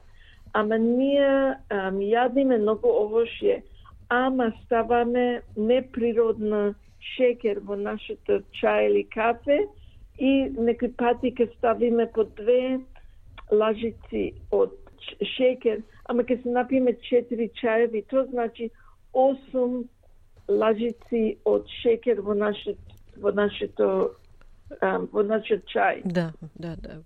Ама 0.52 0.76
ние 0.76 1.56
um, 1.72 1.96
јадиме 2.00 2.60
многу 2.60 2.92
овошје, 2.92 3.62
ама 4.08 4.52
ставаме 4.64 5.42
неприродна 5.56 6.74
шекер 7.16 7.60
во 7.64 7.76
нашата 7.76 8.42
чај 8.60 8.90
или 8.90 9.04
кафе 9.16 9.64
и 10.18 10.32
некои 10.58 10.92
пати 10.92 11.32
ке 11.34 11.48
ставиме 11.56 12.06
по 12.12 12.24
две 12.24 12.80
лажици 13.50 14.32
од 14.50 14.76
шекер, 15.36 15.82
ама 16.04 16.24
ке 16.24 16.36
се 16.42 16.48
напиме 16.48 16.92
4 16.92 17.50
чаеви, 17.60 18.02
тоа 18.10 18.26
значи 18.30 18.70
8 19.14 19.84
лажици 20.48 21.38
од 21.44 21.66
шекер 21.82 22.20
во 22.20 22.34
нашето 22.34 22.80
во 23.16 23.32
нашето 23.32 24.14
во 25.12 25.22
нашиот 25.22 25.64
чај. 25.72 26.02
Да, 26.04 26.32
да, 26.54 26.76
да. 26.76 27.02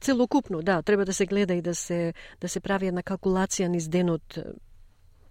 Целокупно, 0.00 0.62
да, 0.62 0.82
треба 0.82 1.04
да 1.04 1.12
се 1.12 1.26
гледа 1.26 1.54
и 1.54 1.62
да 1.62 1.74
се 1.74 2.14
да 2.40 2.48
се 2.48 2.60
прави 2.60 2.88
една 2.88 3.02
калкулација 3.02 3.68
низ 3.68 3.88
денот, 3.88 4.38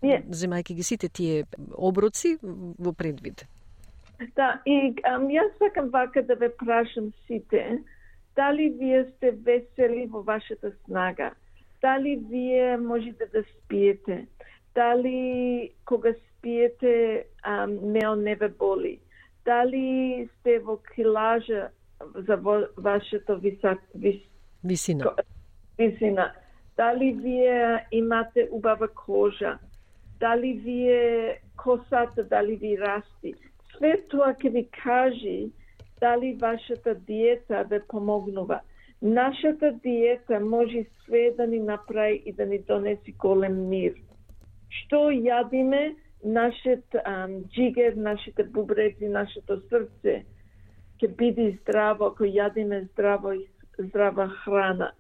yeah. 0.02 0.24
земајќи 0.30 0.74
ги 0.74 0.84
сите 0.84 1.10
тие 1.10 1.44
оброци 1.74 2.38
во 2.42 2.94
предвид. 2.94 3.46
Да, 4.36 4.62
и 4.66 4.96
ам, 5.04 5.28
јас 5.28 5.58
сакам 5.60 5.90
вака 5.92 6.24
да 6.24 6.36
ве 6.36 6.50
прашам 6.50 7.12
сите, 7.28 7.84
дали 8.36 8.70
вие 8.80 9.12
сте 9.16 9.32
весели 9.32 10.08
во 10.08 10.22
вашата 10.24 10.72
снага? 10.86 11.34
Дали 11.86 12.16
вие 12.16 12.78
можете 12.78 13.26
да 13.34 13.44
спиете, 13.44 14.28
дали 14.76 15.72
кога 15.86 16.14
спиете 16.14 17.26
а, 17.44 17.68
мео 17.68 18.16
не 18.16 18.36
ве 18.36 18.50
боли, 18.50 19.00
дали 19.46 20.30
сте 20.40 20.60
во 20.60 20.78
килажа 20.78 21.70
за 22.28 22.36
во, 22.38 22.68
вашето 22.78 23.38
висок, 23.38 23.80
вис, 23.94 24.22
висина. 24.64 25.14
висина, 25.78 26.34
дали 26.78 27.12
вие 27.14 27.88
имате 27.92 28.48
убава 28.52 28.88
кожа, 28.88 29.60
дали 30.20 30.54
вие 30.54 31.42
косата, 31.56 32.24
дали 32.24 32.56
ви 32.56 32.78
расти. 32.78 33.36
Све 33.78 34.02
тоа 34.10 34.34
ќе 34.34 34.50
ви 34.50 34.64
кажи 34.84 35.52
дали 36.02 36.34
вашата 36.34 36.96
диета 36.96 37.64
ве 37.70 37.80
помогнува. 37.80 38.62
Нашата 39.06 39.72
диета 39.72 40.40
може 40.40 40.86
све 41.04 41.32
да 41.38 41.48
ни 41.48 41.60
направи 41.60 42.24
и 42.26 42.34
да 42.34 42.46
ни 42.46 42.60
донеси 42.60 43.12
голем 43.12 43.68
мир. 43.70 43.94
Што 44.70 45.12
јадиме, 45.14 45.94
нашиот 46.26 46.98
джигер, 47.54 47.94
нашите 47.96 48.44
бубрези, 48.44 49.06
нашето 49.06 49.60
срце 49.70 50.24
ќе 50.98 51.12
биде 51.22 51.52
здраво 51.62 52.10
ако 52.10 52.26
јадиме 52.26 52.82
здраво 52.90 53.38
и 53.38 53.46
здрава 53.78 54.26
храна. 54.42 54.92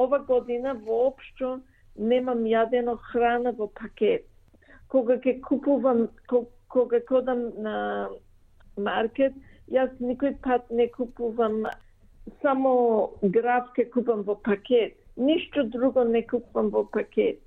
Ова 0.00 0.24
година 0.24 0.72
воопшто 0.88 1.60
немам 1.98 2.48
јадено 2.48 2.96
храна 3.12 3.52
во 3.52 3.68
пакет. 3.76 4.24
Кога 4.88 5.20
ќе 5.20 5.40
купувам, 5.44 6.06
кога 6.72 7.00
кодам 7.04 7.50
на 7.60 8.08
маркет, 8.76 9.36
јас 9.68 9.92
никој 10.00 10.38
пат 10.40 10.70
не 10.70 10.88
купувам 10.88 11.66
само 12.42 13.12
граф 13.22 13.72
ке 13.74 13.84
купам 13.84 14.22
во 14.22 14.34
пакет. 14.34 14.94
Ништо 15.16 15.64
друго 15.64 16.04
не 16.04 16.22
купам 16.22 16.70
во 16.70 16.84
пакет. 16.84 17.40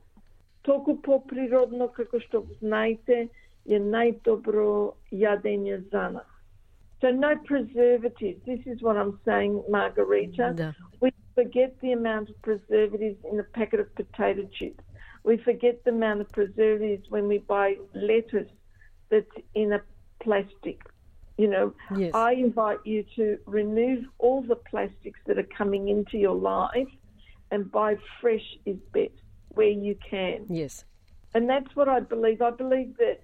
Толку 0.63 0.95
поприродно 0.95 1.87
како 1.87 2.19
што 2.19 2.43
знаете 2.59 3.29
е 3.65 3.79
најдобро 3.79 4.93
јадење 5.11 5.77
за 5.91 6.09
нас. 6.09 6.29
So 7.01 7.11
no 7.11 7.35
preservatives. 7.45 8.41
This 8.45 8.59
is 8.65 8.81
what 8.81 8.97
I'm 8.97 9.19
saying, 9.23 9.63
Margarita. 9.69 10.53
Да. 10.53 10.73
We 10.99 11.11
forget 11.33 11.79
the 11.81 11.93
amount 11.93 12.29
of 12.29 12.41
preservatives 12.41 13.19
in 13.31 13.39
a 13.39 13.43
packet 13.43 13.79
of 13.79 13.93
potato 13.95 14.43
chips. 14.51 14.83
We 15.23 15.37
forget 15.37 15.83
the 15.85 15.91
amount 15.91 16.21
of 16.21 16.29
preservatives 16.29 17.09
when 17.09 17.27
we 17.27 17.37
buy 17.37 17.77
lettuce 17.93 18.51
that's 19.09 19.35
in 19.53 19.73
a 19.73 19.81
plastic 20.19 20.79
You 21.39 21.47
know, 21.47 21.73
yes. 21.95 22.11
I 22.13 22.33
invite 22.33 22.79
you 22.83 23.05
to 23.15 23.37
remove 23.45 24.03
all 24.17 24.41
the 24.41 24.57
plastics 24.57 25.21
that 25.25 25.37
are 25.37 25.47
coming 25.57 25.87
into 25.87 26.17
your 26.17 26.35
life 26.35 26.89
and 27.49 27.71
buy 27.71 27.95
fresh 28.19 28.43
is 28.65 28.75
best 28.91 29.13
where 29.55 29.69
you 29.69 29.95
can. 30.07 30.45
Yes. 30.49 30.83
And 31.33 31.49
that's 31.49 31.73
what 31.77 31.87
I 31.87 32.01
believe. 32.01 32.41
I 32.41 32.51
believe 32.51 32.93
that 32.97 33.21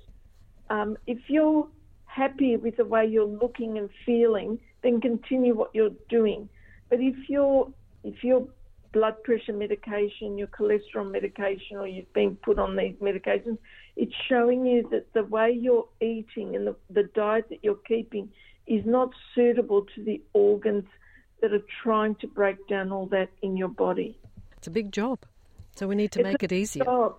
um, 0.69 0.95
if 1.07 1.17
you're 1.27 1.67
happy 2.05 2.55
with 2.55 2.77
the 2.77 2.85
way 2.85 3.05
you're 3.05 3.25
looking 3.25 3.77
and 3.77 3.89
feeling, 4.05 4.59
then 4.81 5.01
continue 5.01 5.53
what 5.53 5.71
you're 5.73 5.97
doing. 6.07 6.47
But 6.89 7.01
if 7.01 7.17
you're 7.27 7.69
if 8.05 8.23
your 8.23 8.47
blood 8.93 9.21
pressure 9.23 9.51
medication, 9.51 10.37
your 10.37 10.47
cholesterol 10.47 11.11
medication, 11.11 11.75
or 11.75 11.85
you've 11.85 12.13
been 12.13 12.37
put 12.37 12.59
on 12.59 12.77
these 12.77 12.95
medications, 13.01 13.57
it's 13.95 14.13
showing 14.27 14.65
you 14.65 14.87
that 14.91 15.13
the 15.13 15.23
way 15.23 15.51
you're 15.51 15.87
eating 16.01 16.55
and 16.55 16.67
the, 16.67 16.75
the 16.89 17.03
diet 17.03 17.47
that 17.49 17.63
you're 17.63 17.75
keeping 17.75 18.29
is 18.67 18.85
not 18.85 19.11
suitable 19.33 19.85
to 19.95 20.03
the 20.03 20.21
organs 20.33 20.85
that 21.41 21.53
are 21.53 21.63
trying 21.83 22.15
to 22.15 22.27
break 22.27 22.67
down 22.67 22.91
all 22.91 23.05
that 23.07 23.29
in 23.41 23.55
your 23.55 23.67
body. 23.67 24.17
It's 24.57 24.67
a 24.67 24.71
big 24.71 24.91
job. 24.91 25.19
So 25.75 25.87
we 25.87 25.95
need 25.95 26.11
to 26.13 26.19
It's 26.21 26.27
make 26.31 26.43
it 26.43 26.51
easier. 26.51 26.85
job. 26.85 27.17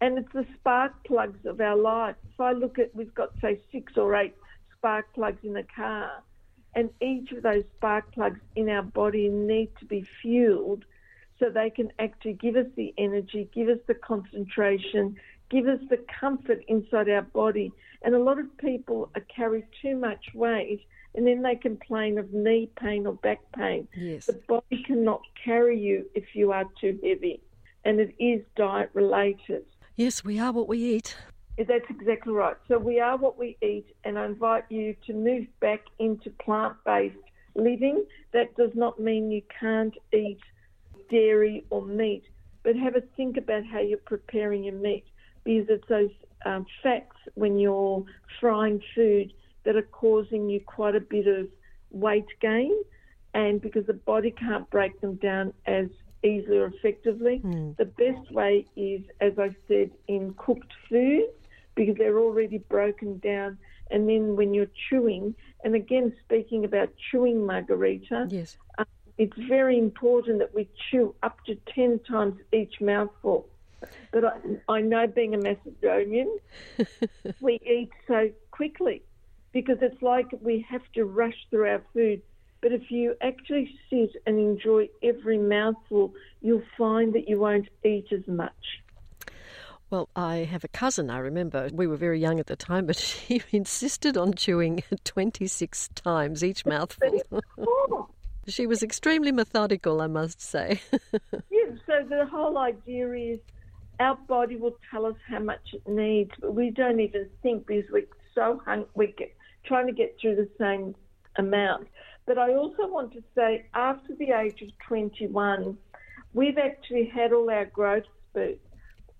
And 0.00 0.18
it's 0.18 0.32
the 0.32 0.46
spark 0.54 0.92
plugs 1.04 1.44
of 1.44 1.60
our 1.60 1.76
life. 1.76 2.14
If 2.32 2.40
I 2.40 2.52
look 2.52 2.78
at, 2.78 2.94
we've 2.94 3.14
got, 3.14 3.30
say, 3.40 3.60
six 3.72 3.96
or 3.96 4.14
eight 4.14 4.34
spark 4.76 5.12
plugs 5.14 5.42
in 5.42 5.56
a 5.56 5.64
car, 5.64 6.22
and 6.74 6.90
each 7.00 7.32
of 7.32 7.42
those 7.42 7.64
spark 7.76 8.12
plugs 8.12 8.40
in 8.54 8.68
our 8.68 8.82
body 8.82 9.28
need 9.28 9.70
to 9.80 9.84
be 9.84 10.06
fueled 10.22 10.84
so 11.38 11.50
they 11.50 11.70
can 11.70 11.90
actually 11.98 12.34
give 12.34 12.54
us 12.54 12.66
the 12.76 12.94
energy, 12.98 13.48
give 13.52 13.68
us 13.68 13.78
the 13.88 13.94
concentration, 13.94 15.16
give 15.50 15.66
us 15.66 15.80
the 15.90 15.98
comfort 16.20 16.62
inside 16.68 17.08
our 17.08 17.22
body. 17.22 17.72
And 18.02 18.14
a 18.14 18.18
lot 18.18 18.38
of 18.38 18.56
people 18.58 19.10
carry 19.34 19.64
too 19.82 19.96
much 19.96 20.26
weight 20.34 20.86
and 21.14 21.26
then 21.26 21.42
they 21.42 21.56
complain 21.56 22.18
of 22.18 22.32
knee 22.32 22.70
pain 22.78 23.06
or 23.06 23.14
back 23.14 23.40
pain. 23.56 23.88
Yes. 23.96 24.26
The 24.26 24.34
body 24.46 24.84
cannot 24.86 25.22
carry 25.42 25.78
you 25.78 26.08
if 26.14 26.34
you 26.34 26.52
are 26.52 26.64
too 26.80 26.98
heavy. 27.02 27.40
And 27.84 27.98
it 27.98 28.14
is 28.18 28.42
diet 28.56 28.90
related. 28.92 29.64
Yes, 29.96 30.22
we 30.22 30.38
are 30.38 30.52
what 30.52 30.68
we 30.68 30.78
eat. 30.78 31.16
That's 31.56 31.90
exactly 31.90 32.32
right. 32.32 32.56
So 32.68 32.78
we 32.78 33.00
are 33.00 33.16
what 33.16 33.36
we 33.36 33.56
eat, 33.62 33.86
and 34.04 34.16
I 34.16 34.26
invite 34.26 34.64
you 34.68 34.94
to 35.06 35.12
move 35.12 35.46
back 35.58 35.80
into 35.98 36.30
plant 36.30 36.76
based 36.84 37.16
living. 37.56 38.04
That 38.32 38.54
does 38.56 38.70
not 38.74 39.00
mean 39.00 39.32
you 39.32 39.42
can't 39.58 39.94
eat 40.12 40.38
dairy 41.10 41.64
or 41.70 41.84
meat, 41.84 42.24
but 42.62 42.76
have 42.76 42.94
a 42.94 43.00
think 43.16 43.36
about 43.38 43.64
how 43.64 43.80
you're 43.80 43.98
preparing 43.98 44.64
your 44.64 44.74
meat 44.74 45.04
because 45.44 45.68
it's 45.68 45.88
those 45.88 46.10
um, 46.44 46.66
fats 46.82 47.16
when 47.34 47.58
you're 47.58 48.04
frying 48.40 48.82
food 48.94 49.32
that 49.64 49.76
are 49.76 49.82
causing 49.82 50.48
you 50.48 50.60
quite 50.60 50.94
a 50.94 51.00
bit 51.00 51.26
of 51.26 51.48
weight 51.90 52.26
gain, 52.40 52.72
and 53.34 53.60
because 53.60 53.86
the 53.86 53.94
body 53.94 54.30
can't 54.30 54.68
break 54.70 55.00
them 55.00 55.16
down 55.16 55.52
as 55.66 55.88
easily 56.24 56.58
or 56.58 56.66
effectively, 56.66 57.40
the 57.78 57.84
best 57.84 58.30
way 58.32 58.66
is, 58.76 59.02
as 59.20 59.38
I 59.38 59.54
said, 59.68 59.90
in 60.08 60.34
cooked 60.34 60.72
food 60.88 61.28
because 61.74 61.96
they're 61.96 62.18
already 62.18 62.58
broken 62.58 63.18
down. 63.18 63.56
And 63.90 64.08
then 64.08 64.36
when 64.36 64.52
you're 64.52 64.66
chewing, 64.90 65.34
And 65.64 65.74
again, 65.74 66.12
speaking 66.24 66.64
about 66.64 66.90
chewing 67.10 67.46
margarita, 67.46 68.26
yes. 68.30 68.56
Uh, 68.76 68.84
it's 69.16 69.36
very 69.48 69.78
important 69.78 70.38
that 70.38 70.54
we 70.54 70.68
chew 70.90 71.14
up 71.22 71.44
to 71.46 71.56
10 71.74 72.00
times 72.00 72.34
each 72.52 72.80
mouthful. 72.80 73.48
But 74.12 74.24
I, 74.24 74.38
I 74.68 74.80
know 74.80 75.06
being 75.06 75.34
a 75.34 75.38
Macedonian, 75.38 76.38
we 77.40 77.60
eat 77.64 77.90
so 78.06 78.30
quickly 78.50 79.02
because 79.52 79.78
it's 79.80 80.00
like 80.02 80.26
we 80.40 80.64
have 80.68 80.82
to 80.94 81.04
rush 81.04 81.36
through 81.50 81.68
our 81.68 81.82
food. 81.92 82.22
But 82.60 82.72
if 82.72 82.90
you 82.90 83.14
actually 83.22 83.70
sit 83.88 84.10
and 84.26 84.38
enjoy 84.38 84.88
every 85.02 85.38
mouthful, 85.38 86.12
you'll 86.40 86.62
find 86.76 87.14
that 87.14 87.28
you 87.28 87.38
won't 87.38 87.68
eat 87.84 88.06
as 88.12 88.26
much. 88.26 88.52
Well, 89.90 90.10
I 90.14 90.38
have 90.38 90.64
a 90.64 90.68
cousin, 90.68 91.08
I 91.08 91.18
remember. 91.18 91.70
We 91.72 91.86
were 91.86 91.96
very 91.96 92.20
young 92.20 92.40
at 92.40 92.46
the 92.46 92.56
time, 92.56 92.86
but 92.86 92.96
she 92.96 93.42
insisted 93.52 94.16
on 94.16 94.34
chewing 94.34 94.82
26 95.04 95.88
times 95.94 96.44
each 96.44 96.66
mouthful. 96.66 97.22
she 98.46 98.66
was 98.66 98.82
extremely 98.82 99.32
methodical, 99.32 100.00
I 100.00 100.08
must 100.08 100.42
say. 100.42 100.80
yeah, 100.92 101.70
so 101.86 102.04
the 102.08 102.26
whole 102.30 102.58
idea 102.58 103.10
is 103.12 103.38
our 104.00 104.16
body 104.16 104.56
will 104.56 104.76
tell 104.90 105.06
us 105.06 105.16
how 105.28 105.40
much 105.40 105.72
it 105.72 105.86
needs, 105.88 106.30
but 106.40 106.54
we 106.54 106.70
don't 106.70 107.00
even 107.00 107.28
think 107.42 107.66
because 107.66 107.90
we're 107.90 108.06
so 108.34 108.60
hungry, 108.64 108.88
we're 108.94 109.12
trying 109.64 109.86
to 109.86 109.92
get 109.92 110.16
through 110.20 110.36
the 110.36 110.48
same 110.58 110.94
amount. 111.36 111.88
But 112.26 112.38
I 112.38 112.54
also 112.54 112.86
want 112.86 113.12
to 113.14 113.22
say, 113.34 113.66
after 113.74 114.14
the 114.14 114.32
age 114.32 114.62
of 114.62 114.68
21, 114.86 115.76
we've 116.34 116.58
actually 116.58 117.06
had 117.06 117.32
all 117.32 117.50
our 117.50 117.64
growth 117.64 118.04
spurts. 118.30 118.60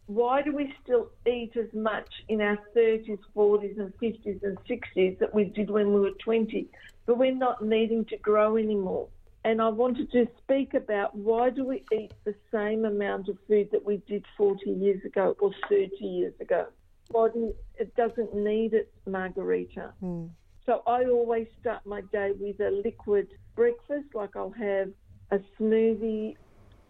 Why 0.07 0.43
do 0.43 0.55
we 0.55 0.75
still 0.83 1.11
eat 1.27 1.53
as 1.57 1.73
much 1.75 2.09
in 2.29 2.41
our 2.41 2.59
30s, 2.77 3.19
40s, 3.37 3.79
and 3.79 3.93
50s 3.99 4.43
and 4.43 4.59
60s 4.69 5.19
that 5.19 5.35
we 5.35 5.45
did 5.45 5.71
when 5.71 5.93
we 5.93 6.01
were 6.01 6.13
20? 6.23 6.67
But 7.07 7.19
we're 7.19 7.35
not 7.35 7.65
needing 7.65 8.05
to 8.07 8.17
grow 8.19 8.57
anymore. 8.57 9.09
And 9.45 9.63
I 9.63 9.69
wanted 9.69 10.11
to 10.13 10.27
speak 10.43 10.75
about 10.75 11.15
why 11.15 11.51
do 11.51 11.65
we 11.65 11.85
eat 11.93 12.13
the 12.25 12.35
same 12.53 12.85
amount 12.85 13.29
of 13.29 13.39
food 13.47 13.69
that 13.73 13.85
we 13.85 14.03
did 14.09 14.25
40 14.37 14.71
years 14.71 15.05
ago 15.05 15.37
or 15.41 15.53
30 15.69 15.91
years 16.01 16.35
ago? 16.41 16.67
Body, 17.11 17.53
it 17.79 17.95
doesn't 17.97 18.35
need 18.35 18.75
it, 18.75 18.93
margarita. 19.07 19.95
Mm. 20.03 20.31
So 20.67 20.83
I 20.87 21.05
always 21.05 21.47
start 21.61 21.87
my 21.87 22.03
day 22.13 22.33
with 22.39 22.61
a 22.61 22.71
liquid 22.85 23.29
breakfast, 23.57 24.09
like 24.13 24.37
I'll 24.37 24.51
have 24.51 24.91
a 25.31 25.39
smoothie 25.59 26.37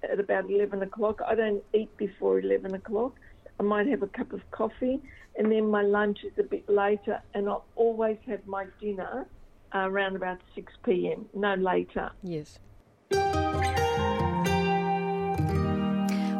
at 0.03 0.19
about 0.19 0.51
11 0.51 0.83
o'clock. 0.83 1.21
I 1.25 1.35
don't 1.35 1.63
eat 1.73 1.97
before 1.97 2.41
11 2.41 2.75
o'clock. 2.75 3.15
I 3.61 3.63
might 3.63 3.87
have 3.87 4.03
a 4.03 4.09
cup 4.09 4.33
of 4.33 4.41
coffee, 4.51 5.01
and 5.37 5.53
then 5.53 5.71
my 5.71 5.83
lunch 5.83 6.19
is 6.25 6.33
a 6.39 6.43
bit 6.43 6.69
later, 6.69 7.21
and 7.35 7.49
I'll 7.49 7.67
always 7.77 8.19
have 8.27 8.45
my 8.47 8.67
dinner 8.81 9.27
Uh, 9.75 9.91
around 9.91 10.17
about 10.17 10.39
6 10.55 10.73
p.m., 10.85 11.27
no 11.35 11.55
later. 11.55 12.11
Yes. 12.25 12.59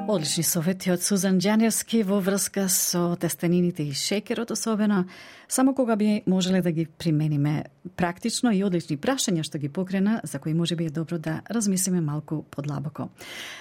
Одлични 0.09 0.43
совети 0.43 0.89
од 0.89 1.03
Сузан 1.05 1.37
Џанерски 1.37 1.99
во 2.09 2.17
врска 2.25 2.63
со 2.73 3.13
тестенините 3.21 3.85
и 3.85 3.93
шекерот 3.93 4.51
особено, 4.51 5.05
само 5.49 5.75
кога 5.75 5.97
би 5.97 6.23
можеле 6.27 6.63
да 6.63 6.73
ги 6.73 6.87
примениме 6.87 7.65
практично 7.97 8.49
и 8.53 8.65
одлични 8.65 8.97
прашања 8.97 9.45
што 9.45 9.59
ги 9.59 9.69
покрена, 9.69 10.21
за 10.25 10.39
кои 10.39 10.55
може 10.55 10.77
би 10.77 10.87
е 10.87 10.91
добро 10.91 11.19
да 11.19 11.43
размислиме 11.51 12.01
малку 12.01 12.43
подлабоко. 12.43 13.11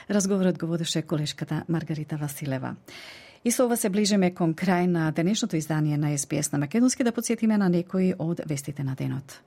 Разговорот 0.10 0.58
го 0.58 0.68
водеше 0.68 1.02
колешката 1.02 1.64
Маргарита 1.68 2.16
Василева. 2.16 2.76
И 3.44 3.52
со 3.52 3.66
ова 3.66 3.76
се 3.76 3.90
ближиме 3.90 4.32
кон 4.32 4.56
крај 4.56 4.88
на 4.88 5.12
денешното 5.12 5.60
издание 5.60 5.98
на 5.98 6.18
СПС 6.18 6.52
на 6.52 6.58
Македонски 6.58 7.04
да 7.04 7.12
подсетиме 7.12 7.58
на 7.58 7.70
некои 7.70 8.14
од 8.20 8.42
вестите 8.48 8.84
на 8.84 8.96
денот. 8.96 9.42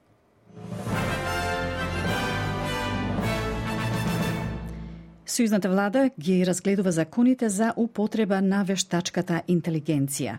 Сојузната 5.30 5.70
влада 5.70 6.08
ги 6.18 6.40
разгледува 6.46 6.90
законите 6.92 7.48
за 7.48 7.70
употреба 7.76 8.40
на 8.42 8.64
вештачката 8.66 9.42
интелигенција. 9.46 10.38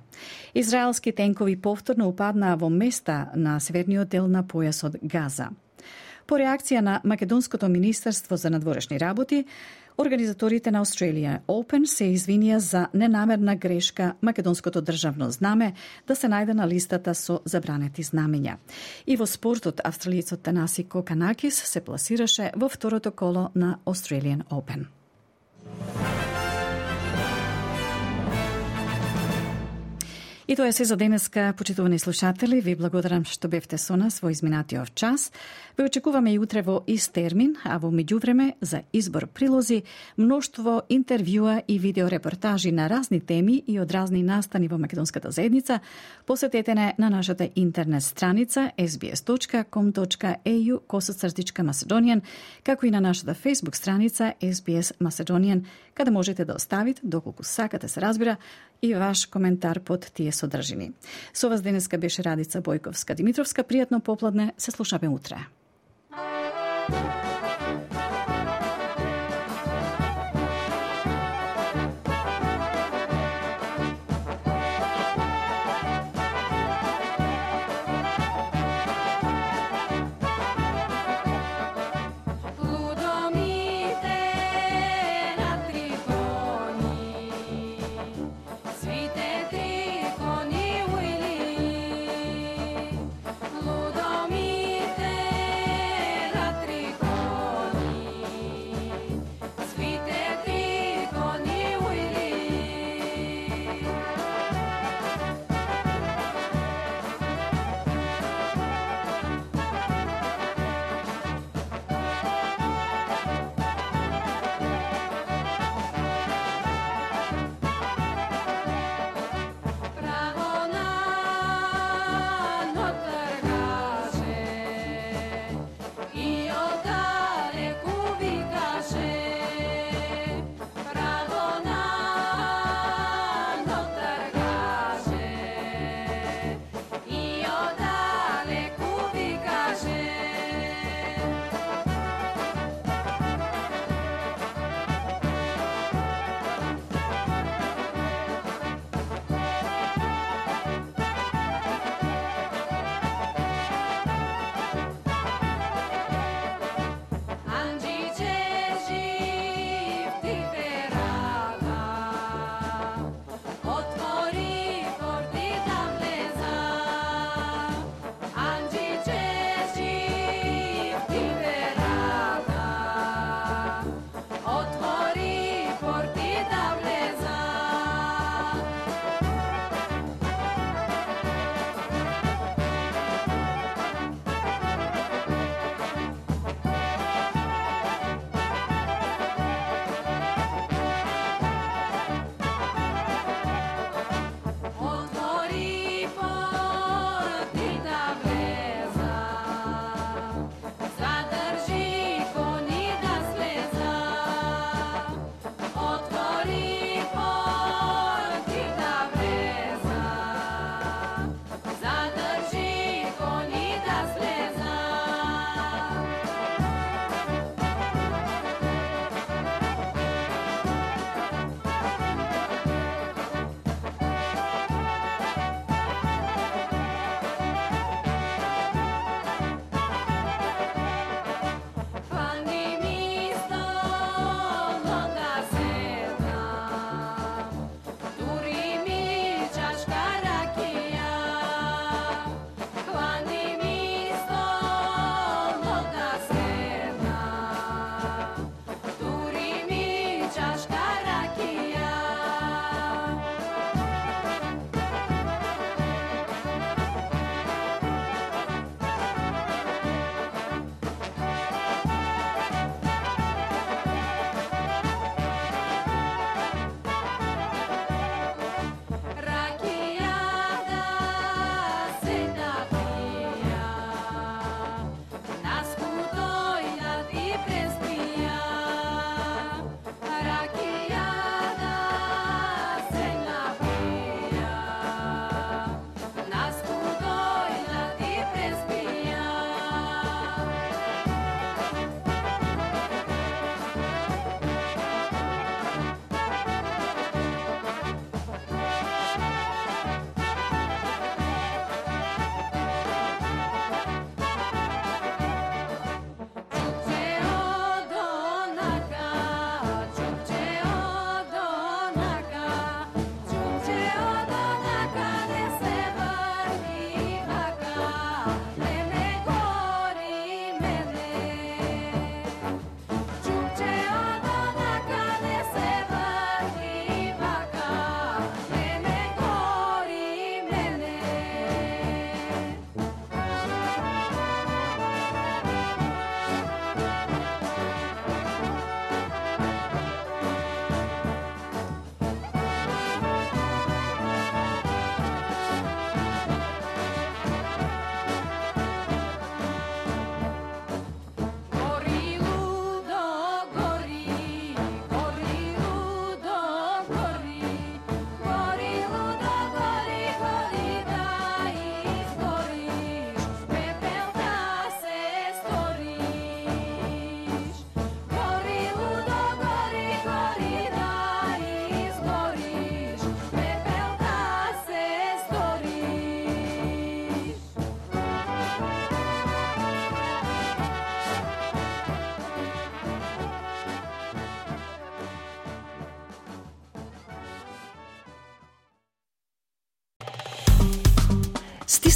Израелски 0.54 1.14
тенкови 1.16 1.56
повторно 1.56 2.10
упаднаа 2.12 2.58
во 2.60 2.70
места 2.70 3.32
на 3.36 3.60
северниот 3.60 4.10
дел 4.10 4.28
на 4.28 4.44
појасот 4.44 5.00
Газа. 5.02 5.48
По 6.28 6.36
реакција 6.36 6.82
на 6.82 7.00
Македонското 7.04 7.70
министерство 7.70 8.36
за 8.38 8.50
надворешни 8.50 9.00
работи, 9.00 9.46
Организаторите 10.02 10.72
на 10.74 10.80
Австралија 10.82 11.36
Open 11.52 11.84
се 11.86 12.08
извинија 12.10 12.58
за 12.58 12.88
ненамерна 12.98 13.54
грешка 13.56 14.16
македонското 14.22 14.82
државно 14.82 15.28
знаме 15.32 15.74
да 16.08 16.16
се 16.16 16.30
најде 16.32 16.56
на 16.58 16.66
листата 16.68 17.14
со 17.14 17.38
забранети 17.46 18.02
знамења. 18.02 18.56
И 19.06 19.18
во 19.20 19.28
спортот 19.30 19.84
австралијецот 19.86 20.42
Танаси 20.42 20.88
Коканакис 20.90 21.62
се 21.74 21.84
пласираше 21.86 22.50
во 22.56 22.70
второто 22.70 23.12
коло 23.12 23.52
на 23.54 23.78
Australian 23.86 24.42
Open. 24.50 24.90
И 30.52 30.56
тоа 30.56 30.68
е 30.68 30.72
се 30.72 30.84
за 30.84 30.96
денеска, 30.98 31.54
почитувани 31.58 32.00
слушатели. 32.00 32.60
Ви 32.62 32.76
благодарам 32.76 33.24
што 33.24 33.48
бевте 33.48 33.78
со 33.80 33.96
нас 33.96 34.20
во 34.20 34.28
изминатиот 34.36 34.92
час. 35.00 35.32
Ве 35.78 35.86
очекуваме 35.88 36.34
и 36.34 36.40
утре 36.44 36.60
во 36.62 36.84
ист 36.92 37.14
термин, 37.16 37.56
а 37.64 37.78
во 37.80 37.88
меѓувреме 37.88 38.60
за 38.60 38.84
избор 38.92 39.32
прилози, 39.32 39.84
мноштво 40.20 40.84
интервјуа 40.92 41.64
и 41.68 41.80
видеорепортажи 41.80 42.72
на 42.76 42.90
разни 42.92 43.22
теми 43.22 43.64
и 43.64 43.80
од 43.80 43.92
разни 43.96 44.24
настани 44.24 44.68
во 44.68 44.76
македонската 44.78 45.32
заедница, 45.32 45.80
посетете 46.28 46.76
не 46.76 46.96
на 46.98 47.10
нашата 47.10 47.48
интернет 47.56 48.04
страница 48.04 48.72
sbs.com.au 48.78 49.68
косацртичка 50.88 51.64
Macedonian, 51.64 52.22
како 52.64 52.86
и 52.86 52.92
на 52.92 53.00
нашата 53.00 53.36
Facebook 53.36 53.76
страница 53.76 54.34
SBS 54.42 55.00
Macedonian, 55.00 55.64
каде 55.94 56.12
можете 56.12 56.46
да 56.46 56.54
оставите, 56.54 57.02
доколку 57.04 57.44
сакате 57.44 57.88
се 57.88 58.02
разбира, 58.02 58.38
и 58.82 58.96
ваш 58.96 59.26
коментар 59.26 59.80
под 59.80 60.12
тие 60.14 60.32
содржини. 60.32 60.92
Со 61.34 61.50
вас 61.50 61.62
денеска 61.62 61.98
беше 61.98 62.24
Радица 62.24 62.62
Бојковска 62.62 63.16
Димитровска. 63.16 63.64
Пријатно 63.64 64.00
попладне, 64.00 64.54
се 64.58 64.72
слушаме 64.72 65.10
утре. 65.10 65.48